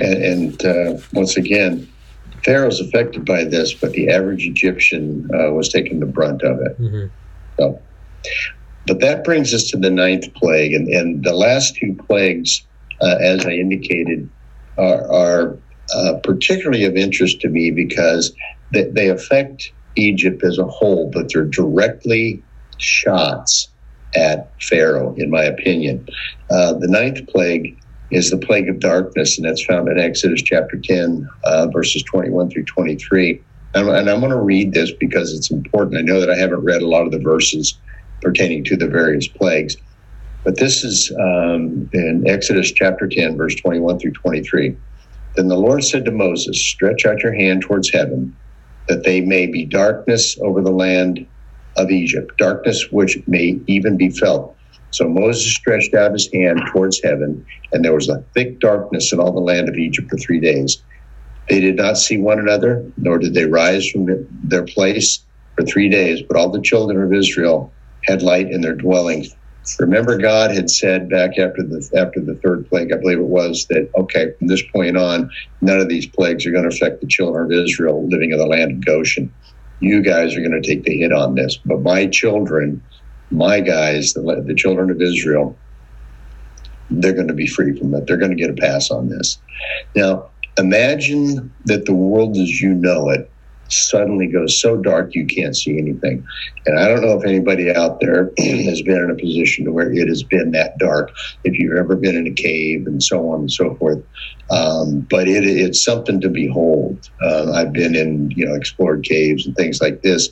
And, 0.00 0.22
and 0.62 0.64
uh, 0.64 0.98
once 1.12 1.36
again, 1.36 1.91
Pharaoh's 2.44 2.80
affected 2.80 3.24
by 3.24 3.44
this, 3.44 3.74
but 3.74 3.92
the 3.92 4.08
average 4.08 4.44
Egyptian 4.44 5.28
uh, 5.34 5.52
was 5.52 5.68
taking 5.68 6.00
the 6.00 6.06
brunt 6.06 6.42
of 6.42 6.58
it. 6.60 6.76
hmm 6.78 7.06
So, 7.58 7.82
but 8.86 9.00
that 9.00 9.24
brings 9.24 9.54
us 9.54 9.64
to 9.70 9.78
the 9.78 9.90
ninth 9.90 10.26
plague, 10.34 10.72
and, 10.72 10.88
and 10.88 11.24
the 11.24 11.34
last 11.34 11.76
two 11.76 11.96
plagues, 12.08 12.66
uh, 13.00 13.16
as 13.20 13.46
I 13.46 13.52
indicated, 13.52 14.28
are, 14.76 15.10
are 15.12 15.58
uh, 15.94 16.14
particularly 16.24 16.84
of 16.84 16.96
interest 16.96 17.40
to 17.40 17.48
me 17.48 17.70
because 17.70 18.34
they, 18.72 18.84
they 18.90 19.08
affect 19.08 19.70
Egypt 19.96 20.42
as 20.44 20.58
a 20.58 20.64
whole, 20.64 21.10
but 21.12 21.26
they're 21.32 21.44
directly 21.44 22.44
shots 22.78 23.68
at 24.14 24.52
Pharaoh, 24.62 25.14
in 25.16 25.30
my 25.30 25.42
opinion. 25.42 26.06
Uh, 26.50 26.74
the 26.74 26.88
ninth 26.88 27.20
plague 27.28 27.78
is 28.12 28.30
the 28.30 28.38
plague 28.38 28.68
of 28.68 28.80
darkness, 28.80 29.38
and 29.38 29.48
that's 29.48 29.64
found 29.64 29.88
in 29.88 29.98
Exodus 29.98 30.42
chapter 30.42 30.78
10, 30.82 31.26
uh, 31.44 31.68
verses 31.72 32.04
21 32.04 32.50
through 32.50 32.64
23. 32.66 33.44
And, 33.74 33.88
and 33.88 34.10
I'm 34.10 34.20
going 34.20 34.30
to 34.32 34.40
read 34.40 34.72
this 34.74 34.92
because 35.00 35.32
it's 35.32 35.50
important. 35.50 35.98
I 35.98 36.02
know 36.02 36.20
that 36.20 36.30
I 36.30 36.36
haven't 36.36 36.62
read 36.62 36.82
a 36.82 36.88
lot 36.88 37.06
of 37.06 37.12
the 37.12 37.18
verses 37.18 37.80
pertaining 38.20 38.64
to 38.64 38.76
the 38.76 38.86
various 38.86 39.28
plagues, 39.28 39.76
but 40.44 40.58
this 40.58 40.84
is 40.84 41.10
um, 41.20 41.88
in 41.92 42.24
Exodus 42.26 42.70
chapter 42.72 43.08
10, 43.08 43.36
verse 43.36 43.54
21 43.56 43.98
through 43.98 44.12
23. 44.12 44.76
Then 45.36 45.48
the 45.48 45.56
Lord 45.56 45.82
said 45.82 46.04
to 46.04 46.12
Moses, 46.12 46.62
Stretch 46.62 47.06
out 47.06 47.22
your 47.22 47.34
hand 47.34 47.62
towards 47.62 47.90
heaven, 47.90 48.36
that 48.88 49.04
they 49.04 49.22
may 49.22 49.46
be 49.46 49.64
darkness 49.64 50.36
over 50.42 50.60
the 50.60 50.70
land 50.72 51.26
of 51.76 51.90
Egypt, 51.90 52.32
darkness 52.38 52.88
which 52.90 53.18
may 53.26 53.60
even 53.66 53.96
be 53.96 54.10
felt. 54.10 54.58
So 54.92 55.08
Moses 55.08 55.54
stretched 55.54 55.94
out 55.94 56.12
his 56.12 56.30
hand 56.34 56.60
towards 56.72 57.00
heaven, 57.04 57.44
and 57.72 57.84
there 57.84 57.94
was 57.94 58.08
a 58.10 58.24
thick 58.34 58.60
darkness 58.60 59.12
in 59.12 59.20
all 59.20 59.32
the 59.32 59.40
land 59.40 59.68
of 59.68 59.76
Egypt 59.76 60.08
for 60.10 60.18
three 60.18 60.40
days. 60.40 60.78
They 61.48 61.60
did 61.60 61.76
not 61.76 61.98
see 61.98 62.18
one 62.18 62.38
another, 62.38 62.90
nor 62.96 63.18
did 63.18 63.34
they 63.34 63.46
rise 63.46 63.88
from 63.90 64.06
their 64.42 64.64
place 64.64 65.24
for 65.56 65.64
three 65.66 65.88
days, 65.90 66.22
but 66.28 66.38
all 66.38 66.50
the 66.50 66.62
children 66.62 67.02
of 67.02 67.12
Israel 67.12 67.76
had 68.04 68.22
light 68.22 68.50
in 68.50 68.62
their 68.62 68.74
dwellings. 68.76 69.28
Remember, 69.80 70.18
God 70.18 70.52
had 70.52 70.70
said 70.70 71.08
back 71.10 71.38
after 71.38 71.62
the 71.62 71.88
after 71.96 72.20
the 72.20 72.38
third 72.44 72.66
plague, 72.70 72.92
I 72.92 72.98
believe 72.98 73.18
it 73.18 73.24
was, 73.24 73.66
that 73.70 73.90
okay, 73.98 74.28
from 74.38 74.48
this 74.48 74.62
point 74.74 74.96
on, 74.96 75.30
none 75.62 75.80
of 75.80 75.88
these 75.88 76.06
plagues 76.06 76.46
are 76.46 76.52
going 76.52 76.68
to 76.68 76.74
affect 76.76 77.00
the 77.00 77.08
children 77.08 77.46
of 77.46 77.52
Israel 77.64 78.08
living 78.08 78.32
in 78.32 78.38
the 78.38 78.46
land 78.46 78.72
of 78.72 78.84
Goshen. 78.84 79.34
You 79.80 80.02
guys 80.02 80.36
are 80.36 80.42
going 80.42 80.60
to 80.60 80.66
take 80.66 80.84
the 80.84 80.98
hit 80.98 81.12
on 81.12 81.34
this, 81.34 81.58
but 81.64 81.82
my 81.82 82.06
children, 82.08 82.82
my 83.32 83.60
guys, 83.60 84.12
the, 84.12 84.44
the 84.46 84.54
children 84.54 84.90
of 84.90 85.00
Israel, 85.00 85.60
they're 86.90 87.14
going 87.14 87.28
to 87.28 87.34
be 87.34 87.46
free 87.46 87.76
from 87.78 87.94
it. 87.94 88.04
They're 88.06 88.18
going 88.18 88.36
to 88.36 88.42
get 88.42 88.50
a 88.50 88.54
pass 88.54 88.90
on 88.90 89.08
this. 89.08 89.40
Now, 89.96 90.30
imagine 90.58 91.54
that 91.64 91.86
the 91.86 91.94
world 91.94 92.36
as 92.36 92.60
you 92.60 92.74
know 92.74 93.08
it 93.08 93.32
suddenly 93.72 94.26
goes 94.26 94.60
so 94.60 94.76
dark 94.76 95.14
you 95.14 95.26
can't 95.26 95.56
see 95.56 95.78
anything. 95.78 96.22
And 96.66 96.78
I 96.78 96.88
don't 96.88 97.00
know 97.00 97.18
if 97.18 97.24
anybody 97.24 97.74
out 97.74 98.00
there 98.00 98.30
has 98.38 98.82
been 98.82 99.02
in 99.02 99.10
a 99.10 99.16
position 99.16 99.64
to 99.64 99.72
where 99.72 99.90
it 99.90 100.08
has 100.08 100.22
been 100.22 100.50
that 100.50 100.76
dark. 100.78 101.10
If 101.44 101.58
you've 101.58 101.78
ever 101.78 101.96
been 101.96 102.16
in 102.16 102.26
a 102.26 102.34
cave 102.34 102.86
and 102.86 103.02
so 103.02 103.30
on 103.30 103.40
and 103.40 103.50
so 103.50 103.74
forth, 103.76 103.98
um, 104.50 105.06
but 105.08 105.26
it, 105.26 105.44
it's 105.44 105.82
something 105.82 106.20
to 106.20 106.28
behold. 106.28 107.06
Uh, 107.24 107.52
I've 107.52 107.72
been 107.72 107.94
in 107.94 108.30
you 108.32 108.46
know 108.46 108.54
explored 108.54 109.04
caves 109.04 109.46
and 109.46 109.56
things 109.56 109.80
like 109.80 110.02
this. 110.02 110.28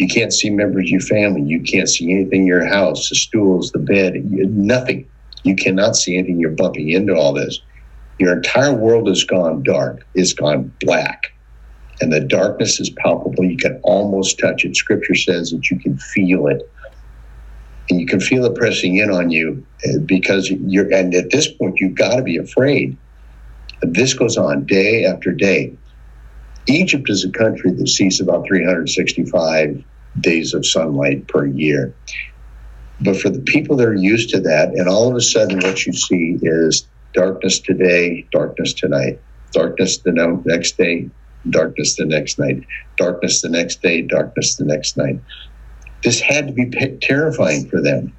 You 0.00 0.08
can't 0.08 0.32
see 0.32 0.50
members 0.50 0.86
of 0.86 0.88
your 0.88 1.00
family. 1.02 1.42
You 1.42 1.60
can't 1.60 1.88
see 1.88 2.10
anything 2.10 2.42
in 2.42 2.46
your 2.46 2.66
house, 2.66 3.10
the 3.10 3.16
stools, 3.16 3.70
the 3.72 3.78
bed, 3.78 4.14
nothing. 4.24 5.06
You 5.44 5.54
cannot 5.54 5.94
see 5.94 6.16
anything. 6.16 6.40
You're 6.40 6.50
bumping 6.50 6.90
into 6.90 7.14
all 7.14 7.34
this. 7.34 7.60
Your 8.18 8.32
entire 8.36 8.74
world 8.74 9.08
has 9.08 9.24
gone 9.24 9.62
dark. 9.62 10.06
It's 10.14 10.32
gone 10.32 10.72
black 10.80 11.24
and 12.00 12.12
the 12.12 12.20
darkness 12.20 12.80
is 12.80 12.90
palpable. 12.90 13.44
You 13.44 13.56
can 13.56 13.78
almost 13.82 14.38
touch 14.38 14.64
it. 14.64 14.74
Scripture 14.76 15.14
says 15.14 15.50
that 15.50 15.70
you 15.70 15.78
can 15.78 15.98
feel 15.98 16.46
it. 16.46 16.62
And 17.90 18.00
you 18.00 18.06
can 18.06 18.20
feel 18.20 18.44
it 18.44 18.54
pressing 18.54 18.96
in 18.96 19.10
on 19.10 19.30
you 19.30 19.66
uh, 19.86 19.98
because 20.06 20.48
you're, 20.48 20.92
and 20.92 21.14
at 21.14 21.30
this 21.30 21.52
point, 21.52 21.78
you've 21.80 21.96
got 21.96 22.16
to 22.16 22.22
be 22.22 22.36
afraid. 22.36 22.96
This 23.82 24.14
goes 24.14 24.36
on 24.36 24.64
day 24.64 25.04
after 25.04 25.32
day. 25.32 25.76
Egypt 26.66 27.08
is 27.08 27.24
a 27.24 27.30
country 27.30 27.72
that 27.72 27.88
sees 27.88 28.20
about 28.20 28.46
365 28.46 29.82
days 30.20 30.54
of 30.54 30.66
sunlight 30.66 31.26
per 31.28 31.46
year. 31.46 31.94
But 33.00 33.18
for 33.18 33.30
the 33.30 33.40
people 33.40 33.76
that 33.76 33.88
are 33.88 33.94
used 33.94 34.30
to 34.30 34.40
that, 34.40 34.70
and 34.70 34.88
all 34.88 35.08
of 35.08 35.16
a 35.16 35.20
sudden, 35.20 35.60
what 35.60 35.86
you 35.86 35.92
see 35.92 36.38
is 36.42 36.86
darkness 37.14 37.58
today, 37.58 38.26
darkness 38.30 38.74
tonight, 38.74 39.20
darkness 39.52 39.98
the 39.98 40.12
next 40.12 40.76
day, 40.76 41.08
darkness 41.48 41.96
the 41.96 42.04
next 42.04 42.38
night, 42.38 42.66
darkness 42.98 43.40
the 43.40 43.48
next 43.48 43.80
day, 43.82 44.02
darkness 44.02 44.56
the 44.56 44.66
next 44.66 44.96
night. 44.98 45.18
This 46.02 46.20
had 46.20 46.46
to 46.46 46.52
be 46.52 46.70
terrifying 47.00 47.68
for 47.68 47.80
them. 47.80 48.12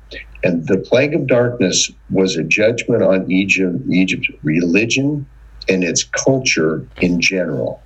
And 0.44 0.68
the 0.68 0.78
plague 0.80 1.14
of 1.14 1.28
darkness 1.28 1.92
was 2.10 2.36
a 2.36 2.44
judgment 2.44 3.04
on 3.04 3.32
Egypt, 3.32 3.78
Egypt's 3.90 4.30
religion 4.42 5.28
and 5.70 5.84
its 5.84 6.04
culture 6.04 6.88
in 7.00 7.22
general. 7.22 7.84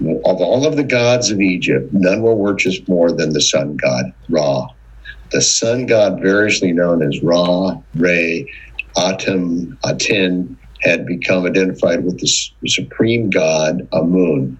Of 0.00 0.40
all 0.40 0.66
of 0.66 0.76
the 0.76 0.84
gods 0.84 1.30
of 1.30 1.40
Egypt, 1.40 1.90
none 1.92 2.22
were 2.22 2.34
worshipped 2.34 2.88
more 2.88 3.10
than 3.10 3.32
the 3.32 3.40
sun 3.40 3.76
god, 3.76 4.12
Ra. 4.28 4.68
The 5.32 5.42
sun 5.42 5.86
god, 5.86 6.20
variously 6.22 6.72
known 6.72 7.02
as 7.02 7.22
Ra, 7.22 7.76
Re, 7.94 8.50
Atum, 8.96 9.76
Aten, 9.84 10.56
had 10.82 11.04
become 11.06 11.44
identified 11.44 12.04
with 12.04 12.18
the 12.20 12.68
supreme 12.68 13.30
god 13.30 13.86
Amun. 13.92 14.56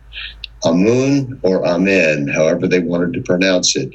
Amun 0.64 1.38
or 1.42 1.64
Amen, 1.64 2.26
however 2.26 2.66
they 2.66 2.80
wanted 2.80 3.12
to 3.12 3.22
pronounce 3.22 3.76
it, 3.76 3.94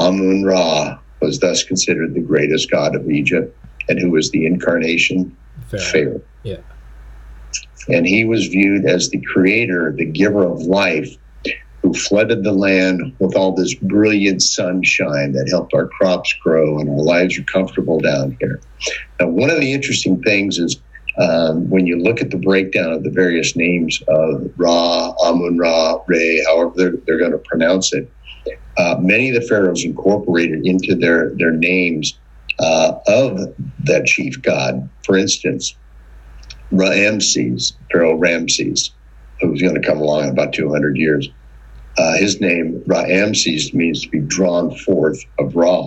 Amun 0.00 0.42
Ra 0.42 0.98
was 1.20 1.38
thus 1.38 1.62
considered 1.62 2.14
the 2.14 2.20
greatest 2.20 2.70
god 2.70 2.96
of 2.96 3.08
Egypt 3.08 3.56
and 3.88 4.00
who 4.00 4.10
was 4.10 4.30
the 4.30 4.44
incarnation 4.44 5.36
Fair. 5.68 5.80
Pharaoh. 5.80 6.22
Yeah. 6.42 6.56
And 7.88 8.06
he 8.06 8.24
was 8.24 8.46
viewed 8.46 8.86
as 8.86 9.10
the 9.10 9.20
creator, 9.20 9.92
the 9.96 10.06
giver 10.06 10.44
of 10.44 10.62
life, 10.62 11.10
who 11.82 11.92
flooded 11.92 12.42
the 12.42 12.52
land 12.52 13.14
with 13.18 13.36
all 13.36 13.52
this 13.52 13.74
brilliant 13.74 14.40
sunshine 14.40 15.32
that 15.32 15.50
helped 15.50 15.74
our 15.74 15.88
crops 15.88 16.34
grow 16.42 16.78
and 16.78 16.88
our 16.88 17.02
lives 17.02 17.38
are 17.38 17.44
comfortable 17.44 18.00
down 18.00 18.36
here. 18.40 18.58
Now, 19.20 19.28
one 19.28 19.50
of 19.50 19.60
the 19.60 19.70
interesting 19.72 20.22
things 20.22 20.58
is 20.58 20.80
um, 21.18 21.68
when 21.68 21.86
you 21.86 21.98
look 21.98 22.22
at 22.22 22.30
the 22.30 22.38
breakdown 22.38 22.92
of 22.92 23.04
the 23.04 23.10
various 23.10 23.54
names 23.54 24.02
of 24.08 24.50
Ra, 24.56 25.12
Amun 25.22 25.58
Ra, 25.58 26.00
Re, 26.06 26.42
however 26.48 26.72
they're, 26.74 26.96
they're 27.06 27.18
going 27.18 27.32
to 27.32 27.38
pronounce 27.38 27.92
it, 27.92 28.10
uh, 28.78 28.96
many 28.98 29.28
of 29.28 29.40
the 29.40 29.46
pharaohs 29.46 29.84
incorporated 29.84 30.66
into 30.66 30.94
their, 30.94 31.34
their 31.36 31.52
names 31.52 32.18
uh, 32.58 32.94
of 33.06 33.38
that 33.84 34.06
chief 34.06 34.40
god. 34.40 34.88
For 35.04 35.16
instance, 35.16 35.76
Ramses, 36.70 37.74
Pharaoh 37.90 38.16
Ramses, 38.16 38.90
who's 39.40 39.62
going 39.62 39.80
to 39.80 39.86
come 39.86 39.98
along 39.98 40.24
in 40.24 40.30
about 40.30 40.52
200 40.52 40.96
years. 40.96 41.28
Uh, 41.96 42.16
his 42.16 42.40
name, 42.40 42.82
Ramses, 42.86 43.72
means 43.72 44.02
to 44.02 44.10
be 44.10 44.20
drawn 44.20 44.76
forth 44.78 45.22
of 45.38 45.54
Ra. 45.54 45.86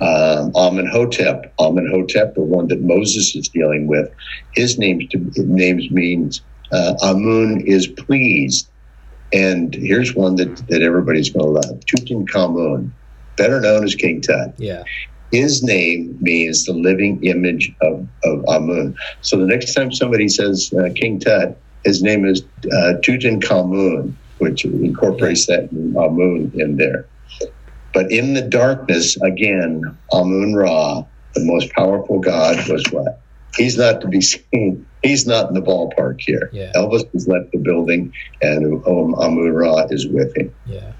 Um, 0.00 0.52
Amenhotep, 0.54 1.54
Amenhotep, 1.58 2.34
the 2.34 2.42
one 2.42 2.68
that 2.68 2.82
Moses 2.82 3.34
is 3.34 3.48
dealing 3.48 3.86
with, 3.86 4.10
his 4.52 4.78
name 4.78 5.08
names 5.36 5.90
means 5.90 6.42
uh, 6.70 6.94
Amun 7.02 7.62
is 7.62 7.86
pleased. 7.86 8.68
And 9.32 9.74
here's 9.74 10.14
one 10.14 10.36
that, 10.36 10.68
that 10.68 10.82
everybody's 10.82 11.30
going 11.30 11.46
to 11.46 11.50
love 11.50 11.80
Tutankhamun, 11.80 12.90
better 13.36 13.60
known 13.60 13.84
as 13.84 13.94
King 13.94 14.20
Tut. 14.20 14.54
Yeah. 14.58 14.84
His 15.36 15.62
name 15.62 16.16
means 16.20 16.64
the 16.64 16.72
living 16.72 17.22
image 17.22 17.70
of, 17.82 18.08
of 18.24 18.44
Amun. 18.48 18.94
So 19.20 19.36
the 19.36 19.46
next 19.46 19.74
time 19.74 19.92
somebody 19.92 20.28
says 20.28 20.70
uh, 20.78 20.88
King 20.94 21.20
Tut, 21.20 21.60
his 21.84 22.02
name 22.02 22.24
is 22.24 22.42
uh, 22.72 22.94
Tutankhamun, 23.04 24.14
which 24.38 24.64
incorporates 24.64 25.46
that 25.46 25.68
Amun 25.98 26.52
in 26.54 26.76
there. 26.76 27.10
But 27.92 28.10
in 28.10 28.32
the 28.32 28.42
darkness, 28.42 29.16
again, 29.22 29.82
Amun 30.10 30.54
Ra, 30.54 31.02
the 31.34 31.44
most 31.44 31.70
powerful 31.74 32.18
god, 32.18 32.56
was 32.68 32.82
what? 32.90 33.22
He's 33.56 33.76
not 33.76 34.00
to 34.00 34.08
be 34.08 34.22
seen. 34.22 34.86
He's 35.02 35.26
not 35.26 35.48
in 35.48 35.54
the 35.54 35.60
ballpark 35.60 36.20
here. 36.20 36.48
Yeah. 36.52 36.72
Elvis 36.74 37.04
has 37.12 37.28
left 37.28 37.52
the 37.52 37.58
building, 37.58 38.10
and 38.40 38.82
um, 38.86 39.14
Amun 39.14 39.52
Ra 39.52 39.86
is 39.90 40.08
with 40.08 40.34
him. 40.36 40.50
Yeah. 40.64 40.92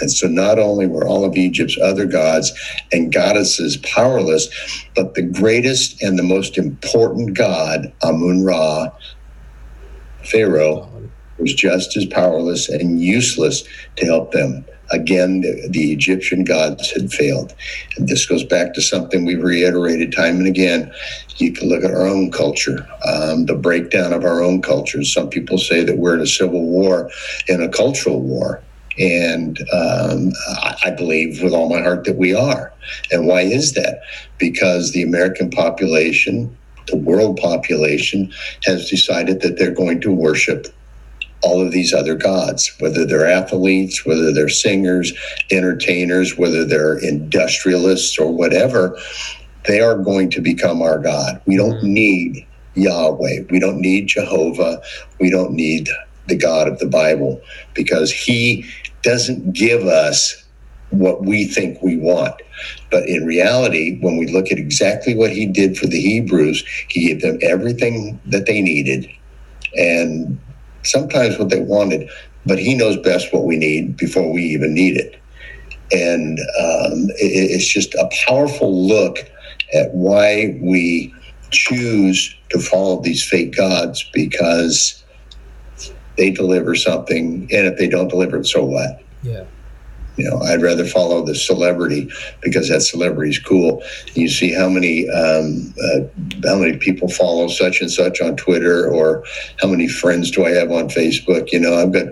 And 0.00 0.10
so 0.10 0.26
not 0.26 0.58
only 0.58 0.86
were 0.86 1.06
all 1.06 1.24
of 1.24 1.36
Egypt's 1.36 1.78
other 1.80 2.06
gods 2.06 2.52
and 2.92 3.12
goddesses 3.12 3.76
powerless, 3.78 4.48
but 4.94 5.14
the 5.14 5.22
greatest 5.22 6.02
and 6.02 6.18
the 6.18 6.22
most 6.22 6.58
important 6.58 7.36
god, 7.36 7.92
Amun 8.02 8.44
Ra, 8.44 8.88
Pharaoh 10.24 10.90
was 11.38 11.54
just 11.54 11.96
as 11.96 12.06
powerless 12.06 12.68
and 12.68 13.00
useless 13.00 13.64
to 13.96 14.06
help 14.06 14.32
them. 14.32 14.64
Again, 14.92 15.40
the, 15.40 15.68
the, 15.70 15.92
Egyptian 15.92 16.44
gods 16.44 16.90
had 16.90 17.10
failed. 17.10 17.54
And 17.96 18.06
this 18.06 18.26
goes 18.26 18.44
back 18.44 18.74
to 18.74 18.82
something 18.82 19.24
we've 19.24 19.42
reiterated 19.42 20.12
time 20.12 20.36
and 20.36 20.46
again. 20.46 20.92
You 21.38 21.52
can 21.52 21.68
look 21.68 21.82
at 21.82 21.90
our 21.90 22.06
own 22.06 22.30
culture, 22.30 22.86
um, 23.06 23.46
the 23.46 23.56
breakdown 23.56 24.12
of 24.12 24.24
our 24.24 24.42
own 24.42 24.60
cultures. 24.62 25.12
Some 25.12 25.30
people 25.30 25.58
say 25.58 25.82
that 25.84 25.98
we're 25.98 26.14
in 26.14 26.20
a 26.20 26.26
civil 26.26 26.64
war, 26.66 27.10
in 27.48 27.62
a 27.62 27.68
cultural 27.68 28.20
war. 28.20 28.62
And 28.98 29.58
um, 29.72 30.32
I 30.84 30.90
believe 30.96 31.42
with 31.42 31.52
all 31.52 31.68
my 31.68 31.82
heart 31.82 32.04
that 32.04 32.16
we 32.16 32.34
are. 32.34 32.72
And 33.10 33.26
why 33.26 33.42
is 33.42 33.72
that? 33.72 34.00
Because 34.38 34.92
the 34.92 35.02
American 35.02 35.50
population, 35.50 36.56
the 36.86 36.96
world 36.96 37.38
population, 37.38 38.32
has 38.64 38.88
decided 38.88 39.40
that 39.40 39.58
they're 39.58 39.74
going 39.74 40.00
to 40.02 40.12
worship 40.12 40.66
all 41.42 41.60
of 41.60 41.72
these 41.72 41.92
other 41.92 42.14
gods, 42.14 42.74
whether 42.78 43.04
they're 43.04 43.28
athletes, 43.28 44.06
whether 44.06 44.32
they're 44.32 44.48
singers, 44.48 45.12
entertainers, 45.50 46.38
whether 46.38 46.64
they're 46.64 46.98
industrialists 46.98 48.18
or 48.18 48.32
whatever, 48.32 48.98
they 49.66 49.80
are 49.80 49.96
going 49.96 50.30
to 50.30 50.40
become 50.40 50.82
our 50.82 50.98
God. 50.98 51.40
We 51.46 51.56
don't 51.56 51.76
mm-hmm. 51.76 51.92
need 51.92 52.46
Yahweh. 52.74 53.44
We 53.50 53.60
don't 53.60 53.80
need 53.80 54.08
Jehovah. 54.08 54.80
We 55.20 55.30
don't 55.30 55.52
need 55.52 55.88
the 56.26 56.36
God 56.36 56.68
of 56.68 56.78
the 56.78 56.86
Bible 56.86 57.40
because 57.74 58.10
he 58.10 58.64
doesn't 59.04 59.54
give 59.54 59.84
us 59.84 60.44
what 60.90 61.24
we 61.24 61.46
think 61.46 61.82
we 61.82 61.98
want. 61.98 62.34
But 62.90 63.08
in 63.08 63.26
reality, 63.26 63.98
when 64.02 64.18
we 64.18 64.28
look 64.28 64.52
at 64.52 64.58
exactly 64.58 65.14
what 65.16 65.32
he 65.32 65.46
did 65.46 65.78
for 65.78 65.88
the 65.88 66.00
Hebrews, 66.00 66.64
he 66.90 67.08
gave 67.08 67.22
them 67.22 67.38
everything 67.42 68.20
that 68.26 68.46
they 68.46 68.62
needed 68.62 69.08
and 69.76 70.40
sometimes 70.84 71.38
what 71.38 71.50
they 71.50 71.60
wanted, 71.60 72.10
but 72.46 72.58
he 72.58 72.74
knows 72.74 72.96
best 72.98 73.32
what 73.32 73.44
we 73.44 73.56
need 73.56 73.96
before 73.96 74.32
we 74.32 74.42
even 74.44 74.74
need 74.74 74.96
it. 74.98 75.22
And 75.92 76.38
um, 76.40 77.10
it, 77.20 77.52
it's 77.52 77.68
just 77.68 77.94
a 77.94 78.10
powerful 78.26 78.86
look 78.88 79.18
at 79.74 79.94
why 79.94 80.58
we 80.62 81.14
choose 81.50 82.36
to 82.50 82.60
follow 82.60 83.02
these 83.02 83.24
fake 83.24 83.56
gods 83.56 84.08
because 84.14 85.03
they 86.16 86.30
deliver 86.30 86.74
something, 86.74 87.48
and 87.52 87.66
if 87.66 87.78
they 87.78 87.88
don't 87.88 88.08
deliver 88.08 88.38
it, 88.38 88.46
so 88.46 88.64
what? 88.64 89.02
Yeah. 89.22 89.44
You 90.16 90.30
know, 90.30 90.38
I'd 90.42 90.62
rather 90.62 90.84
follow 90.84 91.24
the 91.24 91.34
celebrity 91.34 92.08
because 92.40 92.68
that 92.68 92.82
celebrity 92.82 93.30
is 93.30 93.38
cool. 93.40 93.82
You 94.14 94.28
see 94.28 94.52
how 94.52 94.68
many 94.68 95.08
um, 95.10 95.74
uh, 95.82 96.00
how 96.46 96.56
many 96.56 96.76
people 96.76 97.08
follow 97.08 97.48
such 97.48 97.80
and 97.80 97.90
such 97.90 98.20
on 98.20 98.36
Twitter, 98.36 98.88
or 98.88 99.24
how 99.60 99.66
many 99.66 99.88
friends 99.88 100.30
do 100.30 100.44
I 100.44 100.50
have 100.50 100.70
on 100.70 100.88
Facebook? 100.88 101.50
You 101.50 101.58
know, 101.58 101.74
I've 101.74 101.92
got 101.92 102.06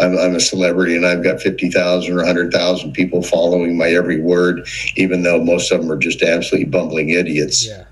I'm, 0.00 0.18
I'm 0.18 0.34
a 0.34 0.40
celebrity 0.40 0.96
and 0.96 1.06
I've 1.06 1.22
got 1.22 1.40
fifty 1.40 1.70
thousand 1.70 2.18
or 2.18 2.24
hundred 2.24 2.52
thousand 2.52 2.92
people 2.92 3.22
following 3.22 3.78
my 3.78 3.88
every 3.90 4.20
word, 4.20 4.66
even 4.96 5.22
though 5.22 5.40
most 5.40 5.70
of 5.70 5.80
them 5.80 5.92
are 5.92 5.98
just 5.98 6.22
absolutely 6.22 6.68
bumbling 6.68 7.10
idiots. 7.10 7.66
Yeah. 7.66 7.84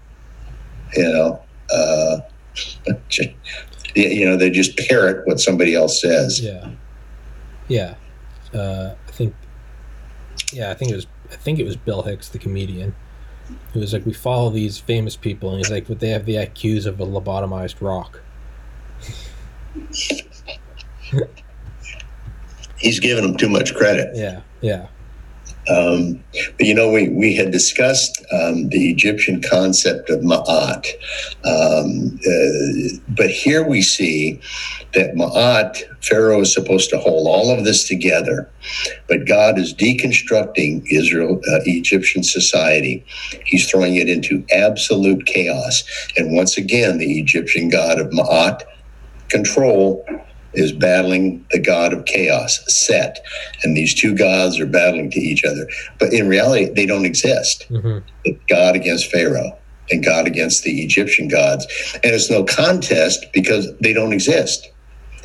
You 0.96 1.12
know. 1.12 1.42
Uh, 1.72 2.20
you 3.94 4.24
know 4.24 4.36
they 4.36 4.50
just 4.50 4.76
parrot 4.76 5.26
what 5.26 5.40
somebody 5.40 5.74
else 5.74 6.00
says. 6.00 6.40
Yeah. 6.40 6.70
Yeah. 7.68 7.94
Uh, 8.54 8.94
i 9.08 9.10
think 9.12 9.34
yeah 10.52 10.70
i 10.70 10.74
think 10.74 10.90
it 10.90 10.94
was 10.94 11.06
i 11.30 11.36
think 11.36 11.58
it 11.58 11.64
was 11.64 11.74
bill 11.74 12.02
hicks 12.02 12.28
the 12.28 12.38
comedian 12.38 12.94
who 13.72 13.80
was 13.80 13.94
like 13.94 14.04
we 14.04 14.12
follow 14.12 14.50
these 14.50 14.78
famous 14.78 15.16
people 15.16 15.48
and 15.48 15.58
he's 15.58 15.70
like 15.70 15.86
but 15.88 15.98
they 15.98 16.10
have 16.10 16.26
the 16.26 16.34
IQs 16.34 16.84
of 16.84 17.00
a 17.00 17.06
lobotomized 17.06 17.76
rock. 17.80 18.20
He's 22.76 23.00
giving 23.00 23.24
them 23.24 23.36
too 23.36 23.48
much 23.48 23.74
credit. 23.74 24.14
Yeah 24.14 24.42
yeah 24.60 24.88
um, 25.68 26.24
but 26.58 26.66
you 26.66 26.74
know, 26.74 26.90
we, 26.90 27.08
we 27.08 27.34
had 27.36 27.50
discussed 27.50 28.24
um, 28.32 28.68
the 28.70 28.90
Egyptian 28.90 29.40
concept 29.42 30.10
of 30.10 30.20
Ma'at. 30.20 30.86
Um, 31.44 32.18
uh, 32.26 32.98
but 33.08 33.30
here 33.30 33.66
we 33.66 33.82
see 33.82 34.40
that 34.94 35.14
Ma'at, 35.14 35.82
Pharaoh 36.02 36.40
is 36.40 36.52
supposed 36.52 36.90
to 36.90 36.98
hold 36.98 37.28
all 37.28 37.56
of 37.56 37.64
this 37.64 37.86
together, 37.86 38.50
but 39.08 39.26
God 39.26 39.58
is 39.58 39.74
deconstructing 39.74 40.84
Israel, 40.90 41.40
uh, 41.52 41.60
Egyptian 41.64 42.22
society. 42.22 43.04
He's 43.44 43.70
throwing 43.70 43.96
it 43.96 44.08
into 44.08 44.44
absolute 44.52 45.26
chaos. 45.26 45.84
And 46.16 46.34
once 46.34 46.58
again, 46.58 46.98
the 46.98 47.20
Egyptian 47.20 47.68
god 47.68 48.00
of 48.00 48.08
Ma'at, 48.08 48.62
control, 49.28 50.04
is 50.54 50.72
battling 50.72 51.44
the 51.50 51.58
god 51.58 51.92
of 51.92 52.04
chaos, 52.04 52.60
Set. 52.68 53.24
And 53.62 53.76
these 53.76 53.94
two 53.94 54.14
gods 54.14 54.60
are 54.60 54.66
battling 54.66 55.10
to 55.10 55.20
each 55.20 55.44
other. 55.44 55.66
But 55.98 56.12
in 56.12 56.28
reality, 56.28 56.66
they 56.72 56.86
don't 56.86 57.04
exist. 57.04 57.66
Mm-hmm. 57.70 58.30
God 58.48 58.76
against 58.76 59.10
Pharaoh 59.10 59.58
and 59.90 60.04
God 60.04 60.26
against 60.26 60.62
the 60.62 60.82
Egyptian 60.82 61.28
gods. 61.28 61.66
And 62.02 62.14
it's 62.14 62.30
no 62.30 62.44
contest 62.44 63.26
because 63.32 63.68
they 63.78 63.92
don't 63.92 64.12
exist. 64.12 64.68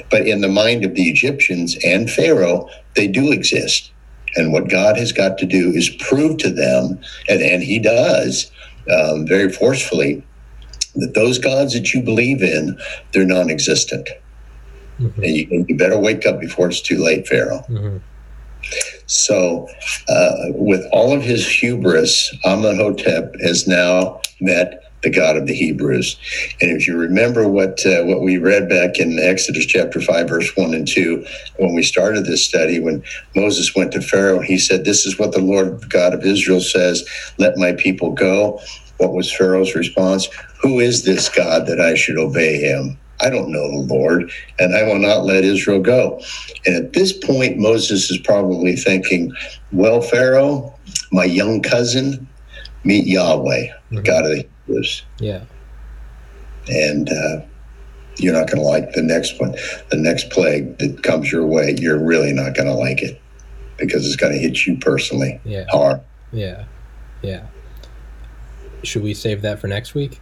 But 0.09 0.27
in 0.27 0.41
the 0.41 0.47
mind 0.47 0.85
of 0.85 0.95
the 0.95 1.09
Egyptians 1.09 1.77
and 1.83 2.09
Pharaoh, 2.09 2.69
they 2.95 3.07
do 3.07 3.31
exist. 3.31 3.91
And 4.35 4.53
what 4.53 4.69
God 4.69 4.97
has 4.97 5.11
got 5.11 5.37
to 5.39 5.45
do 5.45 5.71
is 5.71 5.89
prove 5.89 6.37
to 6.39 6.49
them, 6.49 6.99
and, 7.27 7.41
and 7.41 7.63
He 7.63 7.79
does 7.79 8.51
um, 8.91 9.25
very 9.25 9.51
forcefully, 9.51 10.23
that 10.95 11.13
those 11.13 11.37
gods 11.39 11.73
that 11.73 11.93
you 11.93 12.01
believe 12.01 12.41
in, 12.41 12.77
they're 13.11 13.25
non 13.25 13.49
existent. 13.49 14.09
Mm-hmm. 14.99 15.23
And 15.23 15.35
you, 15.35 15.65
you, 15.67 15.77
better 15.77 15.97
wake 15.97 16.25
up 16.25 16.39
before 16.39 16.67
it's 16.67 16.81
too 16.81 16.97
late, 16.97 17.27
Pharaoh. 17.27 17.63
Mm-hmm. 17.69 17.97
So, 19.05 19.67
uh, 20.09 20.35
with 20.49 20.85
all 20.91 21.13
of 21.13 21.23
his 21.23 21.47
hubris, 21.47 22.35
Amenhotep 22.43 23.35
has 23.41 23.67
now 23.67 24.21
met 24.41 24.83
the 25.03 25.09
God 25.09 25.37
of 25.37 25.47
the 25.47 25.53
Hebrews. 25.53 26.17
And 26.59 26.71
if 26.71 26.87
you 26.87 26.97
remember 26.97 27.47
what 27.47 27.85
uh, 27.85 28.03
what 28.03 28.21
we 28.21 28.37
read 28.37 28.67
back 28.67 28.99
in 28.99 29.19
Exodus 29.19 29.65
chapter 29.65 30.01
five, 30.01 30.27
verse 30.27 30.55
one 30.57 30.73
and 30.73 30.87
two, 30.87 31.25
when 31.57 31.75
we 31.75 31.83
started 31.83 32.25
this 32.25 32.43
study, 32.43 32.79
when 32.79 33.03
Moses 33.35 33.75
went 33.75 33.91
to 33.93 34.01
Pharaoh, 34.01 34.41
he 34.41 34.57
said, 34.57 34.83
"This 34.83 35.05
is 35.05 35.17
what 35.19 35.31
the 35.31 35.41
Lord 35.41 35.89
God 35.89 36.13
of 36.13 36.25
Israel 36.25 36.61
says: 36.61 37.07
Let 37.37 37.57
my 37.57 37.73
people 37.73 38.11
go." 38.11 38.59
What 38.97 39.13
was 39.13 39.31
Pharaoh's 39.31 39.75
response? 39.75 40.27
Who 40.61 40.79
is 40.79 41.03
this 41.03 41.29
God 41.29 41.67
that 41.67 41.79
I 41.79 41.93
should 41.93 42.17
obey 42.17 42.57
him? 42.59 42.97
I 43.19 43.29
don't 43.29 43.51
know 43.51 43.69
the 43.71 43.93
Lord, 43.93 44.31
and 44.59 44.75
I 44.75 44.83
will 44.83 44.99
not 44.99 45.25
let 45.25 45.43
Israel 45.43 45.79
go. 45.79 46.21
And 46.65 46.75
at 46.75 46.93
this 46.93 47.13
point, 47.13 47.57
Moses 47.57 48.11
is 48.11 48.17
probably 48.19 48.75
thinking, 48.75 49.33
Well, 49.71 50.01
Pharaoh, 50.01 50.73
my 51.11 51.23
young 51.23 51.61
cousin, 51.61 52.27
meet 52.83 53.07
Yahweh, 53.07 53.67
mm-hmm. 53.67 54.01
God 54.01 54.25
of 54.25 54.31
the 54.31 54.47
Hebrews. 54.65 55.03
Yeah. 55.19 55.43
And 56.69 57.09
uh, 57.09 57.41
you're 58.17 58.33
not 58.33 58.47
going 58.47 58.61
to 58.61 58.67
like 58.67 58.93
the 58.93 59.01
next 59.01 59.39
one. 59.39 59.55
The 59.89 59.97
next 59.97 60.29
plague 60.29 60.77
that 60.79 61.03
comes 61.03 61.31
your 61.31 61.45
way, 61.45 61.75
you're 61.77 62.03
really 62.03 62.33
not 62.33 62.55
going 62.55 62.67
to 62.67 62.73
like 62.73 63.01
it 63.01 63.21
because 63.77 64.05
it's 64.05 64.15
going 64.15 64.33
to 64.33 64.39
hit 64.39 64.65
you 64.65 64.77
personally 64.77 65.39
yeah. 65.43 65.65
hard. 65.69 66.01
Yeah. 66.31 66.65
Yeah. 67.21 67.47
Should 68.83 69.03
we 69.03 69.13
save 69.13 69.41
that 69.41 69.59
for 69.59 69.67
next 69.67 69.95
week? 69.95 70.19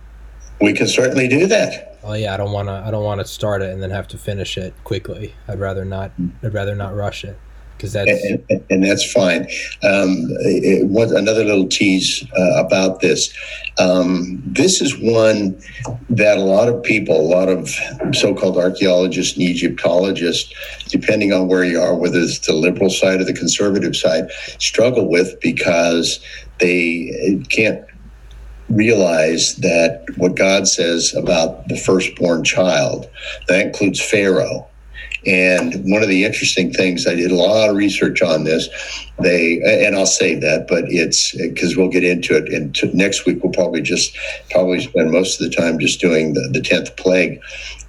We 0.62 0.74
can 0.74 0.88
certainly 0.88 1.28
do 1.28 1.48
that 1.48 1.96
oh 2.06 2.14
yeah, 2.14 2.34
I 2.34 2.38
don't 2.38 2.52
want 2.52 2.70
to 2.70 2.84
I 2.86 2.92
don't 2.92 3.04
want 3.04 3.20
to 3.20 3.28
start 3.28 3.62
it 3.62 3.72
and 3.72 3.82
then 3.82 3.90
have 3.90 4.08
to 4.10 4.18
finish 4.18 4.58
it 4.58 4.74
quickly. 4.84 5.34
I'd 5.48 5.60
rather 5.60 5.84
not 5.84 6.12
I'd 6.44 6.54
rather 6.54 6.76
not 6.76 6.96
rush 6.96 7.26
it 7.26 7.38
because 7.76 7.92
that's 7.94 8.10
and, 8.10 8.44
and, 8.50 8.66
and, 8.70 8.84
that's 8.86 9.12
fine. 9.12 9.42
Um, 9.84 10.28
it, 10.40 10.88
what, 10.88 11.12
another 11.12 11.44
little 11.44 11.68
tease 11.68 12.26
uh, 12.38 12.64
about 12.66 13.02
this. 13.02 13.34
Um, 13.78 14.42
this 14.46 14.80
is 14.80 14.98
one 14.98 15.62
that 16.10 16.38
a 16.38 16.42
lot 16.42 16.70
of 16.70 16.82
people, 16.84 17.20
a 17.20 17.28
lot 17.28 17.50
of 17.50 17.70
so-called 18.16 18.58
archaeologists 18.58 19.36
and 19.36 19.44
Egyptologists, 19.44 20.54
depending 20.88 21.34
on 21.34 21.50
where 21.50 21.66
you 21.66 21.82
are, 21.82 21.96
whether 21.96 22.20
it's 22.20 22.40
the 22.40 22.54
liberal 22.54 22.90
side 22.90 23.20
or 23.20 23.26
the 23.26 23.34
conservative 23.34 23.94
side, 23.94 24.32
struggle 24.58 25.10
with 25.10 25.38
because 25.42 26.22
they 26.60 27.44
can't 27.50 27.85
realize 28.70 29.56
that 29.58 30.06
what 30.18 30.36
God 30.36 30.68
says 30.68 31.14
about 31.16 31.68
the 31.68 31.78
firstborn 31.78 32.44
child, 32.44 33.08
that 33.48 33.66
includes 33.66 34.02
Pharaoh. 34.02 34.68
And 35.28 35.84
one 35.92 36.04
of 36.04 36.10
the 36.10 36.24
interesting 36.24 36.72
things, 36.72 37.08
I 37.08 37.16
did 37.16 37.32
a 37.32 37.36
lot 37.36 37.70
of 37.70 37.76
research 37.76 38.22
on 38.22 38.44
this. 38.44 38.70
They, 39.20 39.60
and 39.86 39.96
I'll 39.96 40.06
save 40.06 40.42
that, 40.42 40.68
but 40.68 40.84
it's 40.88 41.36
because 41.36 41.76
we'll 41.76 41.90
get 41.90 42.04
into 42.04 42.36
it. 42.36 42.54
And 42.54 42.76
to, 42.76 42.96
next 42.96 43.26
week, 43.26 43.44
we'll 43.44 43.54
probably 43.54 43.82
just 43.82 44.16
probably 44.52 44.82
spend 44.82 45.12
most 45.12 45.42
of 45.42 45.50
the 45.50 45.56
time 45.56 45.80
just 45.80 46.00
doing 46.00 46.34
the, 46.34 46.48
the 46.54 46.60
10th 46.60 46.96
plague, 46.98 47.40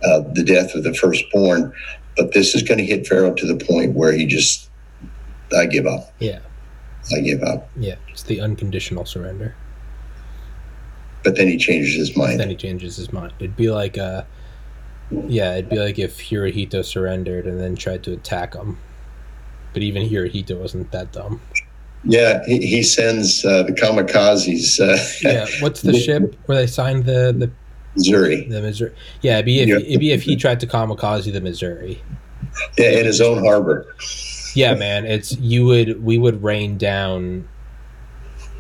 uh, 0.03 0.21
the 0.33 0.45
death 0.45 0.75
of 0.75 0.85
the 0.85 0.95
firstborn. 0.95 1.75
But 2.17 2.33
this 2.33 2.55
is 2.55 2.63
going 2.63 2.79
to 2.79 2.87
hit 2.87 3.07
Pharaoh 3.07 3.35
to 3.35 3.47
the 3.47 3.63
point 3.63 3.95
where 3.95 4.13
he 4.13 4.25
just, 4.25 4.71
I 5.55 5.67
give 5.67 5.87
up. 5.87 6.15
Yeah. 6.19 6.41
I 7.15 7.21
give 7.21 7.43
up. 7.43 7.69
Yeah. 7.77 7.97
It's 8.09 8.23
the 8.23 8.41
unconditional 8.41 9.05
surrender 9.05 9.55
but 11.25 11.37
then 11.37 11.49
he 11.49 11.57
changes 11.57 11.95
his 11.95 12.17
mind. 12.17 12.41
Then 12.41 12.51
he 12.51 12.57
changes 12.57 12.97
his 12.97 13.13
mind. 13.13 13.33
It'd 13.39 13.57
be 13.57 13.71
like 13.71 13.99
uh, 13.99 14.23
Yeah, 15.11 15.55
it'd 15.55 15.71
be 15.71 15.79
like 15.79 15.99
if 15.99 16.19
Hirohito 16.19 16.85
surrendered 16.85 17.47
and 17.47 17.61
then 17.61 17.77
tried 17.77 18.03
to 18.05 18.13
attack 18.13 18.55
him. 18.55 18.79
But 19.73 19.83
even 19.83 20.09
Hirohito 20.09 20.59
wasn't 20.61 20.91
that 20.93 21.13
dumb. 21.13 21.41
Yeah, 22.05 22.45
he, 22.47 22.59
he 22.67 22.83
sends 22.83 23.45
uh, 23.45 23.65
the 23.65 23.73
kamikazes. 23.73 24.79
Uh, 24.81 24.97
Yeah, 25.29 25.47
what's 25.61 25.83
the 25.83 25.99
ship 25.99 26.35
where 26.47 26.57
they 26.59 26.67
signed 26.67 27.05
the 27.05 27.35
the, 27.37 27.51
Missouri, 27.97 28.45
the 28.49 28.61
Missouri? 28.63 28.93
Yeah, 29.23 29.35
it'd 29.35 29.47
be 29.47 29.61
if 29.61 29.69
Yeah. 29.69 29.77
it'd 29.79 30.01
be 30.01 30.13
if 30.13 30.23
he 30.23 30.37
tried 30.37 30.61
to 30.61 30.67
kamikaze 30.67 31.33
the 31.33 31.41
Missouri. 31.41 32.01
yeah, 32.79 32.91
in 33.01 33.07
his 33.07 33.21
own 33.21 33.45
harbor. 33.45 33.95
Yeah, 34.55 34.75
man, 34.75 35.05
it's 35.05 35.37
you 35.39 35.67
would 35.67 36.03
we 36.05 36.17
would 36.17 36.43
rain 36.43 36.79
down. 36.79 37.49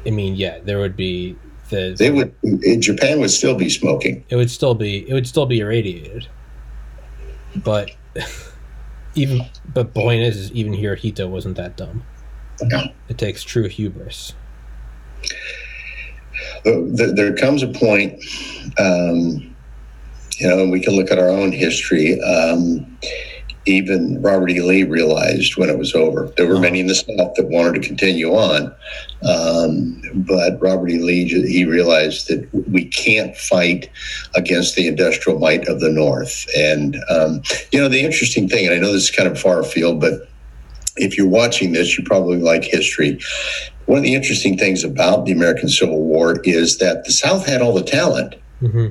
I 0.07 0.11
mean, 0.11 0.35
yeah, 0.37 0.59
there 0.61 0.79
would 0.79 0.97
be 0.97 1.37
the 1.69 1.95
They 1.99 2.11
would. 2.11 2.35
Japan 2.81 3.21
would 3.21 3.31
still 3.31 3.55
be 3.55 3.69
smoking. 3.69 4.25
it 4.29 4.37
would 4.37 4.51
still 4.51 4.75
be 4.75 5.09
it 5.09 5.15
would 5.15 5.27
still 5.27 5.47
be 5.47 5.61
irradiated. 5.61 6.29
But 7.57 7.91
even 9.15 9.47
but 9.73 9.95
point 9.95 10.23
is, 10.23 10.37
is 10.37 10.53
even 10.53 10.73
Hirohito 10.73 11.29
wasn't 11.29 11.57
that 11.57 11.77
dumb. 11.77 12.03
No. 12.63 12.85
It 13.09 13.19
takes 13.19 13.43
true 13.43 13.69
hubris. 13.69 14.35
There, 16.65 17.35
comes 17.35 17.63
a 17.63 17.69
point, 17.69 18.23
um, 18.79 19.55
you 20.39 20.49
know, 20.49 20.69
we 20.69 20.81
can 20.81 20.95
look 20.95 21.11
at 21.11 21.19
our 21.19 21.29
own 21.29 21.53
history. 21.53 22.21
Um, 22.21 22.99
even 23.67 24.23
Robert 24.23 24.51
E. 24.51 24.61
Lee 24.61 24.85
realized 24.85 25.57
when 25.57 25.69
it 25.69 25.79
was 25.79 25.95
over. 25.95 26.33
There 26.37 26.47
were 26.47 26.59
many 26.59 26.81
in 26.81 26.87
the 26.87 26.95
South 26.95 27.35
that 27.35 27.49
wanted 27.49 27.81
to 27.81 27.87
continue 27.87 28.33
on, 28.33 28.75
um, 29.29 30.01
but 30.15 30.61
Robert 30.61 30.91
E. 30.91 30.99
Lee 30.99 31.25
he 31.27 31.65
realized 31.65 32.29
that 32.29 32.49
we 32.71 32.85
can't 32.85 33.37
fight 33.37 33.91
against 34.35 34.77
the 34.77 34.87
industrial 34.87 35.39
might 35.39 35.67
of 35.69 35.81
the 35.81 35.91
North. 35.91 36.47
And 36.57 36.97
um, 37.11 37.43
you 37.73 37.81
know, 37.81 37.89
the 37.89 38.01
interesting 38.01 38.49
thing, 38.49 38.67
and 38.67 38.75
I 38.75 38.79
know 38.79 38.93
this 38.93 39.05
is 39.05 39.11
kind 39.11 39.29
of 39.29 39.39
far 39.39 39.61
afield, 39.61 40.01
but 40.01 40.29
if 40.97 41.19
you're 41.19 41.29
watching 41.29 41.73
this, 41.73 41.99
you 41.99 42.05
probably 42.05 42.39
like 42.39 42.65
history. 42.65 43.21
One 43.87 43.99
of 43.99 44.05
the 44.05 44.15
interesting 44.15 44.57
things 44.57 44.83
about 44.83 45.27
the 45.27 45.33
American 45.33 45.69
Civil 45.69 46.03
War 46.03 46.41
is 46.45 46.79
that 46.79 47.05
the 47.05 47.13
South 47.13 47.47
had 47.47 47.63
all 47.63 47.75
the 47.75 47.83
talent. 47.83 48.37
hmm 48.61 48.89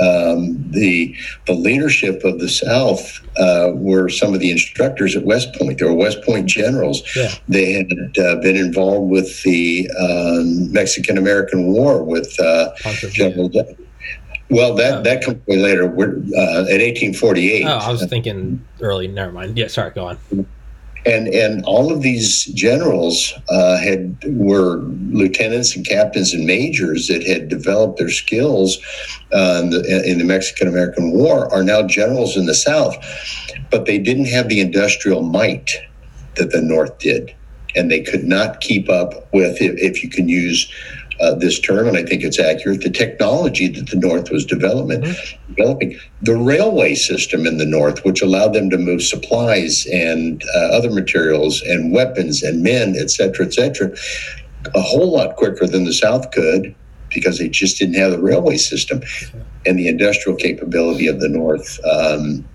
Um, 0.00 0.64
the 0.70 1.14
the 1.46 1.54
leadership 1.54 2.24
of 2.24 2.38
the 2.38 2.48
South 2.48 3.20
uh, 3.36 3.72
were 3.74 4.08
some 4.08 4.34
of 4.34 4.40
the 4.40 4.50
instructors 4.50 5.16
at 5.16 5.24
West 5.24 5.54
Point. 5.54 5.78
They 5.78 5.86
were 5.86 5.94
West 5.94 6.22
Point 6.22 6.46
generals. 6.46 7.02
Yeah. 7.16 7.34
They 7.48 7.72
had 7.72 8.18
uh, 8.18 8.36
been 8.40 8.56
involved 8.56 9.10
with 9.10 9.42
the 9.42 9.90
um, 9.98 10.72
Mexican 10.72 11.18
American 11.18 11.72
War 11.72 12.02
with 12.02 12.38
uh. 12.40 12.72
General. 13.10 13.50
Well, 14.50 14.74
that 14.74 15.04
that 15.04 15.22
comes 15.24 15.46
way 15.46 15.56
later. 15.56 15.86
We're 15.86 16.16
uh, 16.36 16.64
in 16.68 16.80
1848. 16.80 17.64
Oh, 17.64 17.68
I 17.68 17.90
was 17.90 18.04
thinking 18.06 18.64
early. 18.80 19.06
Never 19.06 19.32
mind. 19.32 19.58
Yeah, 19.58 19.66
sorry. 19.66 19.90
Go 19.90 20.06
on. 20.06 20.46
And 21.06 21.28
and 21.28 21.64
all 21.64 21.92
of 21.92 22.02
these 22.02 22.46
generals 22.46 23.32
uh, 23.48 23.78
had 23.78 24.16
were 24.26 24.78
lieutenants 25.10 25.76
and 25.76 25.86
captains 25.86 26.34
and 26.34 26.44
majors 26.44 27.08
that 27.08 27.26
had 27.26 27.48
developed 27.48 27.98
their 27.98 28.10
skills 28.10 28.78
uh, 29.32 29.60
in, 29.62 29.70
the, 29.70 30.02
in 30.06 30.18
the 30.18 30.24
Mexican 30.24 30.68
American 30.68 31.12
War 31.12 31.52
are 31.52 31.62
now 31.62 31.82
generals 31.82 32.36
in 32.36 32.46
the 32.46 32.54
South, 32.54 32.96
but 33.70 33.86
they 33.86 33.98
didn't 33.98 34.26
have 34.26 34.48
the 34.48 34.60
industrial 34.60 35.22
might 35.22 35.76
that 36.36 36.50
the 36.50 36.60
North 36.60 36.98
did, 36.98 37.34
and 37.74 37.90
they 37.90 38.00
could 38.00 38.24
not 38.24 38.60
keep 38.60 38.88
up 38.88 39.32
with 39.32 39.60
if, 39.60 39.78
if 39.78 40.02
you 40.02 40.10
can 40.10 40.28
use. 40.28 40.70
Uh, 41.20 41.34
this 41.34 41.58
term, 41.58 41.88
and 41.88 41.96
I 41.96 42.04
think 42.04 42.22
it's 42.22 42.38
accurate. 42.38 42.82
The 42.82 42.90
technology 42.90 43.66
that 43.66 43.90
the 43.90 43.96
North 43.96 44.30
was 44.30 44.46
developing, 44.46 45.00
developing, 45.48 45.98
the 46.22 46.36
railway 46.36 46.94
system 46.94 47.44
in 47.44 47.58
the 47.58 47.66
North, 47.66 48.04
which 48.04 48.22
allowed 48.22 48.52
them 48.52 48.70
to 48.70 48.78
move 48.78 49.02
supplies 49.02 49.84
and 49.92 50.40
uh, 50.54 50.68
other 50.76 50.90
materials 50.92 51.60
and 51.62 51.92
weapons 51.92 52.44
and 52.44 52.62
men, 52.62 52.94
et 52.96 53.10
cetera, 53.10 53.46
et 53.46 53.52
cetera, 53.52 53.90
a 54.76 54.80
whole 54.80 55.10
lot 55.10 55.34
quicker 55.34 55.66
than 55.66 55.84
the 55.84 55.92
South 55.92 56.30
could 56.30 56.72
because 57.10 57.38
they 57.38 57.48
just 57.48 57.78
didn't 57.78 57.96
have 57.96 58.12
the 58.12 58.20
railway 58.20 58.56
system 58.56 59.00
and 59.66 59.76
the 59.76 59.88
industrial 59.88 60.36
capability 60.38 61.08
of 61.08 61.18
the 61.18 61.28
North. 61.28 61.80
Um, 61.84 62.48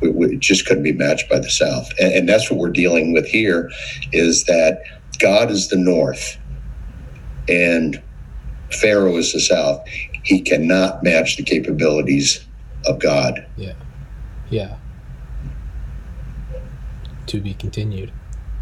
we, 0.00 0.10
we 0.10 0.36
just 0.36 0.66
couldn't 0.66 0.82
be 0.82 0.92
matched 0.92 1.28
by 1.28 1.38
the 1.38 1.50
South, 1.50 1.92
and, 2.00 2.12
and 2.12 2.28
that's 2.28 2.50
what 2.50 2.58
we're 2.58 2.70
dealing 2.70 3.12
with 3.12 3.26
here. 3.26 3.70
Is 4.12 4.44
that 4.44 4.82
God 5.20 5.50
is 5.50 5.68
the 5.68 5.76
North, 5.76 6.38
and 7.50 8.00
Pharaoh 8.80 9.16
is 9.16 9.32
the 9.32 9.40
South. 9.40 9.86
He 10.22 10.40
cannot 10.40 11.02
match 11.02 11.36
the 11.36 11.42
capabilities 11.42 12.44
of 12.86 13.00
God. 13.00 13.44
Yeah. 13.56 13.72
Yeah. 14.48 14.76
To 17.26 17.40
be 17.40 17.54
continued. 17.54 18.12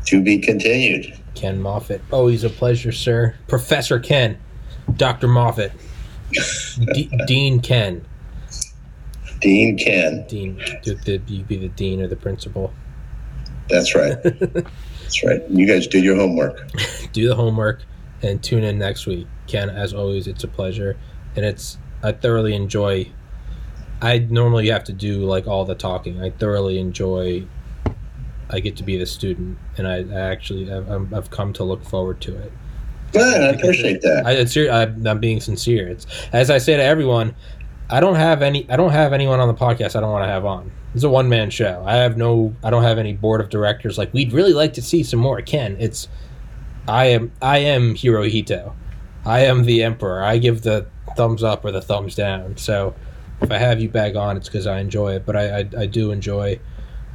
To 0.07 0.23
be 0.23 0.39
continued. 0.39 1.19
Ken 1.35 1.61
Moffett. 1.61 2.01
Oh, 2.11 2.19
Always 2.19 2.45
a 2.45 2.51
pleasure, 2.51 2.93
sir. 2.93 3.35
Professor 3.47 3.99
Ken. 3.99 4.39
Dr. 4.97 5.29
Moffett. 5.29 5.73
D- 6.95 7.11
Dean 7.27 7.61
Ken. 7.61 8.05
Dean 9.41 9.79
Ken. 9.79 10.27
Dean. 10.29 10.61
You 10.85 11.45
be 11.45 11.57
the 11.57 11.69
dean 11.69 12.01
or 12.01 12.07
the 12.07 12.17
principal. 12.17 12.73
That's 13.69 13.95
right. 13.95 14.17
That's 14.23 15.25
right. 15.25 15.43
You 15.51 15.67
guys 15.67 15.87
did 15.87 16.05
your 16.05 16.17
homework. 16.17 16.71
Do 17.13 17.29
the 17.29 17.35
homework 17.35 17.83
and 18.23 18.43
tune 18.43 18.65
in 18.65 18.79
next 18.79 19.07
week. 19.07 19.27
Ken, 19.47 19.71
as 19.71 19.95
always, 19.95 20.27
it's 20.27 20.45
a 20.45 20.49
pleasure. 20.49 20.97
And 21.37 21.45
it's, 21.45 21.79
I 22.03 22.13
thoroughly 22.13 22.55
enjoy, 22.55 23.11
I 24.01 24.19
normally 24.19 24.69
have 24.69 24.85
to 24.85 24.93
do 24.93 25.25
like 25.25 25.47
all 25.47 25.65
the 25.65 25.75
talking. 25.75 26.23
I 26.23 26.31
thoroughly 26.31 26.79
enjoy, 26.79 27.47
I 28.51 28.61
get 28.61 28.77
to 28.77 28.83
be 28.83 28.97
the 28.97 29.07
student. 29.07 29.59
And 29.77 29.87
I, 29.87 29.99
I 29.99 30.21
actually, 30.31 30.73
I've, 30.73 31.13
I've 31.13 31.31
come 31.31 31.53
to 31.55 31.65
look 31.65 31.85
forward 31.85 32.21
to 32.23 32.37
it. 32.37 32.53
Good. 33.13 33.41
I 33.41 33.49
appreciate 33.49 34.03
that. 34.03 34.25
I, 34.27 34.33
it's, 34.33 34.57
I'm, 34.57 35.07
I'm 35.07 35.19
being 35.21 35.41
sincere. 35.41 35.89
It's 35.89 36.07
as 36.33 36.51
I 36.51 36.59
say 36.59 36.77
to 36.77 36.83
everyone. 36.83 37.35
I 37.91 38.01
don't 38.01 38.17
have 38.17 38.43
any. 38.43 38.69
I 38.71 38.77
don't 38.77 38.91
have 38.91 39.15
anyone 39.15 39.41
on 39.41 39.49
the 39.49 39.55
podcast. 39.55 39.97
I 39.97 40.01
don't 40.01 40.13
want 40.13 40.23
to 40.25 40.29
have 40.29 40.45
on. 40.45 40.71
It's 40.95 41.05
a 41.05 41.09
one 41.09 41.31
man 41.31 41.49
show. 41.49 41.83
I 41.87 41.97
have 41.97 42.19
no. 42.19 42.55
I 42.63 42.69
don't 42.69 42.83
have 42.83 42.99
any 42.99 43.15
board 43.15 43.41
of 43.41 43.49
directors. 43.49 43.97
Like 43.97 44.13
we'd 44.13 44.35
really 44.35 44.53
like 44.53 44.75
to 44.75 44.83
see 44.83 45.03
some 45.03 45.21
more. 45.21 45.41
Ken, 45.41 45.75
it's. 45.81 46.07
I 46.89 47.07
am. 47.07 47.33
I 47.43 47.59
am 47.59 47.95
Hirohito. 47.95 48.75
I 49.25 49.41
am 49.41 49.65
the 49.65 49.83
emperor. 49.83 50.23
I 50.23 50.39
give 50.39 50.63
the 50.63 50.87
thumbs 51.17 51.43
up 51.43 51.65
or 51.65 51.71
the 51.71 51.83
thumbs 51.83 52.15
down. 52.15 52.57
So 52.57 52.95
if 53.41 53.51
I 53.51 53.59
have 53.59 53.81
you 53.81 53.89
bag 53.89 54.17
on, 54.17 54.37
it's 54.37 54.49
because 54.49 54.67
I 54.67 54.81
enjoy 54.81 55.15
it. 55.17 55.27
But 55.27 55.37
I, 55.37 55.59
I, 55.59 55.69
I 55.81 55.87
do 55.87 56.11
enjoy. 56.11 56.59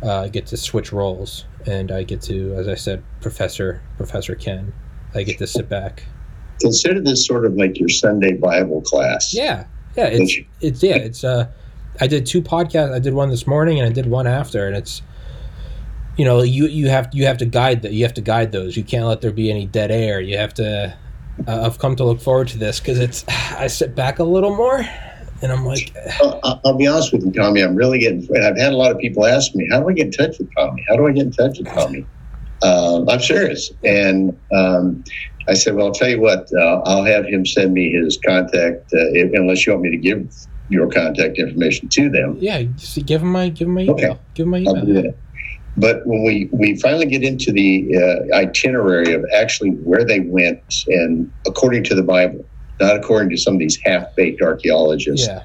Uh, 0.01 0.27
get 0.27 0.45
to 0.45 0.57
switch 0.57 0.91
roles, 0.91 1.45
and 1.65 1.89
I 1.89 2.03
get 2.03 2.21
to, 2.23 2.53
as 2.55 2.67
I 2.67 2.75
said, 2.75 3.01
Professor 3.21 3.81
Professor 3.95 4.35
Ken. 4.35 4.73
I 5.15 5.23
get 5.23 5.37
to 5.37 5.47
sit 5.47 5.69
back. 5.69 6.03
Consider 6.59 6.99
this 6.99 7.25
sort 7.25 7.45
of 7.45 7.55
like 7.55 7.79
your 7.79 7.87
Sunday 7.87 8.33
Bible 8.33 8.81
class. 8.81 9.33
Yeah, 9.33 9.65
yeah. 9.95 10.07
It's 10.07 10.37
it's 10.59 10.83
yeah. 10.83 10.95
It's 10.95 11.23
uh, 11.23 11.49
I 12.01 12.07
did 12.07 12.25
two 12.25 12.41
podcasts. 12.41 12.93
I 12.93 12.99
did 12.99 13.13
one 13.13 13.29
this 13.29 13.47
morning 13.47 13.79
and 13.79 13.87
I 13.87 13.93
did 13.93 14.07
one 14.07 14.27
after, 14.27 14.67
and 14.67 14.75
it's 14.75 15.01
you 16.17 16.25
know 16.25 16.41
you 16.43 16.67
you 16.67 16.89
have 16.89 17.09
you 17.13 17.25
have 17.25 17.37
to 17.39 17.45
guide 17.45 17.81
that. 17.83 17.93
You 17.93 18.03
have 18.03 18.13
to 18.15 18.21
guide 18.21 18.51
those. 18.51 18.77
You 18.77 18.83
can't 18.83 19.05
let 19.05 19.21
there 19.21 19.31
be 19.31 19.49
any 19.49 19.65
dead 19.65 19.91
air. 19.91 20.21
You 20.21 20.37
have 20.37 20.53
to. 20.55 20.95
Uh, 21.47 21.65
I've 21.65 21.79
come 21.79 21.95
to 21.95 22.03
look 22.03 22.21
forward 22.21 22.47
to 22.49 22.57
this 22.57 22.79
because 22.79 22.99
it's. 22.99 23.25
I 23.27 23.67
sit 23.67 23.95
back 23.95 24.19
a 24.19 24.23
little 24.23 24.55
more, 24.55 24.85
and 25.41 25.51
I'm 25.51 25.65
like, 25.65 25.95
I'll, 26.21 26.61
I'll- 26.65 26.77
be 26.77 26.87
honest 26.87 27.13
with 27.13 27.25
you, 27.25 27.31
Tommy. 27.31 27.61
I'm 27.61 27.75
really 27.75 27.99
getting. 27.99 28.27
I've 28.37 28.57
had 28.57 28.73
a 28.73 28.77
lot 28.77 28.91
of 28.91 28.99
people 28.99 29.25
ask 29.25 29.55
me, 29.55 29.67
"How 29.71 29.79
do 29.79 29.89
I 29.89 29.93
get 29.93 30.07
in 30.07 30.11
touch 30.11 30.37
with 30.37 30.53
Tommy? 30.55 30.85
How 30.87 30.95
do 30.95 31.07
I 31.07 31.11
get 31.11 31.23
in 31.25 31.31
touch 31.31 31.57
with 31.57 31.67
Tommy?" 31.67 32.05
Um, 32.61 33.09
I'm 33.09 33.19
serious, 33.19 33.71
and 33.83 34.37
um, 34.53 35.03
I 35.47 35.53
said, 35.55 35.75
"Well, 35.75 35.87
I'll 35.87 35.93
tell 35.93 36.09
you 36.09 36.21
what. 36.21 36.47
Uh, 36.53 36.81
I'll 36.85 37.03
have 37.03 37.25
him 37.25 37.45
send 37.45 37.73
me 37.73 37.91
his 37.91 38.17
contact, 38.23 38.93
uh, 38.93 39.09
if, 39.13 39.33
unless 39.33 39.65
you 39.65 39.73
want 39.73 39.83
me 39.83 39.91
to 39.91 39.97
give 39.97 40.31
your 40.69 40.89
contact 40.89 41.37
information 41.39 41.89
to 41.89 42.09
them." 42.09 42.37
yeah, 42.39 42.61
give 43.05 43.21
him 43.21 43.31
my 43.31 43.49
give 43.49 43.67
him 43.67 43.73
my 43.73 43.81
email. 43.81 43.95
Okay. 43.95 44.19
Give 44.35 44.45
him 44.45 44.51
my 44.51 44.59
email. 44.59 45.13
But 45.75 46.01
when 46.05 46.23
we, 46.23 46.49
we 46.53 46.79
finally 46.79 47.07
get 47.07 47.23
into 47.23 47.51
the 47.51 47.89
uh, 47.97 48.35
itinerary 48.35 49.13
of 49.13 49.23
actually 49.35 49.71
where 49.71 50.05
they 50.05 50.19
went, 50.19 50.59
and 50.87 51.31
according 51.47 51.83
to 51.85 51.95
the 51.95 52.03
Bible, 52.03 52.47
not 52.79 52.95
according 52.95 53.29
to 53.31 53.37
some 53.37 53.55
of 53.55 53.59
these 53.59 53.79
half 53.83 54.05
baked 54.15 54.41
archaeologists, 54.41 55.27
Yeah, 55.27 55.41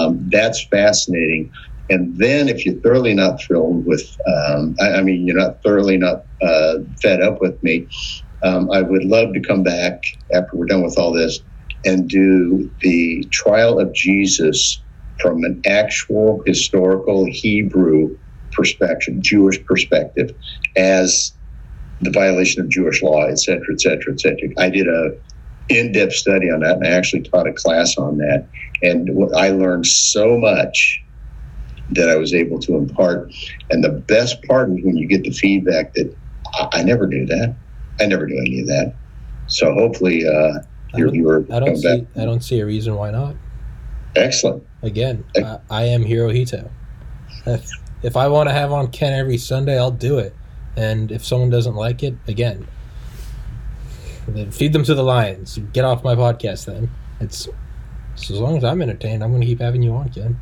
um, 0.00 0.28
that's 0.30 0.64
fascinating. 0.70 1.50
And 1.90 2.16
then 2.16 2.48
if 2.48 2.64
you're 2.64 2.80
thoroughly 2.82 3.14
not 3.14 3.42
thrilled 3.42 3.84
with, 3.84 4.04
um, 4.26 4.74
I, 4.80 4.94
I 4.94 5.02
mean, 5.02 5.26
you're 5.26 5.36
not 5.36 5.56
thoroughly 5.64 5.98
not 5.98 6.24
uh, 6.40 6.76
fed 7.02 7.20
up 7.20 7.40
with 7.40 7.60
me, 7.62 7.88
um, 8.42 8.70
I 8.70 8.82
would 8.82 9.04
love 9.04 9.32
to 9.34 9.40
come 9.40 9.62
back 9.62 10.02
after 10.32 10.50
we're 10.54 10.66
done 10.66 10.82
with 10.82 10.98
all 10.98 11.12
this 11.12 11.40
and 11.84 12.08
do 12.08 12.70
the 12.80 13.28
trial 13.32 13.78
of 13.78 13.92
Jesus 13.94 14.82
from 15.20 15.44
an 15.44 15.60
actual 15.66 16.42
historical 16.46 17.26
Hebrew 17.28 18.16
perspective, 18.54 19.20
Jewish 19.20 19.62
perspective, 19.64 20.34
as 20.76 21.32
the 22.00 22.10
violation 22.10 22.62
of 22.62 22.68
Jewish 22.68 23.02
law, 23.02 23.26
et 23.26 23.38
cetera, 23.38 23.72
et 23.72 23.80
cetera, 23.80 24.12
et 24.12 24.20
cetera. 24.20 24.48
I 24.58 24.70
did 24.70 24.88
a 24.88 25.16
in-depth 25.68 26.12
study 26.12 26.50
on 26.50 26.60
that, 26.60 26.76
and 26.76 26.86
I 26.86 26.90
actually 26.90 27.22
taught 27.22 27.46
a 27.46 27.52
class 27.52 27.96
on 27.96 28.18
that. 28.18 28.46
And 28.82 29.10
I 29.34 29.50
learned 29.50 29.86
so 29.86 30.36
much 30.36 31.02
that 31.92 32.08
I 32.08 32.16
was 32.16 32.34
able 32.34 32.58
to 32.60 32.76
impart. 32.76 33.32
And 33.70 33.82
the 33.82 33.90
best 33.90 34.42
part 34.44 34.70
is 34.70 34.84
when 34.84 34.96
you 34.96 35.06
get 35.06 35.22
the 35.22 35.30
feedback 35.30 35.94
that 35.94 36.14
I, 36.54 36.80
I 36.80 36.82
never 36.82 37.06
knew 37.06 37.26
that. 37.26 37.54
I 38.00 38.06
never 38.06 38.26
knew 38.26 38.38
any 38.40 38.60
of 38.60 38.66
that. 38.66 38.94
So 39.46 39.72
hopefully, 39.72 40.26
uh, 40.26 40.60
your 40.96 41.10
viewer 41.10 41.46
I 41.50 41.60
don't 41.60 41.68
comes 41.68 41.82
back. 41.82 42.00
see. 42.00 42.20
I 42.20 42.24
don't 42.24 42.42
see 42.42 42.60
a 42.60 42.66
reason 42.66 42.96
why 42.96 43.10
not. 43.10 43.36
Excellent. 44.16 44.66
Again, 44.82 45.24
I, 45.36 45.58
I 45.70 45.82
am 45.84 46.04
Hirohito. 46.04 46.70
If 48.04 48.16
I 48.16 48.28
want 48.28 48.48
to 48.48 48.52
have 48.54 48.70
on 48.70 48.88
Ken 48.92 49.12
every 49.12 49.38
Sunday, 49.38 49.76
I'll 49.78 49.90
do 49.90 50.18
it. 50.18 50.34
And 50.76 51.10
if 51.10 51.24
someone 51.24 51.50
doesn't 51.50 51.74
like 51.74 52.02
it, 52.02 52.14
again, 52.28 52.66
then 54.28 54.50
feed 54.50 54.72
them 54.72 54.84
to 54.84 54.94
the 54.94 55.02
lions. 55.02 55.58
Get 55.72 55.84
off 55.84 56.04
my 56.04 56.14
podcast. 56.14 56.66
Then 56.66 56.90
it's, 57.20 57.48
it's 58.14 58.30
as 58.30 58.38
long 58.38 58.56
as 58.56 58.64
I'm 58.64 58.80
entertained, 58.82 59.22
I'm 59.24 59.30
going 59.30 59.40
to 59.40 59.46
keep 59.46 59.60
having 59.60 59.82
you 59.82 59.92
on, 59.94 60.08
Ken. 60.10 60.40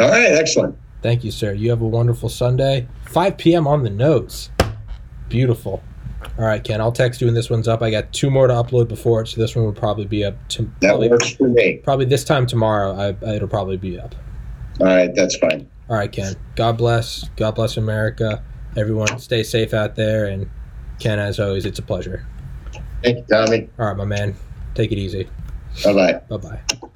All 0.00 0.08
right. 0.08 0.32
Excellent. 0.32 0.76
Thank 1.02 1.22
you, 1.24 1.30
sir. 1.30 1.52
You 1.52 1.70
have 1.70 1.82
a 1.82 1.86
wonderful 1.86 2.28
Sunday. 2.28 2.88
5 3.06 3.36
p.m. 3.36 3.66
on 3.66 3.82
the 3.84 3.90
nose. 3.90 4.50
Beautiful. 5.28 5.82
All 6.38 6.46
right, 6.46 6.64
Ken. 6.64 6.80
I'll 6.80 6.92
text 6.92 7.20
you 7.20 7.26
when 7.26 7.34
this 7.34 7.50
one's 7.50 7.68
up. 7.68 7.82
I 7.82 7.90
got 7.90 8.12
two 8.12 8.30
more 8.30 8.46
to 8.46 8.54
upload 8.54 8.88
before 8.88 9.20
it, 9.20 9.28
so 9.28 9.40
this 9.40 9.54
one 9.54 9.64
will 9.66 9.72
probably 9.74 10.06
be 10.06 10.24
up 10.24 10.34
to 10.48 10.62
That 10.80 10.88
probably, 10.88 11.08
works 11.10 11.30
for 11.34 11.48
me. 11.48 11.80
probably 11.84 12.06
this 12.06 12.24
time 12.24 12.46
tomorrow. 12.46 12.92
I, 12.94 13.34
it'll 13.34 13.48
probably 13.48 13.76
be 13.76 14.00
up. 14.00 14.14
All 14.80 14.86
right. 14.86 15.14
That's 15.14 15.36
fine. 15.36 15.68
All 15.88 15.96
right, 15.96 16.10
Ken. 16.10 16.34
God 16.56 16.78
bless. 16.78 17.28
God 17.36 17.54
bless 17.54 17.76
America. 17.76 18.42
Everyone, 18.76 19.18
stay 19.18 19.42
safe 19.42 19.74
out 19.74 19.96
there. 19.96 20.26
And 20.26 20.50
Ken, 20.98 21.18
as 21.18 21.38
always, 21.38 21.66
it's 21.66 21.78
a 21.78 21.82
pleasure. 21.82 22.26
Thank 23.02 23.18
you, 23.18 23.24
Tommy. 23.30 23.68
All 23.78 23.86
right, 23.86 23.96
my 23.96 24.04
man. 24.04 24.34
Take 24.74 24.92
it 24.92 24.98
easy. 24.98 25.28
Bye 25.84 25.92
bye. 25.92 26.20
Bye 26.28 26.36
bye. 26.38 26.88